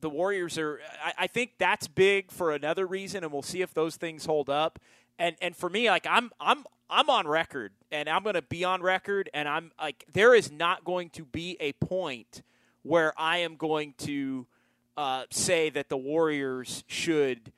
the 0.00 0.10
Warriors 0.10 0.58
are. 0.58 0.80
I, 1.04 1.12
I 1.24 1.26
think 1.26 1.52
that's 1.58 1.86
big 1.86 2.30
for 2.30 2.52
another 2.52 2.86
reason, 2.86 3.22
and 3.22 3.32
we'll 3.32 3.42
see 3.42 3.62
if 3.62 3.74
those 3.74 3.96
things 3.96 4.26
hold 4.26 4.50
up. 4.50 4.78
And 5.18 5.36
and 5.40 5.56
for 5.56 5.68
me, 5.68 5.88
like 5.88 6.06
I'm 6.08 6.30
I'm 6.40 6.64
I'm 6.88 7.08
on 7.10 7.28
record, 7.28 7.72
and 7.92 8.08
I'm 8.08 8.22
going 8.22 8.34
to 8.34 8.42
be 8.42 8.64
on 8.64 8.82
record, 8.82 9.30
and 9.32 9.48
I'm 9.48 9.70
like 9.80 10.04
there 10.12 10.34
is 10.34 10.50
not 10.50 10.84
going 10.84 11.10
to 11.10 11.24
be 11.24 11.56
a 11.60 11.72
point 11.74 12.42
where 12.82 13.12
I 13.16 13.38
am 13.38 13.56
going 13.56 13.94
to 13.98 14.46
uh, 14.96 15.24
say 15.30 15.70
that 15.70 15.88
the 15.88 15.96
Warriors 15.96 16.82
should 16.86 17.52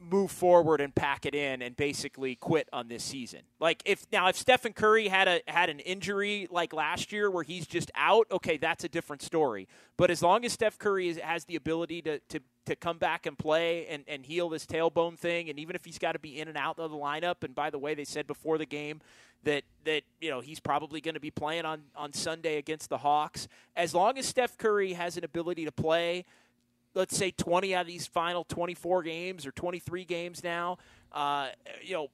move 0.00 0.30
forward 0.30 0.80
and 0.80 0.94
pack 0.94 1.26
it 1.26 1.34
in 1.34 1.60
and 1.60 1.76
basically 1.76 2.36
quit 2.36 2.68
on 2.72 2.88
this 2.88 3.02
season. 3.02 3.40
Like 3.60 3.82
if 3.84 4.06
now 4.12 4.28
if 4.28 4.36
Stephen 4.36 4.72
Curry 4.72 5.08
had 5.08 5.26
a 5.26 5.40
had 5.48 5.68
an 5.68 5.80
injury 5.80 6.46
like 6.50 6.72
last 6.72 7.12
year 7.12 7.30
where 7.30 7.42
he's 7.42 7.66
just 7.66 7.90
out, 7.94 8.26
okay, 8.30 8.56
that's 8.56 8.84
a 8.84 8.88
different 8.88 9.22
story. 9.22 9.66
But 9.96 10.10
as 10.10 10.22
long 10.22 10.44
as 10.44 10.52
Steph 10.52 10.78
Curry 10.78 11.08
is, 11.08 11.18
has 11.18 11.44
the 11.44 11.56
ability 11.56 12.02
to, 12.02 12.20
to 12.28 12.40
to 12.66 12.76
come 12.76 12.98
back 12.98 13.26
and 13.26 13.36
play 13.36 13.86
and, 13.88 14.04
and 14.06 14.24
heal 14.24 14.48
this 14.48 14.66
tailbone 14.66 15.18
thing, 15.18 15.48
and 15.48 15.58
even 15.58 15.74
if 15.74 15.84
he's 15.84 15.98
got 15.98 16.12
to 16.12 16.18
be 16.18 16.38
in 16.38 16.48
and 16.48 16.56
out 16.56 16.78
of 16.78 16.90
the 16.90 16.96
lineup, 16.96 17.42
and 17.42 17.54
by 17.54 17.70
the 17.70 17.78
way, 17.78 17.94
they 17.94 18.04
said 18.04 18.26
before 18.26 18.58
the 18.58 18.66
game 18.66 19.00
that 19.44 19.64
that 19.84 20.02
you 20.20 20.30
know 20.30 20.40
he's 20.40 20.60
probably 20.60 21.00
going 21.00 21.14
to 21.14 21.20
be 21.20 21.30
playing 21.30 21.64
on 21.64 21.82
on 21.96 22.12
Sunday 22.12 22.58
against 22.58 22.88
the 22.88 22.98
Hawks. 22.98 23.48
As 23.76 23.94
long 23.94 24.16
as 24.18 24.26
Steph 24.26 24.56
Curry 24.58 24.92
has 24.92 25.16
an 25.16 25.24
ability 25.24 25.64
to 25.64 25.72
play, 25.72 26.24
let's 26.98 27.16
say 27.16 27.30
20 27.30 27.76
out 27.76 27.82
of 27.82 27.86
these 27.86 28.06
final 28.06 28.42
24 28.44 29.04
games 29.04 29.46
or 29.46 29.52
23 29.52 30.04
games 30.04 30.42
now, 30.42 30.78
uh, 31.12 31.48
you 31.80 31.94
know, 31.94 32.08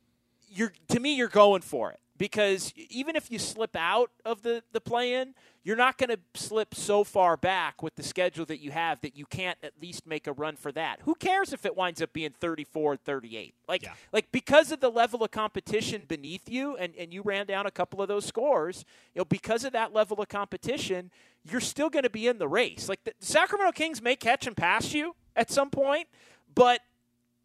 you're 0.51 0.72
to 0.89 1.01
me 1.01 1.16
you're 1.16 1.26
going 1.26 1.62
for 1.62 1.91
it 1.91 1.99
because 2.16 2.72
even 2.76 3.16
if 3.16 3.30
you 3.30 3.38
slip 3.38 3.76
out 3.76 4.10
of 4.24 4.42
the 4.42 4.62
the 4.72 4.80
play-in, 4.80 5.34
you're 5.64 5.76
not 5.76 5.98
going 5.98 6.10
to 6.10 6.18
slip 6.34 6.74
so 6.74 7.04
far 7.04 7.36
back 7.36 7.82
with 7.82 7.96
the 7.96 8.02
schedule 8.02 8.44
that 8.46 8.60
you 8.60 8.70
have 8.70 9.00
that 9.00 9.16
you 9.16 9.24
can't 9.26 9.58
at 9.62 9.72
least 9.80 10.06
make 10.06 10.26
a 10.26 10.32
run 10.32 10.56
for 10.56 10.70
that. 10.72 11.00
Who 11.04 11.14
cares 11.14 11.52
if 11.52 11.64
it 11.64 11.76
winds 11.76 12.02
up 12.02 12.12
being 12.12 12.30
34 12.30 12.96
38? 12.96 13.54
Like 13.68 13.82
like 14.12 14.30
because 14.30 14.70
of 14.70 14.80
the 14.80 14.90
level 14.90 15.24
of 15.24 15.30
competition 15.30 16.02
beneath 16.06 16.48
you 16.48 16.76
and 16.76 16.94
and 16.96 17.12
you 17.12 17.22
ran 17.22 17.46
down 17.46 17.66
a 17.66 17.70
couple 17.70 18.00
of 18.00 18.08
those 18.08 18.24
scores, 18.24 18.84
you 19.14 19.20
know, 19.20 19.24
because 19.24 19.64
of 19.64 19.72
that 19.72 19.92
level 19.92 20.20
of 20.20 20.28
competition, 20.28 21.10
you're 21.44 21.60
still 21.60 21.90
going 21.90 22.04
to 22.04 22.10
be 22.10 22.26
in 22.26 22.38
the 22.38 22.48
race. 22.48 22.88
Like 22.88 23.02
the 23.04 23.12
Sacramento 23.20 23.72
Kings 23.72 24.00
may 24.00 24.16
catch 24.16 24.46
and 24.46 24.56
pass 24.56 24.92
you 24.94 25.14
at 25.34 25.50
some 25.50 25.70
point, 25.70 26.08
but 26.54 26.80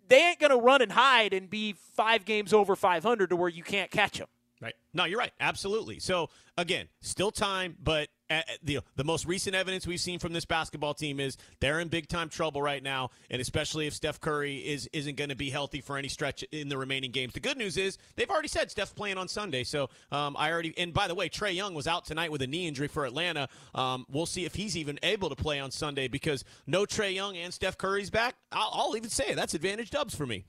they 0.07 0.30
ain't 0.30 0.39
going 0.39 0.51
to 0.51 0.57
run 0.57 0.82
and 0.82 0.91
hide 0.91 1.34
and 1.34 1.49
be 1.49 1.74
5 1.74 2.26
games 2.26 2.51
over 2.51 2.76
500 2.76 3.30
to 3.30 3.36
where 3.36 3.49
you 3.49 3.63
can't 3.63 3.91
catch 3.91 4.17
them. 4.17 4.28
Right. 4.62 4.76
No, 4.93 5.05
you're 5.05 5.20
right. 5.20 5.32
Absolutely. 5.39 5.99
So 5.99 6.30
again, 6.57 6.89
still 6.99 7.32
time, 7.32 7.78
but 7.82 8.10
uh, 8.30 8.41
the 8.62 8.80
the 8.97 9.05
most 9.05 9.26
recent 9.26 9.55
evidence 9.55 9.88
we've 9.88 10.01
seen 10.01 10.20
from 10.20 10.34
this 10.34 10.43
basketball 10.43 10.93
team 10.93 11.22
is 11.22 11.38
they're 11.62 11.80
in 11.80 11.88
big 11.88 12.10
time 12.10 12.28
trouble 12.28 12.62
right 12.62 12.84
now, 12.84 13.10
and 13.30 13.41
especially 13.41 13.88
if 13.88 13.93
Steph 13.93 14.20
Curry 14.20 14.57
is 14.57 14.89
isn't 14.91 15.16
going 15.16 15.30
to 15.30 15.36
be 15.36 15.49
healthy 15.49 15.80
for 15.80 15.97
any 15.97 16.10
stretch 16.10 16.43
in 16.51 16.68
the 16.68 16.78
remaining 16.78 17.12
games. 17.12 17.34
The 17.34 17.39
good 17.39 17.57
news 17.57 17.78
is 17.78 17.97
they've 18.18 18.30
already 18.30 18.49
said 18.49 18.70
Steph's 18.70 18.91
playing 18.91 19.18
on 19.18 19.30
Sunday, 19.30 19.64
so 19.64 19.89
um, 20.12 20.36
I 20.38 20.51
already. 20.51 20.78
And 20.78 20.93
by 20.93 21.07
the 21.07 21.16
way, 21.16 21.30
Trae 21.30 21.55
Young 21.55 21.74
was 21.74 21.88
out 21.88 22.03
tonight 22.03 22.30
with 22.30 22.41
a 22.41 22.47
knee 22.47 22.68
injury 22.68 22.89
for 22.89 23.05
Atlanta. 23.05 23.47
Um, 23.74 24.05
we'll 24.12 24.26
see 24.26 24.43
if 24.43 24.55
he's 24.55 24.76
even 24.76 24.99
able 25.03 25.30
to 25.30 25.36
play 25.36 25.60
on 25.60 25.72
Sunday 25.72 26.10
because 26.10 26.43
no 26.68 26.86
Trae 26.86 27.14
Young 27.16 27.38
and 27.38 27.53
Steph 27.53 27.78
Curry's 27.78 28.10
back. 28.10 28.36
I'll, 28.51 28.72
I'll 28.74 28.97
even 28.97 29.10
say 29.10 29.30
it. 29.30 29.38
That's 29.38 29.53
advantage 29.53 29.89
dubs 29.89 30.14
for 30.14 30.26
me. 30.28 30.43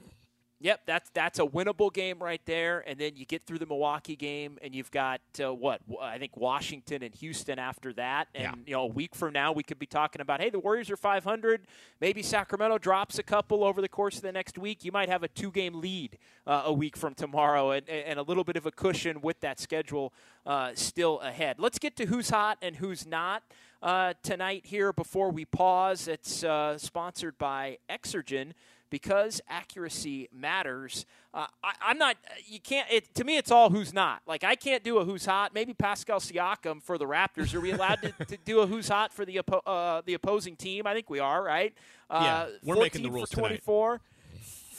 Yep, 0.63 0.83
that's 0.85 1.09
that's 1.15 1.39
a 1.39 1.43
winnable 1.47 1.91
game 1.91 2.19
right 2.23 2.43
there, 2.45 2.85
and 2.87 2.99
then 2.99 3.17
you 3.17 3.25
get 3.25 3.47
through 3.47 3.59
the 3.59 3.65
Milwaukee 3.67 4.15
game, 4.15 4.59
and 4.61 4.75
you've 4.75 4.91
got 4.91 5.23
uh, 5.43 5.55
what 5.55 5.81
I 6.03 6.19
think 6.19 6.37
Washington 6.37 7.03
and 7.03 7.15
Houston 7.15 7.59
after 7.59 7.95
that, 7.95 8.29
and 8.35 8.43
Yeah. 8.45 8.53
you 8.67 8.73
know 8.75 8.83
a 8.83 8.87
week 8.87 9.15
from 9.15 9.33
now 9.33 9.53
we 9.53 9.63
could 9.63 9.79
be 9.79 9.87
talking 9.87 10.21
about 10.21 10.41
hey 10.43 10.51
the 10.51 10.59
Warriors 10.59 10.91
are 10.91 10.99
500, 10.99 11.63
maybe 11.99 12.23
Sacramento 12.23 12.77
drops 12.77 13.19
a 13.19 13.23
couple 13.23 13.65
over 13.65 13.81
the 13.81 13.89
course 13.89 14.17
of 14.17 14.23
the 14.23 14.33
next 14.33 14.59
week, 14.59 14.85
you 14.85 14.93
might 14.93 15.09
have 15.09 15.23
a 15.23 15.29
two 15.29 15.51
game 15.51 15.81
lead 15.81 16.19
uh, 16.47 16.65
a 16.67 16.73
week 16.73 16.95
from 16.95 17.15
tomorrow, 17.15 17.71
and, 17.71 17.89
and 17.89 18.19
a 18.19 18.23
little 18.23 18.45
bit 18.45 18.57
of 18.57 18.67
a 18.67 18.71
cushion 18.71 19.23
with 19.23 19.41
that 19.41 19.59
schedule 19.61 20.13
uh, 20.45 20.73
still 20.75 21.21
ahead. 21.21 21.59
Let's 21.59 21.79
get 21.79 21.97
to 21.97 22.05
who's 22.07 22.29
hot 22.29 22.59
and 22.61 22.77
who's 22.77 23.07
not. 23.07 23.43
Uh, 23.83 24.13
tonight 24.23 24.67
here 24.67 24.93
before 24.93 25.31
we 25.31 25.47
pause, 25.47 26.07
it's 26.07 26.45
uh, 26.45 26.77
sponsored 26.77 27.39
by 27.39 27.79
Exergen 27.89 28.53
because 28.91 29.41
accuracy 29.49 30.29
matters. 30.33 31.07
Uh, 31.33 31.47
I, 31.63 31.73
I'm 31.83 31.99
not. 31.99 32.17
You 32.47 32.61
can't. 32.61 32.91
It, 32.91 33.15
to 33.15 33.25
me, 33.25 33.37
it's 33.37 33.51
all 33.51 33.71
who's 33.71 33.95
not. 33.95 34.21
Like 34.27 34.43
I 34.45 34.57
can't 34.57 34.83
do 34.83 34.99
a 34.99 35.05
who's 35.05 35.25
hot. 35.25 35.55
Maybe 35.55 35.73
Pascal 35.73 36.19
Siakam 36.21 36.83
for 36.83 36.99
the 36.99 37.07
Raptors. 37.07 37.55
Are 37.55 37.61
we 37.61 37.71
allowed 37.73 38.03
to, 38.03 38.13
to 38.27 38.37
do 38.45 38.61
a 38.61 38.67
who's 38.67 38.89
hot 38.89 39.13
for 39.13 39.25
the 39.25 39.37
oppo- 39.37 39.63
uh, 39.65 40.03
the 40.05 40.15
opposing 40.15 40.57
team? 40.57 40.87
I 40.87 40.93
think 40.95 41.09
we 41.09 41.21
are. 41.21 41.43
Right. 41.43 41.73
Uh, 42.11 42.21
Yeah, 42.23 42.47
we're 42.65 42.75
making 42.77 43.03
the 43.05 43.11
rules 43.11 43.31
for 43.31 43.37
tonight. 43.49 43.63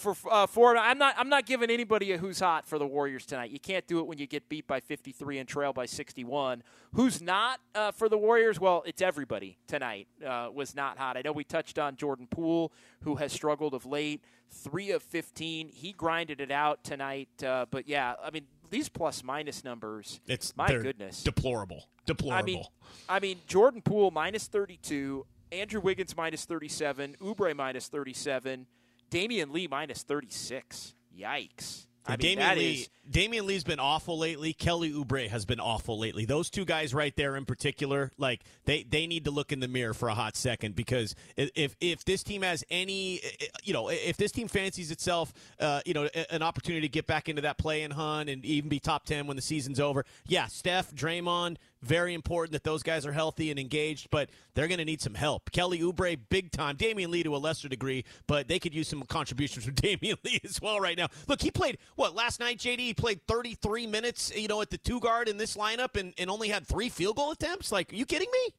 24 0.02 0.16
for 0.16 0.32
uh, 0.32 0.48
for 0.48 0.78
I'm 0.78 0.98
not 0.98 1.16
I'm 1.18 1.30
not 1.30 1.46
giving 1.46 1.70
anybody 1.70 2.12
a 2.12 2.18
who's 2.18 2.40
hot 2.40 2.68
for 2.68 2.78
the 2.78 2.88
Warriors 2.88 3.26
tonight. 3.26 3.52
You 3.52 3.60
can't 3.60 3.86
do 3.88 4.00
it 4.00 4.08
when 4.08 4.18
you 4.18 4.28
get 4.28 4.50
beat 4.50 4.68
by 4.68 4.80
53 4.80 5.40
and 5.40 5.48
trail 5.48 5.74
by 5.74 5.86
61. 5.86 6.64
Who's 6.94 7.22
not 7.22 7.60
uh, 7.76 7.92
for 7.92 8.10
the 8.10 8.18
Warriors? 8.18 8.60
Well, 8.60 8.84
it's 8.86 9.02
everybody 9.02 9.58
tonight. 9.68 10.08
Uh, 10.26 10.50
was 10.54 10.76
not 10.76 10.98
hot. 10.98 11.18
I 11.18 11.22
know 11.24 11.32
we 11.32 11.44
touched 11.44 11.80
on 11.80 11.96
Jordan 11.96 12.28
Poole, 12.30 12.72
who 13.04 13.16
has 13.16 13.32
struggled 13.32 13.74
of 13.74 13.86
late. 13.86 14.24
Three 14.50 14.92
of 14.92 15.02
15. 15.04 15.70
He 15.70 15.94
grinded 15.94 16.42
it 16.42 16.52
out 16.52 16.84
tonight. 16.84 17.30
Uh, 17.42 17.66
but 17.72 17.88
yeah, 17.88 18.16
I 18.22 18.32
mean 18.32 18.48
these 18.70 18.90
plus 18.90 19.24
minus 19.24 19.64
numbers. 19.64 20.20
It's 20.28 20.56
my 20.58 20.68
goodness. 20.68 21.24
deplorable. 21.24 21.88
Deplorable. 22.06 22.38
I 22.38 22.42
mean, 22.42 22.64
I 23.08 23.20
mean 23.20 23.38
Jordan 23.48 23.82
Poole 23.82 24.12
minus 24.12 24.48
32, 24.48 25.26
Andrew 25.52 25.80
Wiggins 25.80 26.18
minus 26.18 26.46
37, 26.46 27.18
Oubre 27.22 27.56
minus 27.56 27.88
37, 27.88 28.66
Damion 29.12 29.52
Lee 29.52 29.68
minus 29.68 30.04
36. 30.04 30.96
Yikes. 31.18 31.86
I 32.04 32.18
mean, 32.18 32.40
Damion 32.40 32.58
Lee, 32.58 32.74
is- 32.74 32.90
Damion 33.10 33.46
Lee's 33.46 33.64
been 33.64 33.80
awful 33.80 34.18
lately. 34.18 34.54
Kelly 34.54 34.92
Oubre 34.92 35.28
has 35.28 35.46
been 35.46 35.60
awful 35.60 36.00
lately. 36.00 36.26
Those 36.26 36.50
two 36.50 36.66
guys 36.66 36.96
right 36.96 37.16
there 37.16 37.36
in 37.36 37.46
particular, 37.46 38.12
like 38.18 38.42
they, 38.66 38.82
they 38.84 39.06
need 39.06 39.26
to 39.26 39.32
look 39.32 39.52
in 39.52 39.60
the 39.60 39.68
mirror 39.68 39.94
for 39.94 40.10
a 40.10 40.16
hot 40.16 40.36
second 40.36 40.76
because 40.76 41.14
if 41.38 41.76
if 41.80 42.04
this 42.06 42.24
team 42.24 42.42
has 42.42 42.64
any, 42.72 43.22
you 43.64 43.74
know, 43.74 43.90
if 43.90 44.18
this 44.18 44.32
team 44.32 44.48
fancies 44.48 44.90
itself, 44.90 45.32
uh, 45.60 45.82
you 45.86 45.94
know, 45.94 46.06
an 46.32 46.42
opportunity 46.42 46.88
to 46.88 46.92
get 46.92 47.06
back 47.06 47.30
into 47.30 47.44
that 47.44 47.60
play-in 47.60 47.92
hunt 47.92 48.30
and 48.30 48.44
even 48.46 48.70
be 48.70 48.80
top 48.80 49.06
ten 49.06 49.28
when 49.28 49.36
the 49.36 49.42
season's 49.44 49.80
over, 49.80 50.04
yeah, 50.26 50.48
Steph, 50.48 50.92
Draymond, 50.96 51.58
very 51.82 52.14
important 52.14 52.54
that 52.54 52.64
those 52.64 52.84
guys 52.84 53.06
are 53.06 53.12
healthy 53.12 53.50
and 53.50 53.60
engaged, 53.60 54.10
but 54.12 54.30
they're 54.54 54.68
going 54.68 54.78
to 54.78 54.86
need 54.86 55.02
some 55.02 55.16
help. 55.16 55.52
Kelly 55.52 55.80
Oubre, 55.80 56.18
big 56.30 56.52
time. 56.52 56.78
Damion 56.78 57.10
Lee 57.10 57.24
to 57.24 57.36
a 57.36 57.38
lesser 57.38 57.68
degree, 57.68 58.06
but 58.28 58.48
they 58.48 58.60
could 58.60 58.74
use 58.74 58.88
some 58.88 59.02
contributions 59.04 59.66
from 59.66 59.74
Damion 59.76 60.18
Lee 60.24 60.40
as 60.44 60.62
well 60.62 60.80
right 60.80 60.98
now. 60.98 61.08
Look, 61.28 61.42
he 61.42 61.52
played 61.52 61.78
what 61.96 62.16
last 62.16 62.40
night, 62.40 62.60
JD? 62.60 62.80
He 62.80 62.94
played 62.94 63.22
33 63.28 63.88
minutes, 63.88 64.32
you 64.36 64.48
know, 64.48 64.62
at 64.62 64.70
the 64.70 64.78
two 64.78 65.00
guard 65.00 65.28
in 65.28 65.38
this 65.38 65.58
lineup 65.58 66.00
and, 66.00 66.14
and 66.18 66.30
only 66.30 66.50
had 66.50 66.68
three 66.68 66.90
field 66.90 67.16
goal 67.16 67.32
attempts. 67.32 67.72
Like, 67.72 67.92
are 67.92 67.96
you 67.96 68.06
kidding 68.06 68.30
me? 68.32 68.54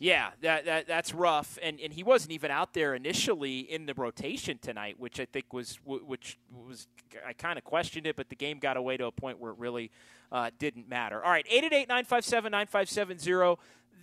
Yeah, 0.00 0.30
that, 0.42 0.64
that 0.64 0.88
that's 0.88 1.14
rough, 1.14 1.56
and 1.62 1.78
and 1.78 1.92
he 1.92 2.02
wasn't 2.02 2.32
even 2.32 2.50
out 2.50 2.74
there 2.74 2.94
initially 2.94 3.60
in 3.60 3.86
the 3.86 3.94
rotation 3.94 4.58
tonight, 4.58 4.96
which 4.98 5.20
I 5.20 5.24
think 5.24 5.52
was 5.52 5.78
which 5.84 6.36
was 6.66 6.88
I 7.26 7.32
kind 7.32 7.58
of 7.58 7.64
questioned 7.64 8.06
it, 8.06 8.14
but 8.16 8.28
the 8.28 8.34
game 8.34 8.58
got 8.58 8.76
away 8.76 8.96
to 8.96 9.06
a 9.06 9.12
point 9.12 9.38
where 9.38 9.52
it 9.52 9.58
really 9.58 9.92
uh, 10.32 10.50
didn't 10.58 10.88
matter. 10.88 11.22
All 11.22 11.30
right, 11.30 11.46
888-957-9570. 11.48 13.58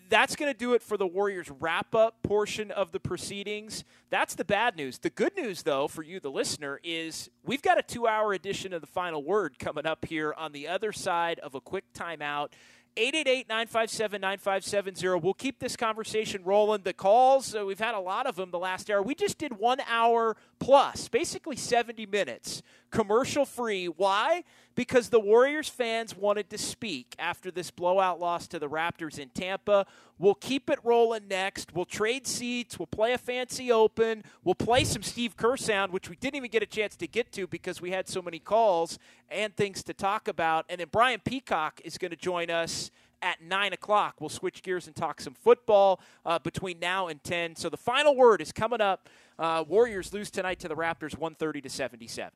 That's 0.09 0.35
going 0.35 0.51
to 0.51 0.57
do 0.57 0.73
it 0.73 0.81
for 0.81 0.97
the 0.97 1.05
Warriors 1.07 1.49
wrap 1.61 1.95
up 1.95 2.21
portion 2.21 2.69
of 2.69 2.91
the 2.91 2.99
proceedings. 2.99 3.85
That's 4.09 4.35
the 4.35 4.43
bad 4.43 4.75
news. 4.75 4.97
The 4.97 5.09
good 5.09 5.37
news, 5.37 5.63
though, 5.63 5.87
for 5.87 6.03
you, 6.03 6.19
the 6.19 6.29
listener, 6.29 6.81
is 6.83 7.29
we've 7.45 7.61
got 7.61 7.79
a 7.79 7.81
two 7.81 8.07
hour 8.07 8.33
edition 8.33 8.73
of 8.73 8.81
the 8.81 8.87
final 8.87 9.23
word 9.23 9.57
coming 9.57 9.85
up 9.85 10.03
here 10.05 10.33
on 10.37 10.51
the 10.51 10.67
other 10.67 10.91
side 10.91 11.39
of 11.39 11.55
a 11.55 11.61
quick 11.61 11.85
timeout. 11.93 12.49
888 12.97 13.47
957 13.47 14.21
9570. 14.21 15.19
We'll 15.23 15.33
keep 15.33 15.59
this 15.59 15.77
conversation 15.77 16.43
rolling. 16.43 16.81
The 16.83 16.93
calls, 16.93 17.55
uh, 17.55 17.65
we've 17.65 17.79
had 17.79 17.95
a 17.95 17.99
lot 17.99 18.27
of 18.27 18.35
them 18.35 18.51
the 18.51 18.59
last 18.59 18.89
hour. 18.89 19.01
We 19.01 19.15
just 19.15 19.37
did 19.37 19.57
one 19.57 19.79
hour 19.87 20.35
plus, 20.59 21.07
basically 21.07 21.55
70 21.55 22.05
minutes, 22.05 22.61
commercial 22.91 23.45
free. 23.45 23.87
Why? 23.87 24.43
Because 24.75 25.09
the 25.09 25.19
Warriors 25.19 25.67
fans 25.67 26.15
wanted 26.15 26.49
to 26.49 26.57
speak 26.57 27.15
after 27.17 27.51
this 27.51 27.71
blowout 27.71 28.19
loss 28.19 28.47
to 28.49 28.59
the 28.59 28.69
Raptors 28.69 29.17
in 29.17 29.29
Tampa. 29.29 29.85
We'll 30.19 30.35
keep 30.35 30.69
it 30.69 30.79
rolling 30.83 31.27
next. 31.27 31.73
We'll 31.73 31.85
trade 31.85 32.27
seats. 32.27 32.77
We'll 32.77 32.87
play 32.87 33.13
a 33.13 33.17
fancy 33.17 33.71
open. 33.71 34.23
We'll 34.43 34.55
play 34.55 34.83
some 34.83 35.03
Steve 35.03 35.35
Kerr 35.35 35.57
sound, 35.57 35.91
which 35.91 36.09
we 36.09 36.15
didn't 36.15 36.35
even 36.35 36.51
get 36.51 36.63
a 36.63 36.67
chance 36.67 36.95
to 36.97 37.07
get 37.07 37.31
to 37.33 37.47
because 37.47 37.81
we 37.81 37.91
had 37.91 38.07
so 38.07 38.21
many 38.21 38.39
calls 38.39 38.99
and 39.29 39.55
things 39.55 39.83
to 39.83 39.93
talk 39.93 40.27
about. 40.27 40.65
And 40.69 40.79
then 40.79 40.87
Brian 40.91 41.19
Peacock 41.19 41.81
is 41.83 41.97
going 41.97 42.11
to 42.11 42.17
join 42.17 42.49
us 42.49 42.91
at 43.21 43.41
9 43.41 43.73
o'clock. 43.73 44.15
We'll 44.19 44.29
switch 44.29 44.63
gears 44.63 44.87
and 44.87 44.95
talk 44.95 45.21
some 45.21 45.33
football 45.33 45.99
uh, 46.25 46.39
between 46.39 46.79
now 46.79 47.07
and 47.07 47.23
10. 47.23 47.55
So 47.55 47.69
the 47.69 47.77
final 47.77 48.15
word 48.15 48.41
is 48.41 48.51
coming 48.51 48.81
up. 48.81 49.09
Uh, 49.37 49.63
Warriors 49.67 50.13
lose 50.13 50.31
tonight 50.31 50.59
to 50.59 50.67
the 50.67 50.75
Raptors 50.75 51.17
130 51.17 51.61
to 51.61 51.69
77. 51.69 52.31